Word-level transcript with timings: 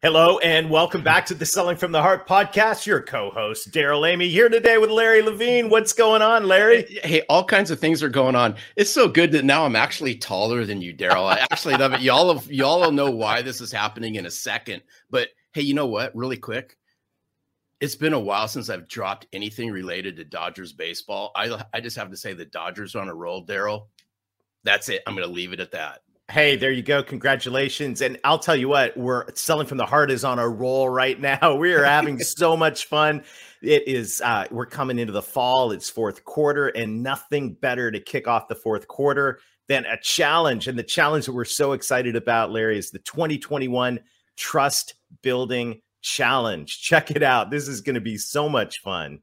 Hello 0.00 0.38
and 0.38 0.70
welcome 0.70 1.02
back 1.02 1.26
to 1.26 1.34
the 1.34 1.44
Selling 1.44 1.76
from 1.76 1.90
the 1.90 2.00
Heart 2.00 2.28
podcast. 2.28 2.86
Your 2.86 3.02
co-host 3.02 3.72
Darrell 3.72 4.06
Amy 4.06 4.28
here 4.28 4.48
today 4.48 4.78
with 4.78 4.90
Larry 4.90 5.22
Levine. 5.22 5.68
What's 5.68 5.92
going 5.92 6.22
on, 6.22 6.46
Larry? 6.46 6.84
Hey, 7.02 7.22
all 7.28 7.42
kinds 7.42 7.72
of 7.72 7.80
things 7.80 8.00
are 8.00 8.08
going 8.08 8.36
on. 8.36 8.54
It's 8.76 8.92
so 8.92 9.08
good 9.08 9.32
that 9.32 9.44
now 9.44 9.64
I'm 9.64 9.74
actually 9.74 10.14
taller 10.14 10.64
than 10.64 10.80
you, 10.80 10.92
Darrell. 10.92 11.26
I 11.26 11.44
actually 11.50 11.74
love 11.74 11.94
it. 11.94 12.00
Y'all, 12.00 12.32
have, 12.32 12.48
y'all 12.48 12.80
will 12.80 12.92
know 12.92 13.10
why 13.10 13.42
this 13.42 13.60
is 13.60 13.72
happening 13.72 14.14
in 14.14 14.26
a 14.26 14.30
second. 14.30 14.84
But 15.10 15.30
hey, 15.52 15.62
you 15.62 15.74
know 15.74 15.88
what? 15.88 16.14
Really 16.14 16.36
quick, 16.36 16.78
it's 17.80 17.96
been 17.96 18.12
a 18.12 18.20
while 18.20 18.46
since 18.46 18.70
I've 18.70 18.86
dropped 18.86 19.26
anything 19.32 19.72
related 19.72 20.14
to 20.18 20.24
Dodgers 20.24 20.72
baseball. 20.72 21.32
I 21.34 21.60
I 21.74 21.80
just 21.80 21.96
have 21.96 22.10
to 22.12 22.16
say 22.16 22.34
the 22.34 22.44
Dodgers 22.44 22.94
are 22.94 23.00
on 23.00 23.08
a 23.08 23.14
roll, 23.14 23.40
Darrell. 23.40 23.88
That's 24.62 24.90
it. 24.90 25.02
I'm 25.08 25.16
going 25.16 25.26
to 25.26 25.34
leave 25.34 25.52
it 25.52 25.58
at 25.58 25.72
that. 25.72 26.02
Hey, 26.30 26.56
there 26.56 26.70
you 26.70 26.82
go. 26.82 27.02
Congratulations. 27.02 28.02
And 28.02 28.18
I'll 28.22 28.38
tell 28.38 28.54
you 28.54 28.68
what, 28.68 28.94
we're 28.98 29.24
selling 29.34 29.66
from 29.66 29.78
the 29.78 29.86
heart 29.86 30.10
is 30.10 30.24
on 30.24 30.38
a 30.38 30.46
roll 30.46 30.86
right 30.90 31.18
now. 31.18 31.54
We 31.58 31.72
are 31.72 31.84
having 31.84 32.18
so 32.22 32.54
much 32.54 32.84
fun. 32.84 33.24
It 33.62 33.88
is 33.88 34.20
uh 34.20 34.46
we're 34.50 34.66
coming 34.66 34.98
into 34.98 35.12
the 35.12 35.22
fall. 35.22 35.72
It's 35.72 35.88
fourth 35.88 36.26
quarter 36.26 36.68
and 36.68 37.02
nothing 37.02 37.54
better 37.54 37.90
to 37.90 37.98
kick 37.98 38.28
off 38.28 38.46
the 38.46 38.54
fourth 38.54 38.86
quarter 38.88 39.40
than 39.68 39.86
a 39.86 39.98
challenge. 40.02 40.68
And 40.68 40.78
the 40.78 40.82
challenge 40.82 41.24
that 41.26 41.32
we're 41.32 41.46
so 41.46 41.72
excited 41.72 42.14
about, 42.14 42.52
Larry, 42.52 42.76
is 42.78 42.90
the 42.90 42.98
2021 43.00 43.98
Trust 44.36 44.94
Building 45.22 45.80
Challenge. 46.02 46.78
Check 46.78 47.10
it 47.10 47.22
out. 47.22 47.50
This 47.50 47.68
is 47.68 47.80
going 47.80 47.94
to 47.94 48.00
be 48.02 48.18
so 48.18 48.50
much 48.50 48.80
fun. 48.80 49.20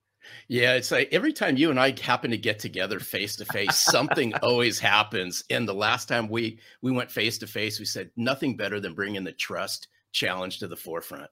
Yeah, 0.47 0.73
it's 0.73 0.91
like 0.91 1.09
every 1.11 1.33
time 1.33 1.57
you 1.57 1.69
and 1.69 1.79
I 1.79 1.95
happen 1.99 2.31
to 2.31 2.37
get 2.37 2.59
together 2.59 2.99
face 2.99 3.35
to 3.37 3.45
face, 3.45 3.77
something 3.77 4.33
always 4.43 4.79
happens. 4.79 5.43
And 5.49 5.67
the 5.67 5.73
last 5.73 6.07
time 6.07 6.29
we 6.29 6.59
we 6.81 6.91
went 6.91 7.11
face 7.11 7.37
to 7.39 7.47
face, 7.47 7.79
we 7.79 7.85
said 7.85 8.11
nothing 8.15 8.55
better 8.57 8.79
than 8.79 8.93
bringing 8.93 9.23
the 9.23 9.31
trust 9.31 9.87
challenge 10.11 10.59
to 10.59 10.67
the 10.67 10.75
forefront. 10.75 11.29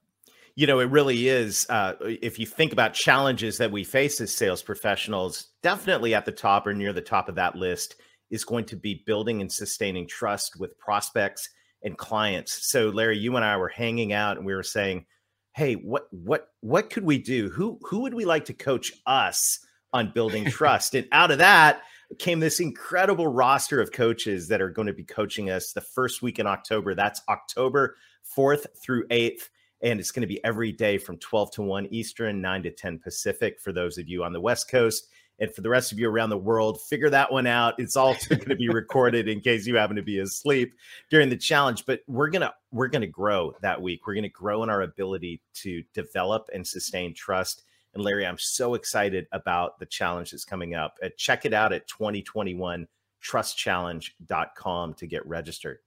You 0.56 0.68
know, 0.68 0.78
it 0.78 0.90
really 0.90 1.26
is. 1.28 1.66
Uh, 1.68 1.94
if 2.00 2.38
you 2.38 2.46
think 2.46 2.72
about 2.72 2.94
challenges 2.94 3.58
that 3.58 3.72
we 3.72 3.82
face 3.82 4.20
as 4.20 4.32
sales 4.32 4.62
professionals, 4.62 5.48
definitely 5.62 6.14
at 6.14 6.24
the 6.24 6.32
top 6.32 6.66
or 6.66 6.74
near 6.74 6.92
the 6.92 7.00
top 7.00 7.28
of 7.28 7.34
that 7.34 7.56
list 7.56 7.96
is 8.30 8.44
going 8.44 8.64
to 8.66 8.76
be 8.76 9.02
building 9.06 9.40
and 9.40 9.50
sustaining 9.50 10.06
trust 10.06 10.58
with 10.58 10.78
prospects 10.78 11.50
and 11.82 11.98
clients. 11.98 12.68
So, 12.68 12.88
Larry, 12.88 13.18
you 13.18 13.34
and 13.36 13.44
I 13.44 13.56
were 13.56 13.68
hanging 13.68 14.12
out 14.12 14.36
and 14.36 14.46
we 14.46 14.54
were 14.54 14.62
saying, 14.62 15.06
hey 15.54 15.74
what 15.74 16.08
what 16.10 16.48
what 16.60 16.90
could 16.90 17.04
we 17.04 17.18
do? 17.18 17.48
Who 17.50 17.78
who 17.82 18.00
would 18.00 18.14
we 18.14 18.24
like 18.24 18.44
to 18.46 18.54
coach 18.54 18.92
us 19.06 19.60
on 19.92 20.12
building 20.12 20.44
trust? 20.50 20.94
And 20.94 21.06
out 21.12 21.30
of 21.30 21.38
that 21.38 21.82
came 22.18 22.38
this 22.38 22.60
incredible 22.60 23.26
roster 23.26 23.80
of 23.80 23.90
coaches 23.90 24.46
that 24.48 24.60
are 24.60 24.68
going 24.68 24.86
to 24.86 24.92
be 24.92 25.04
coaching 25.04 25.50
us 25.50 25.72
the 25.72 25.80
first 25.80 26.22
week 26.22 26.38
in 26.38 26.46
october. 26.46 26.94
That's 26.94 27.22
october 27.28 27.96
4th 28.36 28.66
through 28.82 29.06
8th 29.08 29.48
and 29.82 30.00
it's 30.00 30.10
going 30.10 30.22
to 30.22 30.26
be 30.26 30.42
every 30.44 30.72
day 30.72 30.98
from 30.98 31.18
12 31.18 31.52
to 31.52 31.62
1 31.62 31.86
eastern 31.86 32.40
9 32.40 32.62
to 32.64 32.70
10 32.70 32.98
pacific 32.98 33.60
for 33.60 33.72
those 33.72 33.98
of 33.98 34.08
you 34.08 34.24
on 34.24 34.32
the 34.32 34.40
west 34.40 34.70
coast 34.70 35.08
and 35.38 35.52
for 35.52 35.62
the 35.62 35.68
rest 35.68 35.92
of 35.92 35.98
you 35.98 36.08
around 36.08 36.30
the 36.30 36.38
world, 36.38 36.80
figure 36.80 37.10
that 37.10 37.32
one 37.32 37.46
out. 37.46 37.74
It's 37.78 37.96
also 37.96 38.34
going 38.36 38.48
to 38.48 38.56
be 38.56 38.68
recorded 38.68 39.28
in 39.28 39.40
case 39.40 39.66
you 39.66 39.76
happen 39.76 39.96
to 39.96 40.02
be 40.02 40.20
asleep 40.20 40.74
during 41.10 41.28
the 41.28 41.36
challenge. 41.36 41.84
But 41.86 42.00
we're 42.06 42.30
gonna 42.30 42.52
we're 42.70 42.88
gonna 42.88 43.06
grow 43.06 43.54
that 43.62 43.80
week. 43.80 44.06
We're 44.06 44.14
gonna 44.14 44.28
grow 44.28 44.62
in 44.62 44.70
our 44.70 44.82
ability 44.82 45.42
to 45.54 45.82
develop 45.92 46.48
and 46.54 46.66
sustain 46.66 47.14
trust. 47.14 47.62
And 47.94 48.02
Larry, 48.02 48.26
I'm 48.26 48.38
so 48.38 48.74
excited 48.74 49.26
about 49.32 49.78
the 49.78 49.86
challenge 49.86 50.32
that's 50.32 50.44
coming 50.44 50.74
up. 50.74 50.98
Uh, 51.02 51.10
check 51.16 51.44
it 51.44 51.54
out 51.54 51.72
at 51.72 51.86
2021 51.86 52.88
trustchallenge.com 53.24 54.94
to 54.94 55.06
get 55.06 55.26
registered. 55.26 55.78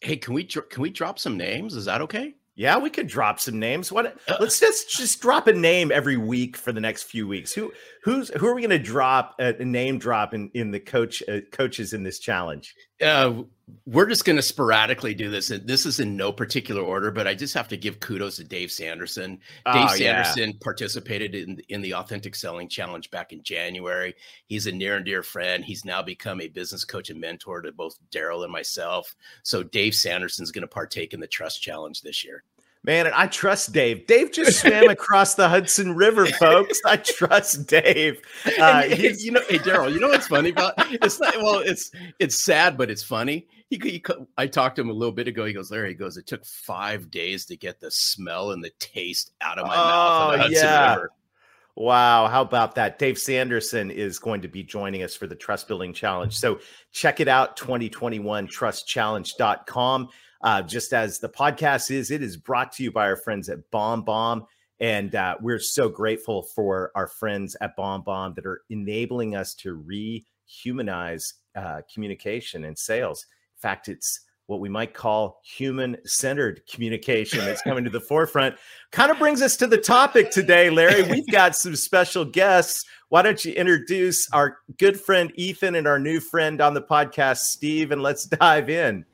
Hey, 0.00 0.16
can 0.16 0.34
we 0.34 0.44
can 0.44 0.82
we 0.82 0.90
drop 0.90 1.18
some 1.18 1.36
names? 1.36 1.76
Is 1.76 1.84
that 1.84 2.00
okay? 2.02 2.34
Yeah, 2.54 2.78
we 2.78 2.90
could 2.90 3.06
drop 3.06 3.40
some 3.40 3.58
names. 3.58 3.90
What? 3.90 4.18
Let's 4.38 4.60
just 4.60 4.90
just 4.90 5.22
drop 5.22 5.46
a 5.46 5.52
name 5.54 5.90
every 5.90 6.18
week 6.18 6.56
for 6.56 6.70
the 6.70 6.80
next 6.80 7.04
few 7.04 7.26
weeks. 7.26 7.52
Who 7.52 7.72
who's 8.04 8.28
who 8.28 8.46
are 8.46 8.54
we 8.54 8.60
going 8.60 8.70
to 8.70 8.78
drop 8.78 9.34
a, 9.38 9.56
a, 9.60 9.64
name 9.64 9.98
drop 9.98 10.34
in 10.34 10.50
in 10.52 10.70
the 10.70 10.80
coach 10.80 11.22
uh, 11.28 11.40
coaches 11.50 11.94
in 11.94 12.02
this 12.02 12.18
challenge? 12.18 12.74
Uh, 13.02 13.42
we're 13.86 14.06
just 14.06 14.24
going 14.24 14.36
to 14.36 14.42
sporadically 14.42 15.14
do 15.14 15.30
this. 15.30 15.50
And 15.50 15.66
this 15.66 15.86
is 15.86 16.00
in 16.00 16.16
no 16.16 16.32
particular 16.32 16.82
order, 16.82 17.10
but 17.10 17.26
I 17.26 17.34
just 17.34 17.54
have 17.54 17.68
to 17.68 17.76
give 17.76 18.00
kudos 18.00 18.36
to 18.36 18.44
Dave 18.44 18.70
Sanderson. 18.70 19.40
Oh, 19.66 19.72
Dave 19.72 19.90
Sanderson 19.98 20.50
yeah. 20.50 20.56
participated 20.60 21.34
in 21.34 21.60
in 21.68 21.82
the 21.82 21.94
Authentic 21.94 22.34
Selling 22.34 22.68
Challenge 22.68 23.10
back 23.10 23.32
in 23.32 23.42
January. 23.42 24.14
He's 24.46 24.66
a 24.66 24.72
near 24.72 24.96
and 24.96 25.04
dear 25.04 25.22
friend. 25.22 25.64
He's 25.64 25.84
now 25.84 26.02
become 26.02 26.40
a 26.40 26.48
business 26.48 26.84
coach 26.84 27.10
and 27.10 27.20
mentor 27.20 27.62
to 27.62 27.72
both 27.72 27.98
Darrell 28.10 28.44
and 28.44 28.52
myself. 28.52 29.14
So 29.42 29.62
Dave 29.62 29.94
Sanderson 29.94 30.42
is 30.42 30.52
going 30.52 30.62
to 30.62 30.68
partake 30.68 31.14
in 31.14 31.20
the 31.20 31.26
Trust 31.26 31.62
Challenge 31.62 32.00
this 32.02 32.24
year. 32.24 32.44
Man, 32.84 33.06
and 33.06 33.14
I 33.14 33.28
trust 33.28 33.72
Dave. 33.72 34.08
Dave 34.08 34.32
just 34.32 34.60
swam 34.60 34.88
across 34.90 35.36
the 35.36 35.48
Hudson 35.48 35.94
River, 35.94 36.26
folks. 36.26 36.80
I 36.84 36.96
trust 36.96 37.68
Dave. 37.68 38.20
Uh, 38.58 38.84
you 38.88 39.30
know, 39.30 39.40
hey 39.48 39.58
Darrell, 39.58 39.88
you 39.88 40.00
know 40.00 40.08
what's 40.08 40.26
funny 40.26 40.50
about 40.50 40.74
it's 40.90 41.20
not 41.20 41.36
well, 41.36 41.60
it's 41.60 41.92
it's 42.18 42.42
sad, 42.42 42.76
but 42.76 42.90
it's 42.90 43.02
funny. 43.02 43.46
He, 43.70 43.80
he, 43.82 44.04
I 44.36 44.48
talked 44.48 44.76
to 44.76 44.82
him 44.82 44.90
a 44.90 44.92
little 44.92 45.14
bit 45.14 45.28
ago. 45.28 45.46
He 45.46 45.52
goes, 45.52 45.70
Larry, 45.70 45.90
he 45.90 45.94
goes, 45.94 46.16
it 46.16 46.26
took 46.26 46.44
five 46.44 47.10
days 47.10 47.46
to 47.46 47.56
get 47.56 47.80
the 47.80 47.90
smell 47.90 48.50
and 48.50 48.62
the 48.62 48.72
taste 48.78 49.30
out 49.40 49.58
of 49.58 49.66
my 49.66 49.74
oh, 49.74 49.78
mouth. 49.78 50.22
Of 50.22 50.32
the 50.32 50.42
Hudson 50.42 50.64
yeah. 50.64 50.94
River. 50.94 51.10
Wow, 51.74 52.26
how 52.26 52.42
about 52.42 52.74
that? 52.74 52.98
Dave 52.98 53.18
Sanderson 53.18 53.90
is 53.90 54.18
going 54.18 54.42
to 54.42 54.48
be 54.48 54.62
joining 54.62 55.04
us 55.04 55.14
for 55.14 55.26
the 55.26 55.34
Trust 55.34 55.68
Building 55.68 55.94
Challenge. 55.94 56.36
So 56.36 56.60
check 56.90 57.20
it 57.20 57.28
out, 57.28 57.56
2021 57.56 58.46
trustchallenge.com. 58.46 60.08
Uh, 60.42 60.62
just 60.62 60.92
as 60.92 61.18
the 61.18 61.28
podcast 61.28 61.90
is, 61.90 62.10
it 62.10 62.22
is 62.22 62.36
brought 62.36 62.72
to 62.72 62.82
you 62.82 62.90
by 62.90 63.06
our 63.06 63.16
friends 63.16 63.48
at 63.48 63.70
BombBomb. 63.70 64.46
And 64.80 65.14
uh, 65.14 65.36
we're 65.40 65.60
so 65.60 65.88
grateful 65.88 66.42
for 66.42 66.90
our 66.96 67.06
friends 67.06 67.56
at 67.60 67.76
BombBomb 67.76 68.34
that 68.34 68.46
are 68.46 68.62
enabling 68.68 69.36
us 69.36 69.54
to 69.56 69.76
rehumanize 69.76 71.34
uh, 71.54 71.82
communication 71.92 72.64
and 72.64 72.76
sales. 72.76 73.26
In 73.56 73.60
fact, 73.60 73.88
it's 73.88 74.20
what 74.46 74.58
we 74.58 74.68
might 74.68 74.92
call 74.92 75.40
human 75.44 75.96
centered 76.04 76.62
communication 76.70 77.38
that's 77.44 77.62
coming 77.62 77.84
to 77.84 77.90
the 77.90 78.00
forefront. 78.00 78.56
Kind 78.90 79.12
of 79.12 79.18
brings 79.18 79.40
us 79.40 79.56
to 79.58 79.68
the 79.68 79.78
topic 79.78 80.32
today, 80.32 80.68
Larry. 80.68 81.02
We've 81.04 81.30
got 81.30 81.54
some 81.54 81.76
special 81.76 82.24
guests. 82.24 82.84
Why 83.08 83.22
don't 83.22 83.44
you 83.44 83.52
introduce 83.52 84.28
our 84.32 84.58
good 84.78 85.00
friend 85.00 85.32
Ethan 85.36 85.76
and 85.76 85.86
our 85.86 85.98
new 85.98 86.18
friend 86.18 86.60
on 86.60 86.74
the 86.74 86.82
podcast, 86.82 87.38
Steve, 87.38 87.92
and 87.92 88.02
let's 88.02 88.24
dive 88.24 88.68
in. 88.68 89.04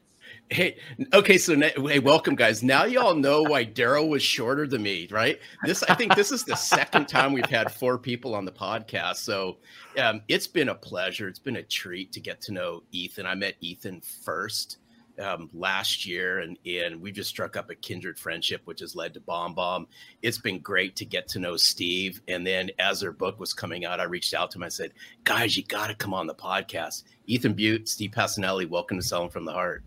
Hey, 0.51 0.79
okay, 1.13 1.37
so 1.37 1.59
hey, 1.59 1.99
welcome, 1.99 2.35
guys. 2.35 2.63
Now 2.63 2.85
y'all 2.85 3.15
know 3.15 3.43
why 3.43 3.65
Darrell 3.65 4.09
was 4.09 4.23
shorter 4.23 4.67
than 4.67 4.83
me, 4.83 5.07
right? 5.11 5.39
This, 5.65 5.83
I 5.83 5.95
think, 5.95 6.15
this 6.15 6.33
is 6.33 6.43
the 6.43 6.57
second 6.57 7.07
time 7.07 7.35
we've 7.35 7.45
had 7.45 7.71
four 7.71 7.99
people 7.99 8.35
on 8.35 8.47
the 8.47 8.53
podcast, 8.53 9.17
so 9.17 9.59
um, 9.99 10.23
it's 10.27 10.47
been 10.47 10.71
a 10.71 10.75
pleasure. 10.75 11.29
It's 11.29 11.39
been 11.39 11.57
a 11.57 11.63
treat 11.63 12.13
to 12.13 12.21
get 12.21 12.41
to 12.43 12.53
know 12.53 12.83
Ethan. 12.93 13.27
I 13.27 13.35
met 13.35 13.57
Ethan 13.61 14.01
first 14.01 14.79
um, 15.19 15.51
last 15.53 16.07
year, 16.07 16.39
and 16.39 16.57
and 16.65 16.99
we 16.99 17.13
just 17.13 17.29
struck 17.29 17.55
up 17.55 17.69
a 17.69 17.75
kindred 17.75 18.19
friendship, 18.19 18.63
which 18.65 18.81
has 18.81 18.97
led 18.97 19.13
to 19.15 19.21
Bomb 19.21 19.55
Bomb. 19.55 19.87
It's 20.23 20.39
been 20.39 20.61
great 20.61 20.97
to 20.97 21.05
get 21.05 21.29
to 21.29 21.39
know 21.39 21.59
Steve, 21.59 22.23
and 22.27 22.47
then 22.47 22.71
as 22.79 23.01
their 23.01 23.13
book 23.13 23.39
was 23.39 23.53
coming 23.53 23.85
out, 23.85 24.01
I 24.01 24.05
reached 24.05 24.33
out 24.33 24.51
to 24.53 24.59
him. 24.59 24.63
I 24.63 24.69
said, 24.69 24.93
"Guys, 25.25 25.59
you 25.59 25.65
got 25.65 25.89
to 25.89 25.95
come 25.95 26.15
on 26.15 26.27
the 26.27 26.35
podcast." 26.35 27.05
Ethan 27.27 27.55
Beute, 27.55 27.87
Steve 27.87 28.13
Pacinelli, 28.13 28.67
welcome 28.67 28.99
to 28.99 29.05
Selling 29.05 29.29
from 29.29 29.45
the 29.45 29.53
Heart. 29.53 29.85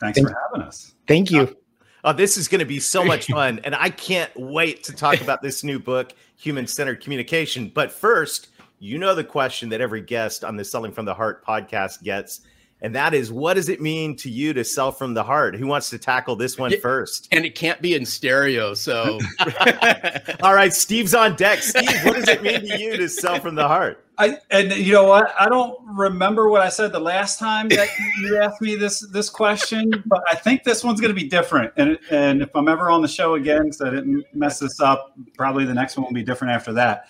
Thanks 0.00 0.18
Thank, 0.18 0.28
for 0.28 0.40
having 0.48 0.66
us. 0.66 0.94
Thank 1.06 1.30
you. 1.30 1.56
Oh, 2.02 2.12
this 2.12 2.36
is 2.36 2.48
going 2.48 2.60
to 2.60 2.64
be 2.64 2.80
so 2.80 3.04
much 3.04 3.26
fun. 3.30 3.60
and 3.64 3.74
I 3.74 3.90
can't 3.90 4.30
wait 4.36 4.84
to 4.84 4.92
talk 4.92 5.20
about 5.20 5.42
this 5.42 5.62
new 5.62 5.78
book, 5.78 6.12
Human 6.36 6.66
Centered 6.66 7.02
Communication. 7.02 7.70
But 7.74 7.92
first, 7.92 8.48
you 8.78 8.96
know 8.96 9.14
the 9.14 9.24
question 9.24 9.68
that 9.68 9.80
every 9.80 10.00
guest 10.00 10.42
on 10.42 10.56
the 10.56 10.64
Selling 10.64 10.92
from 10.92 11.04
the 11.04 11.14
Heart 11.14 11.44
podcast 11.44 12.02
gets. 12.02 12.40
And 12.82 12.94
that 12.94 13.14
is 13.14 13.30
what 13.30 13.54
does 13.54 13.68
it 13.68 13.80
mean 13.80 14.16
to 14.16 14.30
you 14.30 14.52
to 14.54 14.64
sell 14.64 14.92
from 14.92 15.14
the 15.14 15.22
heart? 15.22 15.56
Who 15.56 15.66
wants 15.66 15.90
to 15.90 15.98
tackle 15.98 16.36
this 16.36 16.58
one 16.58 16.78
first? 16.80 17.28
And 17.32 17.44
it 17.44 17.54
can't 17.54 17.80
be 17.82 17.94
in 17.94 18.04
stereo. 18.04 18.74
So, 18.74 19.18
all 20.42 20.54
right, 20.54 20.72
Steve's 20.72 21.14
on 21.14 21.36
deck. 21.36 21.60
Steve, 21.60 22.04
what 22.04 22.16
does 22.16 22.28
it 22.28 22.42
mean 22.42 22.60
to 22.60 22.78
you 22.78 22.96
to 22.96 23.08
sell 23.08 23.38
from 23.40 23.54
the 23.54 23.68
heart? 23.68 24.04
I 24.18 24.38
and 24.50 24.70
you 24.72 24.92
know 24.92 25.04
what? 25.04 25.32
I 25.38 25.48
don't 25.48 25.78
remember 25.96 26.50
what 26.50 26.60
I 26.60 26.68
said 26.68 26.92
the 26.92 27.00
last 27.00 27.38
time 27.38 27.68
that 27.70 27.88
you 28.22 28.38
asked 28.42 28.60
me 28.60 28.76
this 28.76 29.00
this 29.08 29.30
question, 29.30 30.02
but 30.06 30.22
I 30.30 30.36
think 30.36 30.62
this 30.62 30.84
one's 30.84 31.00
going 31.00 31.14
to 31.14 31.20
be 31.20 31.28
different. 31.28 31.72
And 31.76 31.98
and 32.10 32.42
if 32.42 32.54
I'm 32.54 32.68
ever 32.68 32.90
on 32.90 33.00
the 33.00 33.08
show 33.08 33.34
again, 33.34 33.64
because 33.64 33.80
I 33.80 33.90
didn't 33.90 34.24
mess 34.34 34.58
this 34.58 34.78
up, 34.80 35.14
probably 35.38 35.64
the 35.64 35.74
next 35.74 35.96
one 35.96 36.04
will 36.04 36.12
be 36.12 36.22
different 36.22 36.52
after 36.52 36.74
that. 36.74 37.08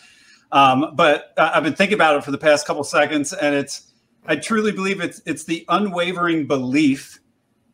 Um, 0.53 0.93
but 0.95 1.33
I've 1.37 1.63
been 1.63 1.75
thinking 1.75 1.95
about 1.95 2.17
it 2.17 2.25
for 2.25 2.31
the 2.31 2.39
past 2.39 2.67
couple 2.67 2.83
seconds, 2.85 3.33
and 3.33 3.55
it's 3.55 3.90
I 4.27 4.37
truly 4.37 4.73
believe 4.73 5.01
it's 5.01 5.23
it's 5.27 5.45
the 5.45 5.65
unwavering 5.69 6.47
belief 6.47 7.21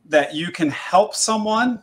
that 0.07 0.35
you 0.35 0.51
can 0.53 0.71
help 0.71 1.15
someone, 1.15 1.83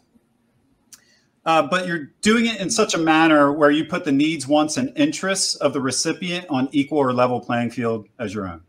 uh, 1.46 1.68
but 1.68 1.86
you're 1.86 2.12
doing 2.22 2.46
it 2.46 2.60
in 2.60 2.70
such 2.70 2.94
a 2.94 2.98
manner 2.98 3.52
where 3.52 3.72
you 3.72 3.86
put 3.86 4.06
the 4.06 4.12
needs, 4.12 4.48
wants, 4.48 4.78
and 4.78 4.92
interests 4.98 5.56
of 5.56 5.74
the 5.74 5.82
recipient 5.82 6.46
on 6.50 6.70
equal 6.72 7.00
or 7.00 7.14
level 7.14 7.40
playing 7.40 7.70
field 7.70 8.08
as 8.20 8.34
your 8.34 8.48
own. 8.48 8.62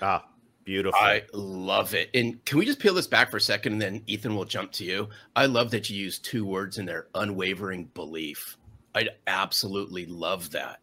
Ah, 0.00 0.24
beautiful. 0.64 1.00
I 1.00 1.22
love 1.32 1.94
it. 1.94 2.10
And 2.14 2.42
can 2.44 2.58
we 2.58 2.64
just 2.64 2.78
peel 2.78 2.94
this 2.94 3.08
back 3.08 3.30
for 3.30 3.38
a 3.38 3.40
second, 3.40 3.72
and 3.72 3.82
then 3.82 4.02
Ethan 4.06 4.36
will 4.36 4.44
jump 4.44 4.70
to 4.72 4.84
you. 4.84 5.08
I 5.34 5.46
love 5.46 5.72
that 5.72 5.90
you 5.90 5.96
use 5.96 6.18
two 6.20 6.46
words 6.46 6.78
in 6.78 6.86
there: 6.86 7.08
unwavering 7.14 7.86
belief. 7.94 8.56
I 8.94 9.08
absolutely 9.26 10.06
love 10.06 10.50
that. 10.52 10.78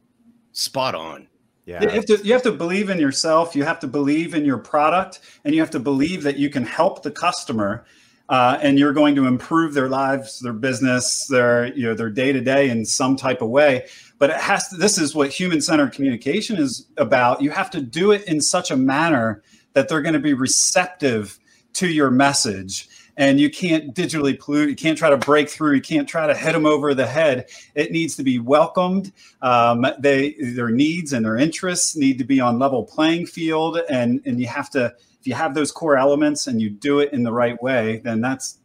Spot 0.52 0.96
on. 0.96 1.28
Yeah. 1.66 1.82
You 1.82 1.90
have 1.90 2.06
to 2.06 2.18
you 2.24 2.34
have 2.34 2.44
to 2.44 2.52
believe 2.52 2.90
in 2.90 3.00
yourself. 3.00 3.56
You 3.56 3.64
have 3.64 3.80
to 3.80 3.88
believe 3.88 4.36
in 4.36 4.46
your 4.46 4.60
product, 4.60 5.20
and 5.44 5.56
you 5.56 5.62
have 5.62 5.72
to 5.72 5.80
believe 5.80 6.24
that 6.24 6.38
you 6.38 6.50
can 6.50 6.64
help 6.64 7.02
the 7.02 7.10
customer, 7.10 7.86
uh, 8.30 8.60
and 8.62 8.78
you're 8.78 8.94
going 8.94 9.16
to 9.16 9.26
improve 9.26 9.74
their 9.74 9.90
lives, 9.90 10.40
their 10.42 10.54
business, 10.54 11.26
their 11.28 11.74
you 11.74 11.84
know 11.84 11.96
their 11.96 12.12
day 12.12 12.32
to 12.32 12.40
day 12.40 12.70
in 12.70 12.86
some 12.86 13.16
type 13.16 13.42
of 13.42 13.50
way. 13.50 13.88
But 14.20 14.30
it 14.30 14.38
has 14.38 14.68
to. 14.70 14.78
This 14.78 15.00
is 15.00 15.16
what 15.16 15.32
human 15.32 15.60
centered 15.60 15.92
communication 15.92 16.58
is 16.58 16.88
about. 16.98 17.42
You 17.42 17.50
have 17.50 17.72
to 17.72 17.82
do 17.82 18.12
it 18.12 18.24
in 18.26 18.42
such 18.42 18.70
a 18.70 18.78
manner 18.78 19.42
that 19.74 19.90
they're 19.90 20.04
going 20.04 20.14
to 20.14 20.20
be 20.20 20.34
receptive 20.34 21.40
to 21.74 21.88
your 21.88 22.12
message 22.12 22.88
and 23.18 23.40
you 23.40 23.50
can't 23.50 23.94
digitally 23.94 24.38
pollute. 24.38 24.70
You 24.70 24.76
can't 24.76 24.98
try 24.98 25.10
to 25.10 25.18
break 25.18 25.50
through. 25.50 25.76
You 25.76 25.82
can't 25.82 26.08
try 26.08 26.28
to 26.28 26.36
hit 26.36 26.54
them 26.54 26.66
over 26.66 26.94
the 26.94 27.08
head. 27.08 27.50
It 27.74 27.92
needs 27.92 28.16
to 28.18 28.24
be 28.24 28.40
welcomed. 28.40 29.12
Um, 29.42 29.86
they 30.00 30.36
their 30.40 30.70
needs 30.70 31.14
and 31.14 31.26
their 31.26 31.38
interests 31.38 31.96
need 31.96 32.18
to 32.18 32.24
be 32.24 32.40
on 32.40 32.60
level 32.60 32.84
playing 32.84 33.28
field, 33.28 33.80
and 33.90 34.22
and 34.26 34.40
you 34.40 34.48
have 34.48 34.70
to 34.72 34.94
if 35.20 35.28
you 35.28 35.34
have 35.34 35.56
those 35.56 35.72
core 35.72 35.98
elements 35.98 36.48
and 36.48 36.62
you 36.62 36.70
do 36.70 37.00
it 37.00 37.14
in 37.14 37.24
the 37.24 37.34
right 37.34 37.62
way, 37.62 38.02
then 38.04 38.22
that's 38.22 38.60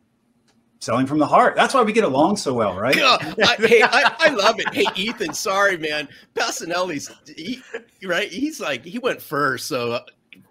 selling 0.81 1.07
from 1.07 1.19
the 1.19 1.27
heart. 1.27 1.55
That's 1.57 1.73
why 1.73 1.83
we 1.83 1.93
get 1.93 2.05
along 2.05 2.37
so 2.37 2.53
well, 2.53 2.77
right? 2.77 2.97
I, 3.01 3.57
hey, 3.59 3.83
I, 3.83 4.15
I, 4.19 4.29
love 4.31 4.59
it. 4.59 4.73
Hey, 4.75 4.87
Ethan, 4.95 5.33
sorry, 5.33 5.77
man. 5.77 6.09
Pacinelli's 6.35 7.11
he, 7.35 7.63
right. 8.03 8.31
He's 8.31 8.61
like 8.61 8.85
he 8.85 8.99
went 8.99 9.23
first, 9.23 9.69
so 9.69 9.93
uh, 9.93 10.01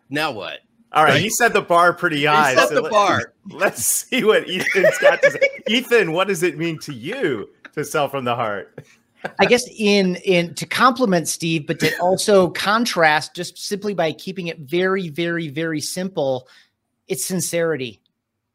now 0.10 0.32
what? 0.32 0.60
All 0.92 1.04
right, 1.04 1.22
he 1.22 1.30
set 1.30 1.54
the 1.54 1.62
bar 1.62 1.94
pretty 1.94 2.26
high. 2.26 2.52
He 2.52 2.58
set 2.58 2.70
so 2.70 2.76
the 2.76 2.82
let, 2.82 2.92
bar. 2.92 3.34
Let's 3.52 3.86
see 3.86 4.24
what 4.24 4.50
Ethan's 4.50 4.98
got 4.98 5.22
to 5.22 5.32
say. 5.32 5.40
Ethan, 5.68 6.14
what 6.14 6.28
does 6.28 6.42
it 6.42 6.58
mean 6.58 6.80
to 6.80 6.94
you 6.94 7.50
to 7.74 7.86
sell 7.86 8.10
from 8.10 8.26
the 8.26 8.36
heart? 8.36 8.84
I 9.38 9.46
guess 9.46 9.68
in 9.78 10.16
in 10.18 10.56
to 10.56 10.66
complement 10.66 11.28
Steve, 11.28 11.68
but 11.68 11.80
to 11.82 11.96
also 12.00 12.50
contrast, 12.50 13.36
just 13.36 13.58
simply 13.58 13.94
by 13.94 14.14
keeping 14.14 14.48
it 14.48 14.60
very, 14.60 15.10
very, 15.10 15.50
very 15.50 15.82
simple, 15.82 16.48
it's 17.08 17.26
sincerity. 17.26 18.02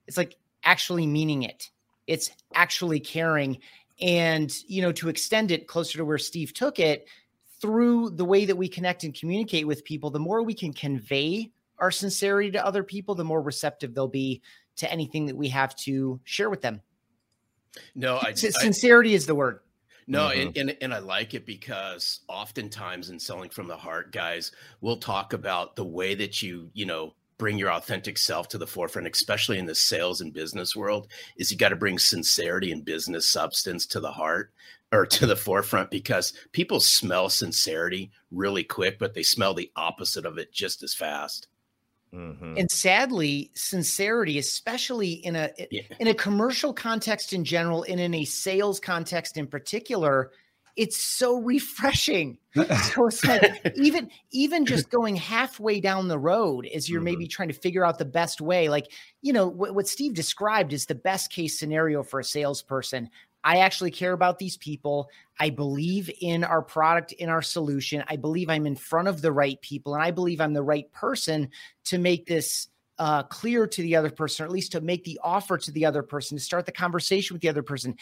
It's 0.07 0.17
like 0.17 0.37
actually 0.65 1.07
meaning 1.07 1.43
it. 1.43 1.71
It's 2.07 2.31
actually 2.55 2.99
caring, 2.99 3.59
and 4.01 4.53
you 4.67 4.83
know, 4.83 4.93
to 4.93 5.09
extend 5.09 5.51
it 5.51 5.69
closer 5.69 5.99
to 5.99 6.05
where 6.05 6.19
Steve 6.19 6.53
took 6.53 6.79
it 6.79 7.07
through 7.61 8.11
the 8.11 8.25
way 8.25 8.45
that 8.45 8.57
we 8.57 8.69
connect 8.69 9.05
and 9.05 9.15
communicate 9.15 9.67
with 9.67 9.85
people, 9.85 10.11
the 10.11 10.19
more 10.19 10.43
we 10.43 10.55
can 10.55 10.73
convey 10.73 11.51
our 11.79 11.91
sincerity 11.91 12.51
to 12.53 12.65
other 12.65 12.83
people, 12.83 13.15
the 13.15 13.25
more 13.25 13.43
receptive 13.43 13.95
they'll 13.95 14.09
be 14.09 14.43
to 14.77 14.91
anything 14.91 15.27
that 15.27 15.37
we 15.37 15.49
have 15.49 15.75
to 15.77 16.21
share 16.25 16.51
with 16.51 16.63
them. 16.63 16.81
No, 17.95 18.19
I, 18.23 18.35
sincerity 18.35 19.13
I, 19.13 19.15
is 19.15 19.27
the 19.27 19.35
word. 19.35 19.61
No, 20.07 20.29
mm-hmm. 20.29 20.49
and, 20.49 20.57
and 20.57 20.77
and 20.83 20.95
I 20.95 20.99
like 20.99 21.35
it 21.35 21.47
because 21.47 22.21
oftentimes 22.29 23.11
in 23.11 23.19
selling 23.19 23.51
from 23.51 23.69
the 23.69 23.77
heart, 23.77 24.13
guys, 24.13 24.53
we'll 24.81 24.99
talk 24.99 25.33
about 25.33 25.77
the 25.77 25.85
way 25.85 26.15
that 26.15 26.43
you, 26.43 26.71
you 26.75 26.85
know, 26.87 27.15
bring 27.39 27.59
your 27.59 27.73
authentic 27.73 28.19
self 28.19 28.49
to 28.49 28.59
the 28.59 28.67
forefront, 28.67 29.09
especially 29.09 29.59
in 29.59 29.67
the 29.67 29.75
sales 29.75 30.21
and 30.21 30.33
business 30.33 30.77
world, 30.77 31.09
is 31.37 31.51
you 31.51 31.57
got 31.57 31.71
to 31.71 31.77
bring 31.77 31.99
sincerity 31.99 32.71
and 32.71 32.85
business 32.85 33.31
substance 33.31 33.87
to 33.87 34.01
the 34.01 34.13
heart 34.13 34.53
or 34.93 35.07
to 35.07 35.27
the 35.27 35.37
forefront 35.37 35.91
because 35.91 36.33
people 36.53 36.81
smell 36.81 37.29
sincerity 37.29 38.11
really 38.31 38.63
quick, 38.63 38.99
but 38.99 39.15
they 39.15 39.23
smell 39.23 39.55
the 39.55 39.71
opposite 39.75 40.27
of 40.27 40.39
it 40.39 40.53
just 40.53 40.83
as 40.83 40.95
fast. 40.95 41.49
Mm-hmm. 42.15 42.55
And 42.59 42.71
sadly, 42.71 43.51
sincerity, 43.55 44.39
especially 44.39 45.13
in 45.13 45.35
a 45.35 45.51
yeah. 45.71 45.83
in 45.99 46.07
a 46.07 46.15
commercial 46.15 46.73
context 46.73 47.33
in 47.33 47.45
general, 47.45 47.85
and 47.89 47.99
in 47.99 48.15
a 48.15 48.25
sales 48.25 48.79
context 48.79 49.37
in 49.37 49.49
particular, 49.49 50.31
it's 50.77 50.97
so 50.97 51.41
refreshing. 51.41 52.39
so 52.55 53.07
it's 53.07 53.25
like 53.25 53.73
even 53.77 54.11
even 54.31 54.65
just 54.65 54.91
going 54.91 55.17
halfway 55.17 55.81
down 55.81 56.07
the 56.07 56.19
road 56.19 56.67
as 56.67 56.89
you're 56.89 57.01
mm-hmm. 57.01 57.05
maybe 57.07 57.27
trying 57.27 57.49
to 57.49 57.55
figure 57.55 57.85
out 57.85 57.99
the 57.99 58.05
best 58.05 58.41
way. 58.41 58.69
Like 58.69 58.93
you 59.23 59.33
know 59.33 59.49
what, 59.49 59.75
what 59.75 59.89
Steve 59.89 60.15
described 60.15 60.73
is 60.73 60.87
the 60.87 60.95
best 60.95 61.33
case 61.33 61.59
scenario 61.59 62.05
for 62.05 62.21
a 62.21 62.25
salesperson. 62.25 63.11
I 63.45 63.59
actually 63.59 63.91
care 63.91 64.13
about 64.13 64.39
these 64.39 64.57
people. 64.57 65.11
I 65.39 65.51
believe 65.51 66.11
in 66.21 66.43
our 66.45 66.63
product, 66.63 67.13
in 67.13 67.29
our 67.29 67.43
solution. 67.43 68.03
I 68.09 68.17
believe 68.17 68.49
I'm 68.49 68.67
in 68.67 68.75
front 68.75 69.07
of 69.07 69.21
the 69.21 69.33
right 69.33 69.61
people, 69.61 69.95
and 69.95 70.03
I 70.03 70.11
believe 70.11 70.41
I'm 70.41 70.55
the 70.55 70.63
right 70.63 70.91
person 70.93 71.51
to 71.85 71.99
make 71.99 72.27
this 72.27 72.69
uh, 72.99 73.25
clear 73.25 73.67
to 73.67 73.83
the 73.83 73.97
other 73.97 74.11
person, 74.11 74.45
or 74.45 74.47
at 74.47 74.53
least 74.53 74.73
to 74.73 74.81
make 74.81 75.05
the 75.05 75.21
offer 75.23 75.59
to 75.59 75.73
the 75.73 75.85
other 75.85 76.03
person, 76.03 76.39
to 76.39 76.43
start 76.43 76.65
the 76.65 76.73
conversation 76.73 77.35
with 77.35 77.43
the 77.43 77.49
other 77.49 77.63
person. 77.63 77.97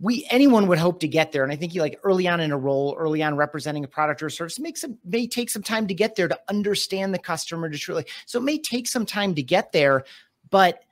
We 0.00 0.26
anyone 0.30 0.66
would 0.66 0.78
hope 0.78 1.00
to 1.00 1.08
get 1.08 1.30
there, 1.30 1.44
and 1.44 1.52
I 1.52 1.56
think 1.56 1.74
you 1.74 1.82
like 1.82 2.00
early 2.02 2.26
on 2.26 2.40
in 2.40 2.50
a 2.50 2.58
role, 2.58 2.96
early 2.98 3.22
on 3.22 3.36
representing 3.36 3.84
a 3.84 3.88
product 3.88 4.22
or 4.22 4.26
a 4.26 4.30
service 4.30 4.58
makes 4.58 4.84
may 5.04 5.26
take 5.26 5.50
some 5.50 5.62
time 5.62 5.86
to 5.86 5.94
get 5.94 6.16
there 6.16 6.26
to 6.26 6.40
understand 6.48 7.14
the 7.14 7.18
customer 7.18 7.68
to 7.68 7.78
truly. 7.78 8.06
So 8.26 8.40
it 8.40 8.44
may 8.44 8.58
take 8.58 8.88
some 8.88 9.06
time 9.06 9.34
to 9.34 9.42
get 9.42 9.72
there, 9.72 10.04
but 10.48 10.82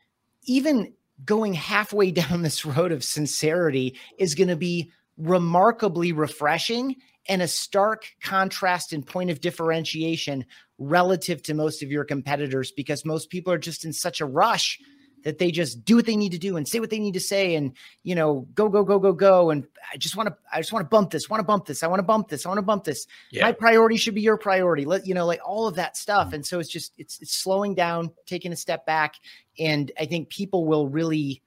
even 0.45 0.93
going 1.25 1.55
halfway 1.55 2.11
down 2.13 2.43
this 2.43 2.65
road 2.65 2.93
of 2.93 3.05
sincerity 3.05 3.99
is 4.19 4.35
going 4.35 4.49
to 4.49 4.57
be 4.57 4.91
remarkably 5.17 6.13
refreshing 6.13 6.97
and 7.29 7.43
a 7.43 7.49
stark 7.49 8.07
contrast 8.23 8.93
and 8.93 9.07
point 9.07 9.31
of 9.31 9.41
differentiation 9.41 10.45
relative 10.79 11.43
to 11.43 11.55
most 11.55 11.83
of 11.83 11.91
your 11.91 12.05
competitors 12.05 12.73
because 12.73 13.05
most 13.05 13.29
people 13.29 13.53
are 13.53 13.59
just 13.59 13.85
in 13.85 13.93
such 13.93 14.21
a 14.21 14.27
rush 14.27 14.79
that 15.25 15.39
they 15.39 15.51
just 15.51 15.85
do 15.85 15.97
what 15.97 16.07
they 16.07 16.17
need 16.17 16.33
to 16.33 16.39
do 16.39 16.57
and 16.57 16.67
say 16.67 16.81
what 16.81 16.91
they 16.91 16.99
need 16.99 17.15
to 17.15 17.21
say 17.21 17.55
and 17.55 17.73
you 18.03 18.15
know 18.15 18.47
go 18.55 18.69
go 18.69 18.85
go 18.85 18.99
go 18.99 19.13
go. 19.13 19.51
And 19.51 19.67
i 19.93 19.97
just 19.97 20.17
want 20.17 20.29
to 20.29 20.37
i 20.53 20.59
just 20.59 20.73
want 20.73 20.85
to 20.85 20.89
bump 20.89 21.11
this 21.11 21.29
want 21.29 21.41
to 21.41 21.45
bump 21.45 21.67
this 21.67 21.83
i 21.83 21.87
want 21.87 21.99
to 21.99 22.05
bump 22.05 22.29
this 22.29 22.47
i 22.47 22.49
want 22.49 22.59
to 22.59 22.63
bump 22.63 22.85
this. 22.85 23.07
Yeah. 23.31 23.45
my 23.45 23.53
priority 23.53 23.97
should 23.97 24.15
be 24.15 24.21
your 24.21 24.37
priority. 24.37 24.85
Let 24.85 25.07
you 25.07 25.15
know 25.15 25.27
like 25.27 25.41
all 25.45 25.67
of 25.67 25.77
that 25.77 25.97
stuff. 25.97 26.29
Mm-hmm. 26.29 26.35
And 26.37 26.47
so 26.47 26.61
it's 26.61 26.69
just 26.69 26.93
it's 26.99 27.21
it's 27.21 27.35
slowing 27.35 27.75
down 27.75 28.11
taking 28.27 28.53
a 28.53 28.57
step 28.57 28.87
back. 28.87 29.17
And 29.59 29.91
i 29.99 30.05
think 30.05 30.29
people 30.29 30.67
will 30.67 30.89
really 30.89 31.43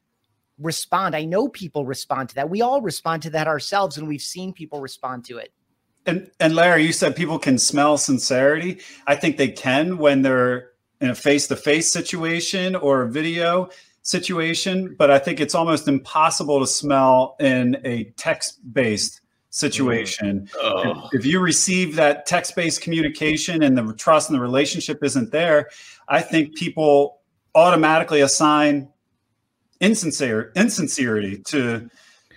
respond. 0.60 1.16
I 1.16 1.26
know 1.26 1.48
people 1.48 1.86
respond 1.86 2.30
to 2.30 2.36
that. 2.36 2.50
We 2.50 2.62
all 2.62 2.82
respond 2.82 3.24
to 3.24 3.32
that 3.32 3.48
ourselves 3.48 3.98
and 3.98 4.08
we've 4.08 4.22
seen 4.22 4.54
people 4.54 4.80
respond 4.80 5.26
to 5.26 5.38
it. 5.38 5.52
And 6.06 6.32
and 6.40 6.56
larry 6.56 6.84
you 6.84 6.94
said 6.94 7.16
people 7.16 7.40
can 7.40 7.58
smell 7.58 7.98
sincerity. 7.98 8.82
I 9.08 9.16
think 9.16 9.38
they 9.38 9.50
can 9.50 9.98
when 9.98 10.24
they're 10.24 10.71
in 11.02 11.10
a 11.10 11.16
face-to-face 11.16 11.92
situation 11.92 12.76
or 12.76 13.02
a 13.02 13.10
video 13.10 13.70
situation 14.04 14.96
but 14.98 15.12
i 15.12 15.20
think 15.20 15.40
it's 15.40 15.54
almost 15.54 15.88
impossible 15.88 16.60
to 16.60 16.68
smell 16.68 17.36
in 17.40 17.78
a 17.84 18.06
text-based 18.18 19.22
situation 19.50 20.50
oh. 20.62 21.10
if, 21.12 21.20
if, 21.20 21.26
you 21.26 21.40
receive 21.40 21.96
that 21.98 22.26
text-based 22.26 22.82
communication 22.82 23.62
and 23.62 23.78
the 23.78 23.94
trust 23.94 24.30
and 24.30 24.38
the 24.38 24.42
relationship 24.42 25.04
isn't 25.04 25.32
there 25.32 25.70
i 26.08 26.22
think 26.22 26.56
people 26.56 27.20
automatically 27.54 28.22
assign 28.22 28.88
insincere 29.80 30.52
insincerity 30.56 31.38
to 31.40 31.90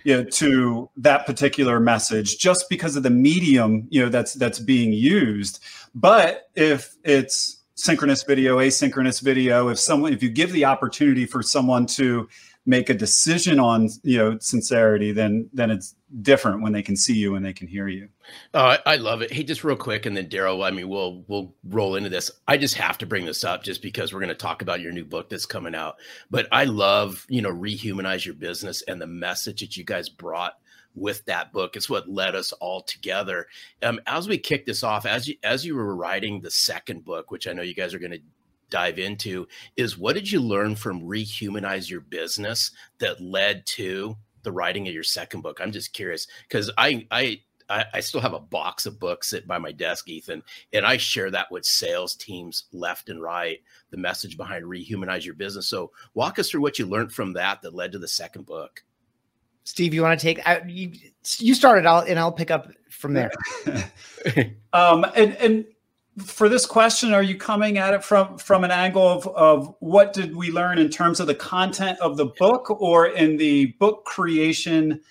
you 0.03 0.17
know, 0.17 0.23
to 0.23 0.89
that 0.97 1.25
particular 1.25 1.79
message 1.79 2.37
just 2.37 2.69
because 2.69 2.95
of 2.95 3.01
the 3.01 3.09
medium 3.09 3.87
you 3.89 4.03
know 4.03 4.09
that's 4.09 4.33
that's 4.33 4.59
being 4.59 4.93
used 4.93 5.63
but 5.95 6.49
if 6.55 6.95
it's 7.03 7.63
synchronous 7.75 8.23
video, 8.23 8.57
asynchronous 8.57 9.21
video. 9.21 9.69
If 9.69 9.79
someone, 9.79 10.13
if 10.13 10.23
you 10.23 10.29
give 10.29 10.51
the 10.51 10.65
opportunity 10.65 11.25
for 11.25 11.43
someone 11.43 11.85
to 11.87 12.27
make 12.65 12.89
a 12.89 12.93
decision 12.93 13.59
on 13.59 13.89
you 14.03 14.17
know 14.17 14.37
sincerity, 14.39 15.11
then 15.11 15.49
then 15.53 15.69
it's 15.69 15.95
different 16.21 16.61
when 16.61 16.71
they 16.71 16.81
can 16.81 16.95
see 16.95 17.13
you 17.13 17.35
and 17.35 17.45
they 17.45 17.53
can 17.53 17.67
hear 17.67 17.87
you. 17.87 18.09
I, 18.53 18.79
I 18.85 18.95
love 18.95 19.21
it. 19.21 19.31
Hey, 19.31 19.43
just 19.43 19.63
real 19.63 19.75
quick, 19.75 20.05
and 20.05 20.17
then 20.17 20.29
Darrell. 20.29 20.63
I 20.63 20.71
mean, 20.71 20.89
we'll 20.89 21.23
we'll 21.27 21.53
roll 21.63 21.95
into 21.95 22.09
this. 22.09 22.31
I 22.47 22.57
just 22.57 22.75
have 22.75 22.97
to 22.99 23.05
bring 23.05 23.25
this 23.25 23.43
up 23.43 23.63
just 23.63 23.81
because 23.81 24.13
we're 24.13 24.21
going 24.21 24.29
to 24.29 24.35
talk 24.35 24.61
about 24.61 24.81
your 24.81 24.91
new 24.91 25.05
book 25.05 25.29
that's 25.29 25.45
coming 25.45 25.75
out. 25.75 25.97
But 26.31 26.47
I 26.51 26.63
love 26.65 27.25
you 27.29 27.41
know 27.41 27.51
rehumanize 27.51 28.25
your 28.25 28.35
business 28.35 28.81
and 28.83 28.99
the 28.99 29.07
message 29.07 29.59
that 29.59 29.77
you 29.77 29.83
guys 29.83 30.09
brought 30.09 30.57
with 30.95 31.23
that 31.25 31.51
book. 31.51 31.75
It's 31.75 31.89
what 31.89 32.09
led 32.09 32.35
us 32.35 32.51
all 32.53 32.81
together. 32.81 33.47
Um, 33.83 33.99
as 34.07 34.27
we 34.27 34.37
kick 34.37 34.65
this 34.65 34.83
off, 34.83 35.05
as 35.05 35.27
you 35.27 35.35
as 35.43 35.65
you 35.65 35.75
were 35.75 35.95
writing 35.95 36.41
the 36.41 36.51
second 36.51 37.05
book, 37.05 37.31
which 37.31 37.47
I 37.47 37.53
know 37.53 37.61
you 37.61 37.75
guys 37.75 37.93
are 37.93 37.99
going 37.99 38.11
to 38.11 38.21
dive 38.69 38.99
into, 38.99 39.47
is 39.77 39.97
what 39.97 40.15
did 40.15 40.31
you 40.31 40.41
learn 40.41 40.75
from 40.75 41.01
rehumanize 41.01 41.89
your 41.89 42.01
business 42.01 42.71
that 42.99 43.21
led 43.21 43.65
to 43.65 44.15
the 44.43 44.51
writing 44.51 44.87
of 44.87 44.93
your 44.93 45.03
second 45.03 45.41
book? 45.41 45.59
I'm 45.61 45.71
just 45.71 45.93
curious 45.93 46.27
because 46.47 46.71
I 46.77 47.07
I 47.11 47.41
I, 47.67 47.99
still 47.99 48.21
have 48.21 48.33
a 48.33 48.39
box 48.39 48.85
of 48.85 48.99
books 48.99 49.29
sitting 49.29 49.47
by 49.47 49.57
my 49.57 49.71
desk, 49.71 50.07
Ethan, 50.07 50.43
and 50.71 50.85
I 50.85 50.97
share 50.97 51.31
that 51.31 51.51
with 51.51 51.65
sales 51.65 52.15
teams 52.15 52.65
left 52.71 53.09
and 53.09 53.19
right. 53.19 53.59
The 53.89 53.97
message 53.97 54.37
behind 54.37 54.65
rehumanize 54.65 55.25
your 55.25 55.33
business. 55.33 55.67
So, 55.67 55.91
walk 56.13 56.37
us 56.37 56.49
through 56.49 56.61
what 56.61 56.77
you 56.77 56.85
learned 56.85 57.11
from 57.11 57.33
that 57.33 57.63
that 57.63 57.73
led 57.73 57.91
to 57.93 57.99
the 57.99 58.07
second 58.07 58.45
book. 58.45 58.83
Steve, 59.65 59.93
you 59.93 60.01
want 60.01 60.17
to 60.17 60.23
take 60.23 60.47
I, 60.47 60.61
you? 60.65 60.91
You 61.37 61.53
started, 61.53 61.85
I'll 61.85 61.99
and 61.99 62.17
I'll 62.17 62.31
pick 62.31 62.51
up 62.51 62.69
from 62.89 63.13
there. 63.13 63.31
um, 64.73 65.05
and 65.15 65.35
and 65.37 65.65
for 66.23 66.47
this 66.47 66.65
question, 66.65 67.13
are 67.13 67.23
you 67.23 67.35
coming 67.35 67.77
at 67.77 67.93
it 67.93 68.03
from 68.03 68.37
from 68.37 68.63
an 68.63 68.71
angle 68.71 69.07
of 69.07 69.27
of 69.27 69.75
what 69.79 70.13
did 70.13 70.35
we 70.35 70.51
learn 70.51 70.77
in 70.77 70.89
terms 70.89 71.19
of 71.19 71.27
the 71.27 71.35
content 71.35 71.99
of 71.99 72.15
the 72.15 72.27
book, 72.27 72.69
or 72.69 73.07
in 73.07 73.37
the 73.37 73.67
book 73.79 74.05
creation 74.05 75.01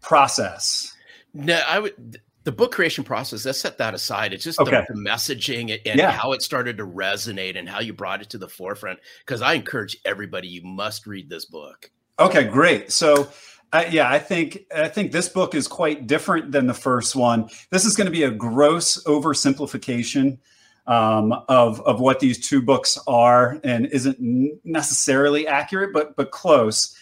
process? 0.00 0.96
No, 1.34 1.60
I 1.66 1.80
would 1.80 2.20
the 2.44 2.52
book 2.52 2.72
creation 2.72 3.02
process 3.02 3.44
let's 3.44 3.58
set 3.58 3.78
that 3.78 3.94
aside 3.94 4.34
it's 4.34 4.44
just 4.44 4.60
okay. 4.60 4.84
the, 4.86 4.94
the, 4.94 5.00
messaging 5.00 5.80
and 5.86 5.98
yeah. 5.98 6.10
how 6.10 6.32
it 6.32 6.42
started 6.42 6.76
to 6.76 6.86
resonate 6.86 7.58
and 7.58 7.68
how 7.68 7.80
you 7.80 7.92
brought 7.92 8.20
it 8.20 8.28
to 8.28 8.36
the 8.36 8.48
forefront 8.48 8.98
because 9.24 9.40
i 9.40 9.54
encourage 9.54 9.96
everybody 10.04 10.46
you 10.46 10.62
must 10.62 11.06
read 11.06 11.30
this 11.30 11.46
book 11.46 11.90
okay 12.18 12.44
great 12.44 12.92
so 12.92 13.26
uh, 13.74 13.84
yeah, 13.90 14.08
I 14.08 14.20
think 14.20 14.66
I 14.72 14.86
think 14.86 15.10
this 15.10 15.28
book 15.28 15.52
is 15.52 15.66
quite 15.66 16.06
different 16.06 16.52
than 16.52 16.68
the 16.68 16.74
first 16.74 17.16
one. 17.16 17.50
This 17.70 17.84
is 17.84 17.96
going 17.96 18.04
to 18.04 18.12
be 18.12 18.22
a 18.22 18.30
gross 18.30 19.02
oversimplification 19.02 20.38
um, 20.86 21.32
of 21.48 21.80
of 21.80 21.98
what 21.98 22.20
these 22.20 22.46
two 22.46 22.62
books 22.62 22.96
are, 23.08 23.58
and 23.64 23.86
isn't 23.86 24.16
necessarily 24.62 25.48
accurate, 25.48 25.92
but 25.92 26.14
but 26.14 26.30
close. 26.30 26.96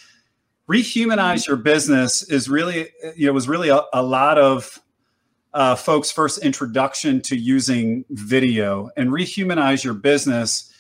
Rehumanize 0.66 1.46
your 1.46 1.58
business 1.58 2.22
is 2.22 2.48
really 2.48 2.88
you 3.16 3.26
know 3.26 3.34
was 3.34 3.48
really 3.48 3.68
a, 3.68 3.82
a 3.92 4.02
lot 4.02 4.38
of 4.38 4.80
uh, 5.52 5.74
folks' 5.74 6.10
first 6.10 6.38
introduction 6.38 7.20
to 7.20 7.36
using 7.36 8.06
video, 8.08 8.88
and 8.96 9.10
rehumanize 9.10 9.84
your 9.84 9.92
business 9.92 10.71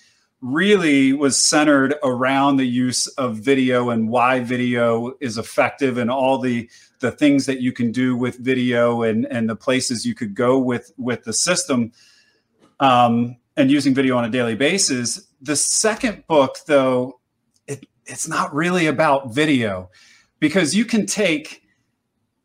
really 0.42 1.12
was 1.12 1.36
centered 1.36 1.94
around 2.02 2.56
the 2.56 2.66
use 2.66 3.06
of 3.06 3.36
video 3.36 3.90
and 3.90 4.08
why 4.08 4.40
video 4.40 5.12
is 5.20 5.38
effective 5.38 5.96
and 5.96 6.10
all 6.10 6.38
the 6.38 6.68
the 6.98 7.12
things 7.12 7.46
that 7.46 7.60
you 7.60 7.72
can 7.72 7.92
do 7.92 8.16
with 8.16 8.38
video 8.38 9.02
and 9.02 9.24
and 9.26 9.48
the 9.48 9.56
places 9.56 10.04
you 10.04 10.14
could 10.14 10.34
go 10.34 10.58
with 10.58 10.92
with 10.98 11.22
the 11.22 11.32
system 11.32 11.92
um, 12.80 13.36
and 13.56 13.70
using 13.70 13.94
video 13.94 14.16
on 14.16 14.24
a 14.24 14.30
daily 14.30 14.56
basis. 14.56 15.28
The 15.40 15.54
second 15.54 16.24
book 16.26 16.56
though 16.66 17.20
it, 17.68 17.86
it's 18.04 18.26
not 18.26 18.52
really 18.52 18.86
about 18.88 19.32
video 19.32 19.90
because 20.40 20.74
you 20.74 20.84
can 20.84 21.06
take 21.06 21.62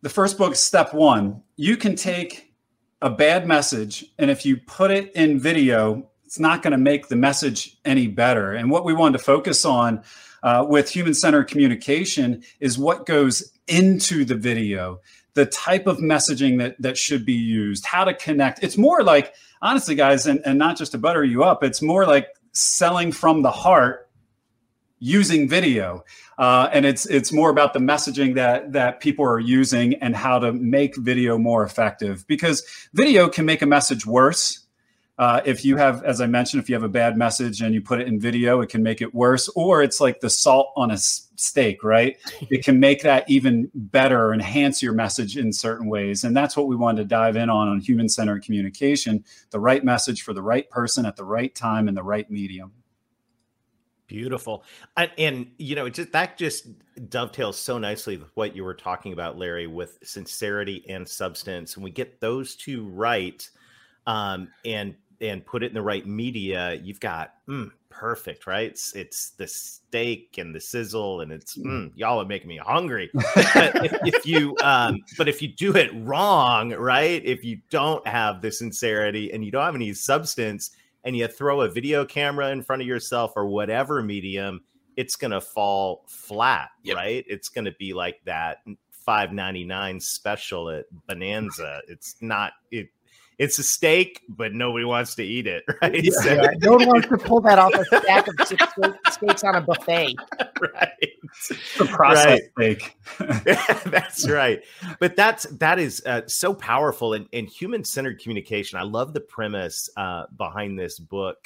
the 0.04 0.10
first 0.10 0.38
book 0.38 0.56
step 0.56 0.94
one. 0.94 1.42
You 1.56 1.76
can 1.78 1.96
take 1.96 2.54
a 3.02 3.10
bad 3.10 3.48
message 3.48 4.06
and 4.20 4.30
if 4.30 4.46
you 4.46 4.58
put 4.58 4.92
it 4.92 5.12
in 5.16 5.40
video 5.40 6.12
it's 6.28 6.40
not 6.40 6.62
going 6.62 6.74
to 6.74 6.78
make 6.78 7.08
the 7.08 7.16
message 7.16 7.78
any 7.86 8.06
better. 8.06 8.52
And 8.52 8.70
what 8.70 8.84
we 8.84 8.94
wanted 8.94 9.18
to 9.18 9.24
focus 9.24 9.64
on 9.64 10.04
uh, 10.44 10.66
with 10.68 10.90
human 10.90 11.14
centered 11.14 11.46
communication 11.46 12.44
is 12.60 12.78
what 12.78 13.06
goes 13.06 13.54
into 13.66 14.26
the 14.26 14.36
video, 14.36 15.00
the 15.36 15.46
type 15.46 15.88
of 15.88 16.00
messaging 16.00 16.58
that, 16.58 16.76
that 16.82 16.98
should 16.98 17.26
be 17.26 17.32
used, 17.32 17.86
how 17.86 18.04
to 18.04 18.14
connect. 18.14 18.62
It's 18.62 18.78
more 18.78 19.04
like, 19.04 19.36
honestly, 19.62 19.96
guys, 19.96 20.28
and, 20.28 20.42
and 20.44 20.60
not 20.60 20.76
just 20.76 20.92
to 20.92 20.98
butter 20.98 21.24
you 21.24 21.46
up, 21.46 21.64
it's 21.64 21.82
more 21.82 22.06
like 22.06 22.28
selling 22.52 23.14
from 23.14 23.42
the 23.42 23.52
heart 23.52 24.10
using 25.00 25.48
video. 25.48 26.04
Uh, 26.38 26.68
and 26.74 26.86
it's 26.86 27.06
it's 27.06 27.32
more 27.32 27.50
about 27.50 27.72
the 27.72 27.80
messaging 27.80 28.36
that 28.36 28.74
that 28.74 29.00
people 29.00 29.24
are 29.24 29.40
using 29.40 29.94
and 29.96 30.14
how 30.14 30.40
to 30.40 30.52
make 30.52 30.98
video 30.98 31.38
more 31.38 31.64
effective 31.64 32.28
because 32.28 32.66
video 32.94 33.30
can 33.30 33.46
make 33.46 33.62
a 33.62 33.66
message 33.66 34.06
worse 34.06 34.67
uh, 35.18 35.42
if 35.46 35.66
you 35.66 35.78
have, 35.78 36.04
as 36.04 36.22
I 36.22 36.28
mentioned, 36.28 36.62
if 36.62 36.70
you 36.70 36.76
have 36.76 36.84
a 36.84 36.90
bad 36.90 37.18
message 37.18 37.62
and 37.62 37.74
you 37.74 37.82
put 37.82 38.00
it 38.00 38.08
in 38.08 38.20
video, 38.20 38.62
it 38.62 38.70
can 38.70 38.84
make 38.84 39.02
it 39.02 39.16
worse. 39.16 39.50
Or 39.50 39.82
it's 39.82 40.00
like 40.00 40.20
the 40.20 40.30
salt 40.30 40.72
on 40.76 40.92
a 40.92 40.98
steak, 40.98 41.84
right? 41.84 42.18
it 42.52 42.64
can 42.64 42.80
make 42.80 43.02
that 43.02 43.28
even 43.28 43.72
better, 43.74 44.32
enhance 44.32 44.84
your 44.84 44.94
message 44.94 45.36
in 45.36 45.52
certain 45.52 45.88
ways. 45.88 46.24
And 46.24 46.38
that's 46.38 46.56
what 46.56 46.68
we 46.68 46.76
wanted 46.76 47.02
to 47.02 47.08
dive 47.08 47.36
in 47.36 47.50
on 47.50 47.68
on 47.68 47.80
human 47.80 48.08
centered 48.08 48.44
communication 48.44 49.24
the 49.50 49.60
right 49.60 49.84
message 49.84 50.22
for 50.22 50.34
the 50.34 50.42
right 50.42 50.70
person 50.70 51.06
at 51.06 51.16
the 51.16 51.26
right 51.26 51.54
time 51.56 51.88
in 51.88 51.96
the 51.96 52.04
right 52.04 52.30
medium. 52.30 52.72
Beautiful. 54.06 54.64
And, 54.96 55.12
and, 55.18 55.52
you 55.58 55.76
know, 55.76 55.90
just 55.90 56.14
that 56.14 56.38
just 56.38 56.68
dovetails 57.10 57.58
so 57.58 57.78
nicely 57.78 58.18
with 58.18 58.30
what 58.36 58.56
you 58.56 58.64
were 58.64 58.74
talking 58.74 59.14
about, 59.14 59.38
Larry, 59.38 59.68
with 59.68 59.98
sincerity 60.04 60.86
and 60.88 61.08
substance. 61.08 61.76
And 61.76 61.84
we 61.84 61.92
get 61.92 62.22
those 62.22 62.56
two 62.56 62.88
right. 62.88 63.48
Um, 64.06 64.48
and 64.64 64.96
and 65.22 65.46
put 65.46 65.64
it 65.64 65.68
in 65.68 65.74
the 65.74 65.82
right 65.82 66.06
media, 66.06 66.80
you've 66.84 67.00
got 67.00 67.34
mm, 67.48 67.72
perfect, 67.90 68.48
right? 68.48 68.70
It's, 68.70 68.94
it's, 68.94 69.32
the 69.32 69.48
steak 69.48 70.38
and 70.38 70.54
the 70.54 70.60
sizzle, 70.60 71.22
and 71.22 71.32
it's 71.32 71.58
mm, 71.58 71.66
mm 71.66 71.92
y'all 71.96 72.22
are 72.22 72.26
making 72.26 72.48
me 72.48 72.58
hungry. 72.58 73.10
if, 73.14 73.94
if, 74.16 74.26
you, 74.26 74.56
um, 74.62 75.00
but 75.18 75.28
if 75.28 75.42
you 75.42 75.48
do 75.48 75.76
it 75.76 75.92
wrong, 75.94 76.72
right? 76.72 77.24
If 77.26 77.44
you 77.44 77.60
don't 77.70 78.06
have 78.08 78.42
the 78.42 78.52
sincerity 78.52 79.32
and 79.32 79.44
you 79.44 79.52
don't 79.52 79.64
have 79.64 79.76
any 79.76 79.94
substance, 79.94 80.72
and 81.04 81.16
you 81.16 81.26
throw 81.26 81.62
a 81.62 81.70
video 81.70 82.04
camera 82.04 82.50
in 82.50 82.62
front 82.62 82.82
of 82.82 82.88
yourself 82.88 83.32
or 83.38 83.46
whatever 83.46 84.04
medium, 84.04 84.62
it's 84.98 85.16
gonna 85.16 85.40
fall 85.40 86.04
flat, 86.08 86.70
yep. 86.84 86.98
right? 86.98 87.24
It's 87.30 87.48
gonna 87.48 87.72
be 87.80 87.94
like 87.94 88.20
that 88.26 88.58
5.99 89.08 90.02
special 90.02 90.70
at 90.70 90.86
Bonanza. 91.08 91.82
It's 91.88 92.16
not 92.20 92.54
it 92.72 92.90
it's 93.38 93.60
a 93.60 93.64
steak, 93.64 94.24
but 94.28 94.54
nobody 94.54 94.84
wants 94.84 95.14
to 95.16 95.24
eat 95.24 95.46
it, 95.46 95.64
right? 95.82 96.04
Yeah, 96.04 96.12
so, 96.12 96.34
yeah. 96.34 96.50
no 96.60 96.72
one 96.74 96.88
wants 96.88 97.08
to 97.10 97.18
pull 97.18 97.42
that 97.42 97.60
off 97.60 97.74
a 97.74 97.86
stack 98.02 98.28
of 98.28 98.48
six 98.48 98.64
steaks 99.12 99.44
on 99.44 99.56
a 99.56 99.62
buffet. 99.62 100.16
Right. 100.60 101.10
The 101.78 101.86
process 101.86 102.42
right. 102.58 102.82
steak. 102.82 102.98
that's 103.92 104.28
right. 104.30 104.64
But 105.00 105.16
that's 105.16 105.44
that 105.58 105.78
is 105.78 106.02
uh, 106.06 106.22
so 106.28 106.54
powerful 106.54 107.14
in, 107.14 107.28
in 107.32 107.46
human 107.46 107.84
centered 107.84 108.20
communication. 108.20 108.80
I 108.80 108.84
love 108.84 109.14
the 109.14 109.22
premise 109.22 109.90
uh, 109.98 110.26
behind 110.36 110.80
this 110.80 110.98
book. 111.00 111.38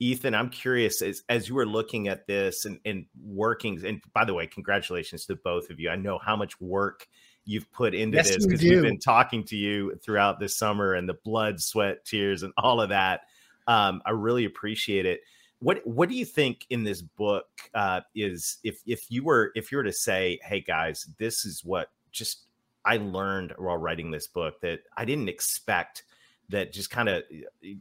Ethan, 0.00 0.34
I'm 0.34 0.48
curious 0.48 1.02
as, 1.02 1.22
as 1.28 1.48
you 1.48 1.56
were 1.56 1.66
looking 1.66 2.06
at 2.06 2.26
this 2.28 2.64
and, 2.66 2.78
and 2.84 3.06
working, 3.20 3.84
and 3.84 4.00
by 4.14 4.24
the 4.24 4.32
way, 4.32 4.46
congratulations 4.46 5.26
to 5.26 5.34
both 5.34 5.70
of 5.70 5.80
you. 5.80 5.90
I 5.90 5.96
know 5.96 6.18
how 6.18 6.36
much 6.36 6.60
work 6.60 7.08
you've 7.48 7.72
put 7.72 7.94
into 7.94 8.18
yes, 8.18 8.28
this 8.28 8.46
because 8.46 8.62
we 8.62 8.74
have 8.74 8.82
been 8.82 8.98
talking 8.98 9.42
to 9.42 9.56
you 9.56 9.98
throughout 10.04 10.38
this 10.38 10.54
summer 10.54 10.92
and 10.92 11.08
the 11.08 11.16
blood, 11.24 11.58
sweat, 11.58 12.04
tears, 12.04 12.42
and 12.42 12.52
all 12.58 12.78
of 12.78 12.90
that. 12.90 13.22
Um, 13.66 14.02
I 14.04 14.10
really 14.10 14.44
appreciate 14.44 15.06
it. 15.06 15.22
What 15.60 15.80
What 15.86 16.10
do 16.10 16.14
you 16.14 16.26
think 16.26 16.66
in 16.68 16.84
this 16.84 17.00
book 17.00 17.46
uh, 17.74 18.02
is 18.14 18.58
if 18.64 18.82
if 18.86 19.10
you 19.10 19.24
were 19.24 19.50
if 19.54 19.72
you 19.72 19.78
were 19.78 19.84
to 19.84 19.92
say, 19.92 20.38
hey 20.42 20.60
guys, 20.60 21.08
this 21.18 21.46
is 21.46 21.64
what 21.64 21.90
just 22.12 22.44
I 22.84 22.98
learned 22.98 23.54
while 23.56 23.78
writing 23.78 24.10
this 24.10 24.26
book 24.26 24.60
that 24.60 24.80
I 24.98 25.06
didn't 25.06 25.30
expect 25.30 26.04
that 26.50 26.72
just 26.72 26.90
kind 26.90 27.08
of 27.08 27.22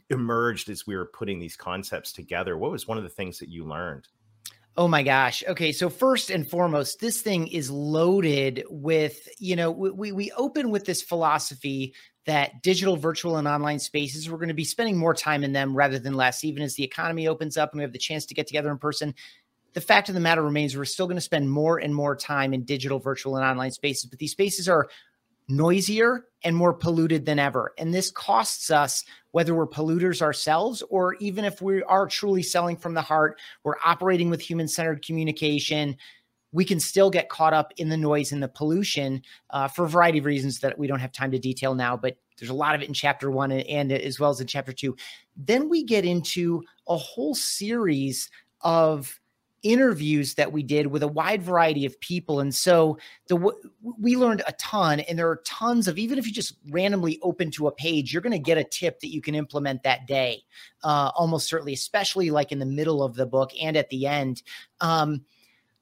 emerged 0.09 0.69
as 0.69 0.87
we 0.87 0.95
were 0.95 1.05
putting 1.05 1.39
these 1.39 1.57
concepts 1.57 2.13
together. 2.13 2.57
What 2.57 2.71
was 2.71 2.87
one 2.87 2.97
of 2.97 3.03
the 3.03 3.09
things 3.09 3.37
that 3.39 3.49
you 3.49 3.65
learned? 3.65 4.07
Oh 4.79 4.87
my 4.87 5.01
gosh. 5.01 5.43
Okay, 5.47 5.71
so 5.71 5.89
first 5.89 6.29
and 6.29 6.47
foremost, 6.47 6.99
this 6.99 7.21
thing 7.21 7.47
is 7.47 7.71
loaded 7.71 8.63
with, 8.69 9.27
you 9.39 9.55
know, 9.55 9.71
we 9.71 10.11
we 10.11 10.31
open 10.33 10.69
with 10.69 10.85
this 10.85 11.01
philosophy 11.01 11.95
that 12.27 12.61
digital, 12.61 12.95
virtual, 12.95 13.37
and 13.37 13.47
online 13.47 13.79
spaces, 13.79 14.29
we're 14.29 14.37
going 14.37 14.49
to 14.49 14.53
be 14.53 14.63
spending 14.65 14.97
more 14.97 15.13
time 15.15 15.43
in 15.43 15.51
them 15.53 15.75
rather 15.75 15.97
than 15.97 16.13
less, 16.13 16.43
even 16.43 16.61
as 16.61 16.75
the 16.75 16.83
economy 16.83 17.27
opens 17.27 17.57
up 17.57 17.71
and 17.71 17.79
we 17.79 17.83
have 17.83 17.93
the 17.93 17.97
chance 17.97 18.25
to 18.27 18.35
get 18.35 18.45
together 18.45 18.69
in 18.69 18.77
person. 18.77 19.15
The 19.73 19.81
fact 19.81 20.09
of 20.09 20.15
the 20.15 20.21
matter 20.21 20.43
remains 20.43 20.77
we're 20.77 20.85
still 20.85 21.07
going 21.07 21.17
to 21.17 21.21
spend 21.21 21.49
more 21.49 21.79
and 21.79 21.95
more 21.95 22.15
time 22.15 22.53
in 22.53 22.63
digital, 22.63 22.99
virtual, 22.99 23.35
and 23.37 23.45
online 23.45 23.71
spaces, 23.71 24.05
but 24.05 24.19
these 24.19 24.31
spaces 24.31 24.69
are 24.69 24.87
noisier 25.47 26.25
and 26.43 26.55
more 26.55 26.73
polluted 26.73 27.25
than 27.25 27.39
ever. 27.39 27.73
And 27.77 27.93
this 27.93 28.11
costs 28.11 28.69
us, 28.69 29.03
whether 29.31 29.55
we're 29.55 29.67
polluters 29.67 30.21
ourselves 30.21 30.83
or 30.89 31.15
even 31.15 31.45
if 31.45 31.61
we 31.61 31.83
are 31.83 32.07
truly 32.07 32.43
selling 32.43 32.77
from 32.77 32.93
the 32.93 33.01
heart, 33.01 33.39
we're 33.63 33.77
operating 33.83 34.29
with 34.29 34.41
human 34.41 34.67
centered 34.67 35.05
communication. 35.05 35.97
we 36.51 36.65
can 36.65 36.79
still 36.79 37.09
get 37.09 37.29
caught 37.29 37.53
up 37.53 37.73
in 37.77 37.89
the 37.89 37.97
noise 37.97 38.31
and 38.31 38.41
the 38.41 38.47
pollution 38.47 39.21
uh, 39.49 39.67
for 39.67 39.85
a 39.85 39.89
variety 39.89 40.19
of 40.19 40.25
reasons 40.25 40.59
that 40.59 40.77
we 40.77 40.87
don't 40.87 40.99
have 40.99 41.11
time 41.11 41.31
to 41.31 41.39
detail 41.39 41.75
now. 41.75 41.97
But 41.97 42.17
there's 42.37 42.49
a 42.49 42.55
lot 42.55 42.75
of 42.75 42.81
it 42.81 42.87
in 42.87 42.93
chapter 42.93 43.29
one 43.29 43.51
and, 43.51 43.67
and 43.67 43.91
as 43.91 44.19
well 44.19 44.29
as 44.29 44.39
in 44.39 44.47
chapter 44.47 44.71
two. 44.71 44.95
Then 45.35 45.69
we 45.69 45.83
get 45.83 46.05
into 46.05 46.63
a 46.87 46.97
whole 46.97 47.35
series 47.35 48.29
of 48.61 49.19
interviews 49.63 50.35
that 50.35 50.51
we 50.51 50.63
did 50.63 50.87
with 50.87 51.03
a 51.03 51.07
wide 51.07 51.41
variety 51.41 51.85
of 51.85 51.99
people 51.99 52.39
and 52.39 52.53
so 52.53 52.97
the 53.27 53.35
we 53.99 54.15
learned 54.15 54.43
a 54.47 54.51
ton 54.53 54.99
and 55.01 55.17
there 55.17 55.29
are 55.29 55.41
tons 55.45 55.87
of 55.87 55.97
even 55.97 56.17
if 56.17 56.27
you 56.27 56.31
just 56.31 56.55
randomly 56.69 57.19
open 57.23 57.49
to 57.49 57.67
a 57.67 57.71
page 57.71 58.13
you're 58.13 58.21
going 58.21 58.31
to 58.31 58.39
get 58.39 58.57
a 58.57 58.63
tip 58.63 58.99
that 58.99 59.11
you 59.11 59.21
can 59.21 59.33
implement 59.35 59.81
that 59.83 60.05
day 60.05 60.43
uh, 60.83 61.11
almost 61.15 61.47
certainly 61.47 61.73
especially 61.73 62.29
like 62.29 62.51
in 62.51 62.59
the 62.59 62.65
middle 62.65 63.03
of 63.03 63.15
the 63.15 63.25
book 63.25 63.51
and 63.61 63.77
at 63.77 63.89
the 63.89 64.05
end. 64.05 64.41
Um, 64.81 65.25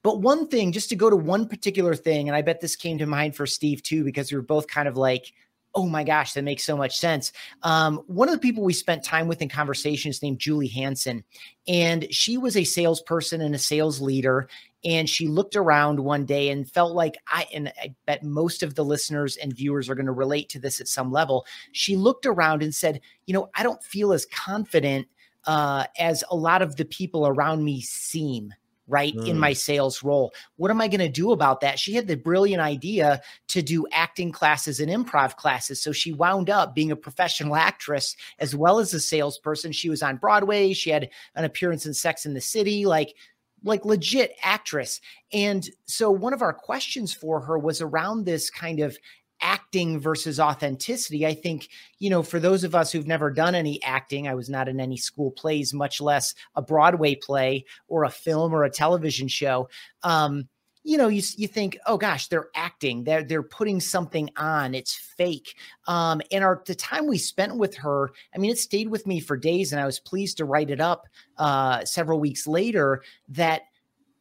but 0.04 0.22
one 0.22 0.48
thing 0.48 0.72
just 0.72 0.90
to 0.90 0.96
go 0.96 1.10
to 1.10 1.16
one 1.16 1.48
particular 1.48 1.96
thing 1.96 2.30
and 2.30 2.36
i 2.36 2.42
bet 2.42 2.62
this 2.62 2.76
came 2.76 3.00
to 3.00 3.08
mind 3.08 3.36
for 3.36 3.48
steve 3.48 3.82
too 3.82 4.04
because 4.04 4.32
we 4.32 4.38
were 4.38 4.44
both 4.44 4.68
kind 4.68 4.88
of 4.88 4.98
like 4.98 5.34
oh 5.76 5.88
my 5.88 6.04
gosh, 6.04 6.34
that 6.34 6.44
makes 6.44 6.64
so 6.64 6.78
much 6.78 6.98
sense. 6.98 7.34
Um, 7.64 7.98
one 8.08 8.30
of 8.30 8.34
the 8.34 8.40
people 8.40 8.64
we 8.64 8.74
spent 8.74 9.04
time 9.04 9.28
with 9.28 9.42
in 9.42 9.50
conversation 9.50 10.10
is 10.10 10.24
named 10.24 10.40
Julie 10.40 10.68
Hansen, 10.68 11.24
and 11.68 12.08
she 12.12 12.38
was 12.38 12.56
a 12.56 12.64
salesperson 12.64 13.42
and 13.42 13.54
a 13.54 13.60
sales 13.60 14.02
leader. 14.02 14.48
And 14.86 15.10
she 15.10 15.28
looked 15.28 15.56
around 15.56 16.00
one 16.00 16.26
day 16.26 16.50
and 16.50 16.70
felt 16.70 16.94
like 16.94 17.18
I, 17.28 17.48
and 17.52 17.74
I 17.82 17.96
bet 18.06 18.24
most 18.24 18.62
of 18.62 18.76
the 18.76 18.86
listeners 18.86 19.36
and 19.36 19.52
viewers 19.52 19.90
are 19.90 19.96
going 19.96 20.06
to 20.06 20.12
relate 20.12 20.48
to 20.50 20.60
this 20.60 20.80
at 20.80 20.88
some 20.88 21.12
level. 21.12 21.44
She 21.72 21.96
looked 21.96 22.28
around 22.28 22.62
and 22.62 22.74
said, 22.74 23.02
You 23.26 23.34
know, 23.34 23.50
I 23.56 23.64
don't 23.64 23.84
feel 23.84 24.14
as 24.14 24.28
confident 24.28 25.08
uh, 25.46 25.86
as 25.98 26.24
a 26.30 26.36
lot 26.36 26.62
of 26.62 26.76
the 26.76 26.86
people 26.86 27.28
around 27.28 27.64
me 27.64 27.82
seem 27.82 28.54
right 28.88 29.16
mm. 29.16 29.28
in 29.28 29.40
my 29.40 29.54
sales 29.54 30.04
role. 30.04 30.34
What 30.58 30.72
am 30.72 30.82
i 30.82 30.88
going 30.88 31.00
to 31.00 31.10
do 31.10 31.32
about 31.32 31.62
that? 31.62 31.80
She 31.80 31.94
had 31.94 32.08
the 32.08 32.16
brilliant 32.16 32.62
idea 32.62 33.22
to 33.50 33.62
do 33.62 33.86
acting 33.92 34.32
classes 34.32 34.80
and 34.80 34.92
improv 34.92 35.36
classes 35.36 35.82
so 35.82 35.92
she 35.92 36.14
wound 36.14 36.50
up 36.50 36.76
being 36.76 36.92
a 36.92 36.96
professional 36.96 37.56
actress 37.56 38.16
as 38.40 38.56
well 38.56 38.80
as 38.80 38.94
a 38.94 39.00
salesperson. 39.00 39.72
She 39.72 39.90
was 39.90 40.04
on 40.04 40.18
broadway 40.18 40.74
she 40.74 40.90
had 40.90 41.10
an 41.36 41.46
appearance 41.46 41.86
in 41.86 41.94
sex 41.94 42.26
in 42.26 42.34
the 42.34 42.42
city 42.42 42.86
like 42.86 43.16
like 43.64 43.84
legit 43.84 44.36
actress. 44.44 45.02
And 45.34 45.68
so 45.86 46.12
one 46.12 46.34
of 46.34 46.42
our 46.42 46.54
questions 46.54 47.14
for 47.14 47.42
her 47.42 47.58
was 47.58 47.82
around 47.82 48.24
this 48.24 48.50
kind 48.50 48.80
of 48.80 48.98
acting 49.42 50.00
versus 50.00 50.40
authenticity. 50.40 51.26
I 51.26 51.34
think, 51.34 51.70
you 52.00 52.10
know, 52.10 52.24
for 52.24 52.40
those 52.40 52.64
of 52.64 52.76
us 52.76 52.92
who've 52.92 53.08
never 53.08 53.30
done 53.30 53.56
any 53.56 53.82
acting, 53.84 54.28
I 54.28 54.36
was 54.36 54.50
not 54.50 54.68
in 54.68 54.80
any 54.80 54.98
school 54.98 55.32
plays, 55.32 55.74
much 55.74 56.02
less 56.02 56.34
a 56.56 56.62
Broadway 56.62 57.16
play 57.16 57.66
or 57.88 58.04
a 58.04 58.10
film 58.10 58.54
or 58.54 58.64
a 58.64 58.70
television 58.70 59.28
show. 59.28 59.70
Um, 60.04 60.48
you 60.84 60.98
know, 60.98 61.08
you, 61.08 61.24
you 61.36 61.48
think, 61.48 61.80
oh 61.88 61.98
gosh, 61.98 62.28
they're 62.28 62.50
acting, 62.56 63.04
they're 63.04 63.24
they're 63.24 63.42
putting 63.42 63.80
something 63.80 64.30
on, 64.38 64.76
it's 64.76 64.94
fake. 64.94 65.56
Um, 65.88 66.22
and 66.32 66.44
our 66.44 66.62
the 66.66 66.76
time 66.76 67.08
we 67.08 67.18
spent 67.18 67.58
with 67.58 67.76
her, 67.78 68.12
I 68.36 68.38
mean, 68.38 68.52
it 68.52 68.60
stayed 68.60 68.90
with 68.90 69.08
me 69.08 69.20
for 69.20 69.36
days, 69.36 69.72
and 69.72 69.82
I 69.82 69.86
was 69.88 70.00
pleased 70.00 70.38
to 70.38 70.46
write 70.46 70.70
it 70.70 70.80
up 70.80 71.08
uh, 71.40 71.84
several 71.86 72.20
weeks 72.20 72.46
later 72.46 73.02
that 73.30 73.64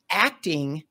acting, 0.09 0.85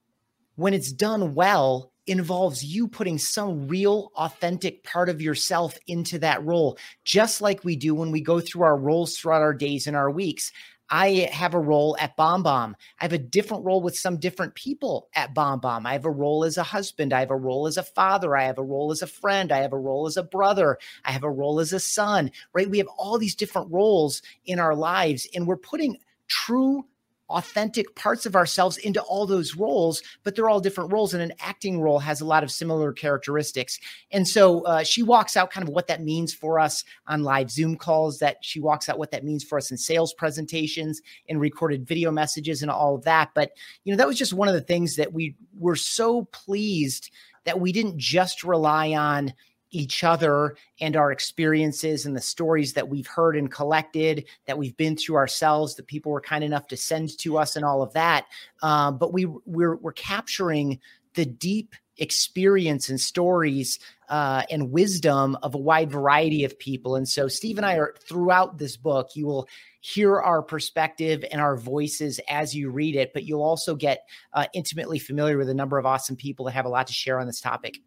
when 0.55 0.75
it's 0.75 0.91
done 0.91 1.33
well, 1.33 1.92
involves 2.07 2.63
you 2.63 2.87
putting 2.87 3.17
some 3.17 3.67
real 3.67 4.11
authentic 4.15 4.83
part 4.83 5.09
of 5.09 5.21
yourself 5.21 5.77
into 5.87 6.19
that 6.19 6.43
role, 6.45 6.77
just 7.05 7.41
like 7.41 7.63
we 7.63 7.75
do 7.75 7.95
when 7.95 8.11
we 8.11 8.21
go 8.21 8.39
through 8.39 8.63
our 8.63 8.77
roles 8.77 9.17
throughout 9.17 9.41
our 9.41 9.53
days 9.53 9.87
and 9.87 9.95
our 9.95 10.11
weeks. 10.11 10.51
I 10.89 11.29
have 11.31 11.53
a 11.53 11.59
role 11.59 11.97
at 11.99 12.15
BombBomb. 12.17 12.73
I 12.99 13.03
have 13.03 13.13
a 13.13 13.17
different 13.17 13.65
role 13.65 13.81
with 13.81 13.97
some 13.97 14.17
different 14.17 14.53
people 14.53 15.07
at 15.15 15.33
BombBomb. 15.33 15.87
I 15.87 15.93
have 15.93 16.05
a 16.05 16.11
role 16.11 16.43
as 16.43 16.57
a 16.57 16.63
husband. 16.63 17.13
I 17.13 17.21
have 17.21 17.31
a 17.31 17.35
role 17.35 17.65
as 17.65 17.77
a 17.77 17.83
father. 17.83 18.35
I 18.37 18.43
have 18.43 18.59
a 18.59 18.63
role 18.63 18.91
as 18.91 19.01
a 19.01 19.07
friend. 19.07 19.51
I 19.51 19.59
have 19.59 19.73
a 19.73 19.79
role 19.79 20.05
as 20.05 20.17
a 20.17 20.23
brother. 20.23 20.77
I 21.03 21.11
have 21.11 21.23
a 21.23 21.31
role 21.31 21.59
as 21.59 21.73
a 21.73 21.79
son, 21.79 22.31
right? 22.53 22.69
We 22.69 22.77
have 22.77 22.89
all 22.97 23.17
these 23.17 23.33
different 23.33 23.71
roles 23.71 24.21
in 24.45 24.59
our 24.59 24.75
lives, 24.75 25.27
and 25.33 25.47
we're 25.47 25.57
putting 25.57 25.97
true 26.27 26.85
authentic 27.33 27.95
parts 27.95 28.25
of 28.25 28.35
ourselves 28.35 28.77
into 28.77 29.01
all 29.01 29.25
those 29.25 29.55
roles, 29.55 30.01
but 30.23 30.35
they're 30.35 30.49
all 30.49 30.59
different 30.59 30.91
roles. 30.93 31.13
And 31.13 31.23
an 31.23 31.33
acting 31.39 31.81
role 31.81 31.99
has 31.99 32.21
a 32.21 32.25
lot 32.25 32.43
of 32.43 32.51
similar 32.51 32.93
characteristics. 32.93 33.79
And 34.11 34.27
so 34.27 34.61
uh, 34.61 34.83
she 34.83 35.03
walks 35.03 35.35
out 35.35 35.51
kind 35.51 35.67
of 35.67 35.73
what 35.73 35.87
that 35.87 36.03
means 36.03 36.33
for 36.33 36.59
us 36.59 36.83
on 37.07 37.23
live 37.23 37.51
Zoom 37.51 37.75
calls, 37.75 38.19
that 38.19 38.37
she 38.41 38.59
walks 38.59 38.89
out 38.89 38.99
what 38.99 39.11
that 39.11 39.23
means 39.23 39.43
for 39.43 39.57
us 39.57 39.71
in 39.71 39.77
sales 39.77 40.13
presentations, 40.13 41.01
in 41.27 41.39
recorded 41.39 41.87
video 41.87 42.11
messages, 42.11 42.61
and 42.61 42.71
all 42.71 42.95
of 42.95 43.03
that. 43.03 43.31
But, 43.33 43.51
you 43.83 43.91
know, 43.91 43.97
that 43.97 44.07
was 44.07 44.17
just 44.17 44.33
one 44.33 44.47
of 44.47 44.53
the 44.53 44.61
things 44.61 44.95
that 44.95 45.13
we 45.13 45.35
were 45.57 45.75
so 45.75 46.25
pleased 46.25 47.11
that 47.45 47.59
we 47.59 47.71
didn't 47.71 47.97
just 47.97 48.43
rely 48.43 48.93
on 48.93 49.33
each 49.73 50.03
other 50.03 50.55
and 50.79 50.95
our 50.95 51.11
experiences 51.11 52.05
and 52.05 52.15
the 52.15 52.21
stories 52.21 52.73
that 52.73 52.87
we've 52.87 53.07
heard 53.07 53.35
and 53.35 53.51
collected 53.51 54.25
that 54.45 54.57
we've 54.57 54.77
been 54.77 54.95
through 54.95 55.15
ourselves 55.15 55.75
that 55.75 55.87
people 55.87 56.11
were 56.11 56.21
kind 56.21 56.43
enough 56.43 56.67
to 56.67 56.77
send 56.77 57.17
to 57.17 57.37
us 57.37 57.55
and 57.55 57.65
all 57.65 57.81
of 57.81 57.91
that. 57.93 58.27
Um, 58.61 58.97
but 58.97 59.11
we 59.11 59.25
we're, 59.45 59.75
we're 59.75 59.91
capturing 59.91 60.79
the 61.15 61.25
deep 61.25 61.75
experience 61.97 62.89
and 62.89 62.99
stories 62.99 63.77
uh, 64.09 64.43
and 64.49 64.71
wisdom 64.71 65.37
of 65.43 65.53
a 65.53 65.59
wide 65.59 65.91
variety 65.91 66.43
of 66.43 66.57
people. 66.57 66.95
And 66.95 67.07
so 67.07 67.27
steve 67.27 67.57
and 67.57 67.65
i 67.65 67.75
are 67.75 67.93
throughout 68.07 68.57
this 68.57 68.77
book 68.77 69.09
you 69.15 69.27
will 69.27 69.47
hear 69.81 70.19
our 70.19 70.41
perspective 70.41 71.23
and 71.31 71.39
our 71.39 71.55
voices 71.55 72.19
as 72.29 72.55
you 72.55 72.71
read 72.71 72.95
it 72.95 73.13
but 73.13 73.25
you'll 73.25 73.43
also 73.43 73.75
get 73.75 74.07
uh, 74.33 74.45
intimately 74.53 74.97
familiar 74.97 75.37
with 75.37 75.49
a 75.49 75.53
number 75.53 75.77
of 75.77 75.85
awesome 75.85 76.15
people 76.15 76.45
that 76.45 76.51
have 76.53 76.65
a 76.65 76.69
lot 76.69 76.87
to 76.87 76.93
share 76.93 77.19
on 77.19 77.27
this 77.27 77.41
topic 77.41 77.79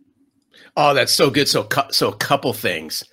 Oh, 0.76 0.94
that's 0.94 1.12
so 1.12 1.30
good. 1.30 1.48
So, 1.48 1.68
so 1.90 2.08
a 2.08 2.16
couple 2.16 2.52
things. 2.52 3.04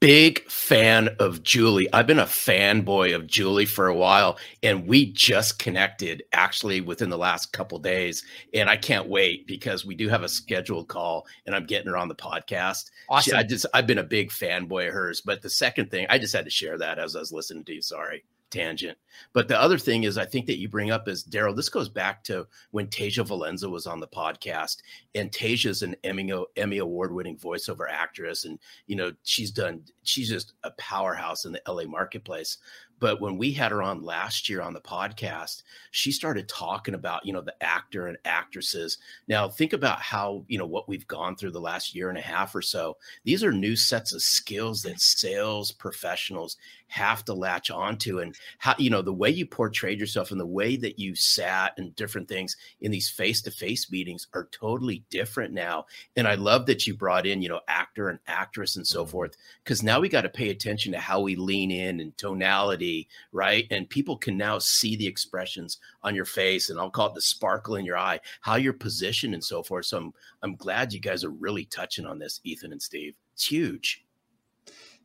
Big 0.00 0.42
fan 0.50 1.10
of 1.20 1.44
Julie. 1.44 1.88
I've 1.92 2.08
been 2.08 2.18
a 2.18 2.24
fanboy 2.24 3.14
of 3.14 3.28
Julie 3.28 3.66
for 3.66 3.86
a 3.86 3.94
while, 3.94 4.36
and 4.64 4.88
we 4.88 5.12
just 5.12 5.60
connected 5.60 6.24
actually 6.32 6.80
within 6.80 7.08
the 7.08 7.16
last 7.16 7.52
couple 7.52 7.78
days. 7.78 8.24
And 8.52 8.68
I 8.68 8.76
can't 8.76 9.08
wait 9.08 9.46
because 9.46 9.84
we 9.84 9.94
do 9.94 10.08
have 10.08 10.24
a 10.24 10.28
scheduled 10.28 10.88
call, 10.88 11.26
and 11.46 11.54
I'm 11.54 11.66
getting 11.66 11.88
her 11.88 11.96
on 11.96 12.08
the 12.08 12.16
podcast. 12.16 12.90
Awesome. 13.08 13.30
She, 13.30 13.36
I 13.36 13.44
just 13.44 13.66
I've 13.72 13.86
been 13.86 13.98
a 13.98 14.04
big 14.04 14.30
fanboy 14.30 14.88
of 14.88 14.94
hers. 14.94 15.20
But 15.20 15.40
the 15.40 15.50
second 15.50 15.92
thing, 15.92 16.06
I 16.10 16.18
just 16.18 16.34
had 16.34 16.46
to 16.46 16.50
share 16.50 16.78
that 16.78 16.98
as 16.98 17.14
I 17.14 17.20
was 17.20 17.30
listening 17.30 17.64
to 17.66 17.74
you. 17.74 17.82
Sorry 17.82 18.24
tangent. 18.52 18.96
But 19.32 19.48
the 19.48 19.60
other 19.60 19.78
thing 19.78 20.04
is, 20.04 20.16
I 20.16 20.24
think 20.24 20.46
that 20.46 20.58
you 20.58 20.68
bring 20.68 20.90
up 20.90 21.08
is 21.08 21.22
Darrell. 21.22 21.54
This 21.54 21.68
goes 21.68 21.88
back 21.88 22.22
to 22.24 22.46
when 22.70 22.86
Tasia 22.86 23.26
Valenza 23.26 23.68
was 23.68 23.86
on 23.86 23.98
the 23.98 24.06
podcast, 24.06 24.78
and 25.14 25.30
Tasia's 25.32 25.82
an 25.82 25.96
Emmy 26.04 26.32
Emmy 26.56 26.78
award 26.78 27.12
winning 27.12 27.36
voiceover 27.36 27.86
actress, 27.90 28.44
and 28.44 28.58
you 28.86 28.96
know 28.96 29.12
she's 29.24 29.50
done. 29.50 29.82
She's 30.04 30.28
just 30.28 30.52
a 30.62 30.70
powerhouse 30.72 31.44
in 31.44 31.52
the 31.52 31.62
LA 31.66 31.84
marketplace. 31.84 32.58
But 33.02 33.20
when 33.20 33.36
we 33.36 33.50
had 33.50 33.72
her 33.72 33.82
on 33.82 34.04
last 34.04 34.48
year 34.48 34.62
on 34.62 34.74
the 34.74 34.80
podcast, 34.80 35.64
she 35.90 36.12
started 36.12 36.48
talking 36.48 36.94
about, 36.94 37.26
you 37.26 37.32
know, 37.32 37.40
the 37.40 37.60
actor 37.60 38.06
and 38.06 38.16
actresses. 38.24 38.98
Now, 39.26 39.48
think 39.48 39.72
about 39.72 40.00
how, 40.00 40.44
you 40.46 40.56
know, 40.56 40.66
what 40.66 40.88
we've 40.88 41.08
gone 41.08 41.34
through 41.34 41.50
the 41.50 41.60
last 41.60 41.96
year 41.96 42.10
and 42.10 42.18
a 42.18 42.22
half 42.22 42.54
or 42.54 42.62
so. 42.62 42.96
These 43.24 43.42
are 43.42 43.50
new 43.50 43.74
sets 43.74 44.12
of 44.12 44.22
skills 44.22 44.82
that 44.82 45.00
sales 45.00 45.72
professionals 45.72 46.56
have 46.92 47.24
to 47.24 47.32
latch 47.32 47.70
onto 47.70 48.18
and 48.18 48.36
how 48.58 48.74
you 48.76 48.90
know 48.90 49.00
the 49.00 49.12
way 49.12 49.30
you 49.30 49.46
portrayed 49.46 49.98
yourself 49.98 50.30
and 50.30 50.38
the 50.38 50.46
way 50.46 50.76
that 50.76 50.98
you 50.98 51.14
sat 51.14 51.72
and 51.78 51.96
different 51.96 52.28
things 52.28 52.54
in 52.82 52.90
these 52.90 53.08
face-to-face 53.08 53.90
meetings 53.90 54.26
are 54.34 54.48
totally 54.52 55.02
different 55.08 55.54
now. 55.54 55.86
And 56.16 56.28
i 56.28 56.34
love 56.34 56.66
that 56.66 56.86
you 56.86 56.94
brought 56.94 57.26
in 57.26 57.40
you 57.40 57.48
know 57.48 57.60
actor 57.66 58.10
and 58.10 58.18
actress 58.26 58.76
and 58.76 58.86
so 58.86 59.02
mm-hmm. 59.02 59.10
forth 59.10 59.36
because 59.64 59.82
now 59.82 60.00
we 60.00 60.10
got 60.10 60.20
to 60.22 60.28
pay 60.28 60.50
attention 60.50 60.92
to 60.92 60.98
how 60.98 61.20
we 61.20 61.34
lean 61.34 61.70
in 61.70 61.98
and 62.00 62.16
tonality 62.18 63.08
right? 63.32 63.66
And 63.70 63.88
people 63.88 64.18
can 64.18 64.36
now 64.36 64.58
see 64.58 64.94
the 64.94 65.06
expressions 65.06 65.78
on 66.02 66.14
your 66.14 66.26
face 66.26 66.68
and 66.68 66.78
i'll 66.78 66.90
call 66.90 67.08
it 67.08 67.14
the 67.14 67.22
sparkle 67.22 67.76
in 67.76 67.86
your 67.86 67.96
eye 67.96 68.20
how 68.42 68.56
you're 68.56 68.74
positioned 68.74 69.32
and 69.32 69.42
so 69.42 69.62
forth. 69.62 69.86
So 69.86 69.96
i'm 69.96 70.12
i'm 70.42 70.56
glad 70.56 70.92
you 70.92 71.00
guys 71.00 71.24
are 71.24 71.30
really 71.30 71.64
touching 71.64 72.04
on 72.04 72.18
this 72.18 72.40
ethan 72.44 72.72
and 72.72 72.82
steve. 72.82 73.14
It's 73.32 73.46
huge 73.46 74.01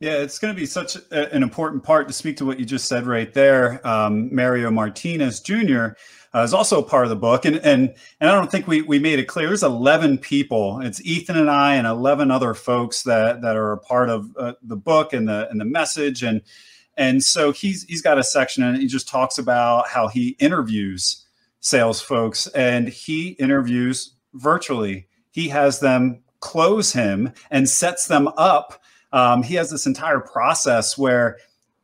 yeah, 0.00 0.18
it's 0.18 0.38
going 0.38 0.54
to 0.54 0.58
be 0.58 0.66
such 0.66 0.96
a, 0.96 1.34
an 1.34 1.42
important 1.42 1.82
part 1.82 2.06
to 2.06 2.14
speak 2.14 2.36
to 2.36 2.46
what 2.46 2.58
you 2.58 2.64
just 2.64 2.86
said 2.86 3.06
right 3.06 3.32
there. 3.34 3.84
Um, 3.86 4.34
Mario 4.34 4.70
Martinez 4.70 5.40
Jr. 5.40 5.88
Uh, 6.34 6.42
is 6.42 6.54
also 6.54 6.82
part 6.82 7.04
of 7.04 7.10
the 7.10 7.16
book, 7.16 7.44
and 7.44 7.56
and 7.56 7.94
and 8.20 8.30
I 8.30 8.34
don't 8.34 8.50
think 8.50 8.68
we 8.68 8.82
we 8.82 8.98
made 8.98 9.18
it 9.18 9.24
clear. 9.24 9.48
There's 9.48 9.62
11 9.62 10.18
people. 10.18 10.80
It's 10.82 11.00
Ethan 11.04 11.36
and 11.36 11.50
I 11.50 11.74
and 11.74 11.86
11 11.86 12.30
other 12.30 12.54
folks 12.54 13.02
that 13.04 13.42
that 13.42 13.56
are 13.56 13.72
a 13.72 13.78
part 13.78 14.08
of 14.08 14.30
uh, 14.36 14.52
the 14.62 14.76
book 14.76 15.12
and 15.12 15.28
the 15.28 15.48
and 15.50 15.60
the 15.60 15.64
message, 15.64 16.22
and 16.22 16.42
and 16.96 17.24
so 17.24 17.50
he's 17.50 17.82
he's 17.84 18.02
got 18.02 18.18
a 18.18 18.24
section 18.24 18.62
and 18.62 18.76
he 18.76 18.86
just 18.86 19.08
talks 19.08 19.38
about 19.38 19.88
how 19.88 20.06
he 20.06 20.36
interviews 20.38 21.24
sales 21.60 22.00
folks, 22.00 22.46
and 22.48 22.88
he 22.88 23.30
interviews 23.30 24.14
virtually. 24.34 25.08
He 25.32 25.48
has 25.48 25.80
them 25.80 26.22
close 26.40 26.92
him 26.92 27.32
and 27.50 27.68
sets 27.68 28.06
them 28.06 28.28
up 28.36 28.80
um, 29.12 29.42
he 29.42 29.54
has 29.54 29.70
this 29.70 29.86
entire 29.86 30.20
process 30.20 30.96
where 30.96 31.38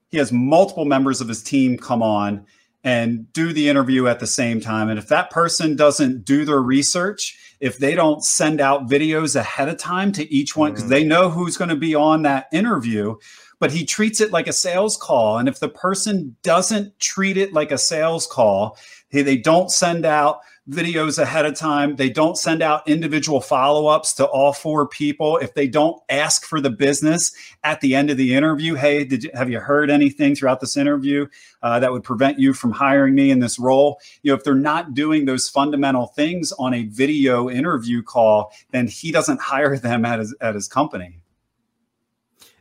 he 0.08 0.18
has 0.18 0.32
multiple 0.32 0.84
members 0.84 1.20
of 1.20 1.28
his 1.28 1.42
team 1.42 1.76
come 1.76 2.02
on 2.02 2.46
and 2.84 3.32
do 3.32 3.52
the 3.52 3.68
interview 3.68 4.06
at 4.06 4.20
the 4.20 4.26
same 4.26 4.60
time. 4.60 4.90
And 4.90 4.98
if 4.98 5.08
that 5.08 5.30
person 5.30 5.74
doesn't 5.74 6.24
do 6.24 6.44
their 6.44 6.60
research, 6.60 7.38
if 7.60 7.78
they 7.78 7.94
don't 7.94 8.22
send 8.22 8.60
out 8.60 8.88
videos 8.88 9.34
ahead 9.34 9.68
of 9.68 9.78
time 9.78 10.12
to 10.12 10.32
each 10.32 10.54
one, 10.54 10.72
because 10.72 10.84
mm. 10.84 10.90
they 10.90 11.04
know 11.04 11.30
who's 11.30 11.56
going 11.56 11.70
to 11.70 11.76
be 11.76 11.94
on 11.94 12.22
that 12.22 12.46
interview, 12.52 13.16
but 13.58 13.72
he 13.72 13.86
treats 13.86 14.20
it 14.20 14.32
like 14.32 14.46
a 14.46 14.52
sales 14.52 14.98
call. 14.98 15.38
And 15.38 15.48
if 15.48 15.60
the 15.60 15.68
person 15.70 16.36
doesn't 16.42 16.98
treat 17.00 17.38
it 17.38 17.54
like 17.54 17.72
a 17.72 17.78
sales 17.78 18.26
call, 18.26 18.76
they 19.10 19.36
don't 19.36 19.70
send 19.70 20.04
out 20.04 20.40
videos 20.68 21.18
ahead 21.18 21.44
of 21.44 21.54
time. 21.54 21.96
They 21.96 22.08
don't 22.08 22.38
send 22.38 22.62
out 22.62 22.88
individual 22.88 23.40
follow 23.40 23.86
ups 23.86 24.14
to 24.14 24.24
all 24.24 24.52
four 24.52 24.88
people. 24.88 25.36
If 25.38 25.54
they 25.54 25.68
don't 25.68 26.00
ask 26.08 26.46
for 26.46 26.60
the 26.60 26.70
business 26.70 27.34
at 27.64 27.80
the 27.80 27.94
end 27.94 28.10
of 28.10 28.16
the 28.16 28.34
interview, 28.34 28.74
hey, 28.74 29.04
did 29.04 29.24
you, 29.24 29.30
have 29.34 29.50
you 29.50 29.60
heard 29.60 29.90
anything 29.90 30.34
throughout 30.34 30.60
this 30.60 30.76
interview 30.76 31.26
uh, 31.62 31.80
that 31.80 31.92
would 31.92 32.02
prevent 32.02 32.38
you 32.38 32.54
from 32.54 32.72
hiring 32.72 33.14
me 33.14 33.30
in 33.30 33.40
this 33.40 33.58
role? 33.58 34.00
You 34.22 34.32
know, 34.32 34.36
if 34.36 34.44
they're 34.44 34.54
not 34.54 34.94
doing 34.94 35.26
those 35.26 35.48
fundamental 35.48 36.06
things 36.06 36.52
on 36.52 36.72
a 36.72 36.84
video 36.84 37.50
interview 37.50 38.02
call, 38.02 38.52
then 38.70 38.86
he 38.86 39.12
doesn't 39.12 39.40
hire 39.40 39.76
them 39.76 40.04
at 40.04 40.18
his 40.18 40.34
at 40.40 40.54
his 40.54 40.68
company. 40.68 41.20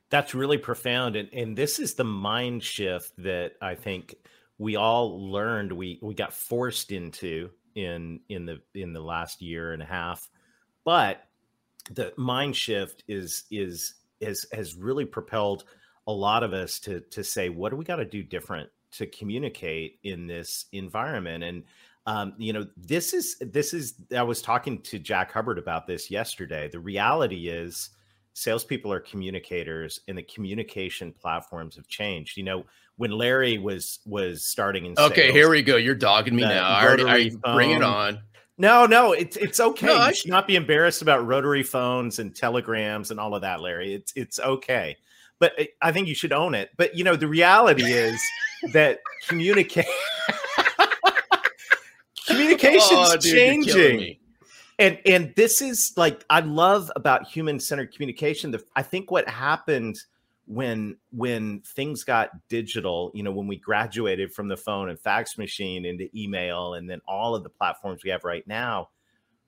That's 0.10 0.36
really 0.36 0.58
profound, 0.58 1.16
and 1.16 1.30
and 1.34 1.58
this 1.58 1.80
is 1.80 1.96
the 1.96 2.04
mind 2.04 2.64
shift 2.64 3.14
that 3.18 3.54
I 3.62 3.76
think 3.76 4.16
we 4.60 4.76
all 4.76 5.32
learned 5.32 5.72
we 5.72 6.00
we 6.04 6.14
got 6.14 6.34
forced 6.34 6.92
into 6.92 7.50
in 7.76 8.20
in 8.30 8.46
the 8.46 8.60
in 8.76 8.94
the 8.94 9.02
last 9.02 9.42
year 9.42 9.74
and 9.74 9.82
a 9.82 9.86
half 9.86 10.30
but 10.84 11.28
the 11.92 12.14
mind 12.18 12.56
shift 12.56 13.04
is 13.08 13.44
is 13.52 13.96
has 14.22 14.46
has 14.52 14.76
really 14.76 15.06
propelled 15.06 15.66
a 16.08 16.12
lot 16.12 16.44
of 16.44 16.54
us 16.54 16.80
to 16.80 17.02
to 17.02 17.24
say 17.24 17.50
what 17.50 17.70
do 17.70 17.76
we 17.76 17.86
got 17.86 17.98
to 17.98 18.06
do 18.06 18.24
different 18.24 18.70
to 18.92 19.08
communicate 19.08 20.00
in 20.04 20.28
this 20.28 20.66
environment? 20.72 21.44
And 21.44 21.64
um, 22.06 22.34
you 22.38 22.54
know 22.54 22.68
this 22.76 23.14
is 23.14 23.38
this 23.40 23.74
is 23.74 23.96
i 24.16 24.22
was 24.22 24.42
talking 24.42 24.82
to 24.82 25.00
jack 25.00 25.32
hubbard 25.32 25.58
about 25.58 25.88
this 25.88 26.12
yesterday. 26.12 26.70
The 26.70 26.80
reality 26.80 27.48
is 27.50 27.92
salespeople 28.34 28.92
are 28.92 29.00
communicators 29.00 30.02
and 30.08 30.18
the 30.18 30.24
communication 30.24 31.14
platforms 31.14 31.76
have 31.76 31.88
changed. 31.88 32.38
You 32.38 32.44
know 32.44 32.66
when 32.98 33.12
Larry 33.12 33.58
was 33.58 34.00
was 34.06 34.48
starting 34.48 34.86
in 34.86 34.96
Okay, 34.98 35.32
here 35.32 35.50
we 35.50 35.62
go. 35.62 35.78
You're 35.78 35.96
dogging 35.96 36.36
me 36.36 36.44
now. 36.44 36.68
I 36.68 36.86
already, 36.86 37.38
I, 37.44 37.54
bring 37.54 37.72
it 37.72 37.84
on. 37.84 38.20
No, 38.58 38.86
no, 38.86 39.14
it's 39.14 39.36
it's 39.36 39.60
okay. 39.60 39.88
No, 39.88 40.08
you 40.08 40.14
should 40.14 40.30
not 40.30 40.48
be 40.48 40.56
embarrassed 40.56 41.02
about 41.02 41.26
rotary 41.26 41.64
phones 41.64 42.20
and 42.20 42.36
telegrams 42.36 43.10
and 43.10 43.20
all 43.20 43.34
of 43.34 43.42
that, 43.42 43.62
Larry. 43.62 43.94
It's 43.96 44.14
it's 44.16 44.40
okay. 44.40 44.98
But 45.40 45.54
eh, 45.58 45.66
I 45.82 45.92
think 45.92 46.08
you 46.08 46.16
should 46.16 46.34
own 46.34 46.54
it. 46.54 46.70
But 46.78 46.96
you 46.96 47.04
know, 47.04 47.16
the 47.16 47.28
reality 47.28 47.84
is 47.84 48.22
that 48.74 49.00
communicate 49.28 49.86
communication's 52.28 53.10
oh, 53.10 53.18
dude, 53.18 53.34
changing. 53.34 54.18
And 54.78 55.00
and 55.06 55.34
this 55.36 55.62
is 55.62 55.92
like 55.98 56.24
I 56.30 56.42
love 56.42 56.92
about 56.96 57.28
human 57.28 57.60
centered 57.60 57.92
communication. 57.92 58.52
The, 58.52 58.64
I 58.76 58.84
think 58.84 59.10
what 59.10 59.28
happened 59.28 59.98
when 60.46 60.98
when 61.12 61.62
things 61.62 62.04
got 62.04 62.30
digital 62.50 63.12
you 63.14 63.24
know 63.24 63.32
when 63.32 63.48
we 63.48 63.58
graduated 63.58 64.34
from 64.34 64.50
the 64.50 64.58
phone 64.58 64.90
and 64.90 65.00
fax 65.00 65.38
machine 65.38 65.86
into 65.86 66.10
email 66.14 66.74
and 66.74 66.90
then 66.90 67.00
all 67.08 67.34
of 67.34 67.44
the 67.44 67.50
platforms 67.50 68.04
we 68.04 68.10
have 68.10 68.26
right 68.26 68.46
now 68.46 68.90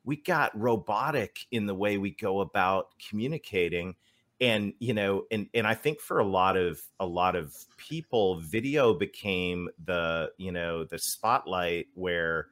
we 0.05 0.15
got 0.15 0.57
robotic 0.57 1.39
in 1.51 1.65
the 1.65 1.75
way 1.75 1.97
we 1.97 2.11
go 2.11 2.39
about 2.39 2.89
communicating. 3.09 3.95
And 4.41 4.73
you 4.79 4.93
know 4.93 5.23
and 5.31 5.47
and 5.53 5.65
i 5.65 5.73
think 5.73 6.01
for 6.01 6.19
a 6.19 6.27
lot 6.27 6.57
of 6.57 6.81
a 6.99 7.05
lot 7.05 7.37
of 7.37 7.55
people 7.77 8.41
video 8.41 8.93
became 8.93 9.69
the 9.85 10.29
you 10.37 10.51
know 10.51 10.83
the 10.83 10.99
spotlight 10.99 11.87
where 11.93 12.47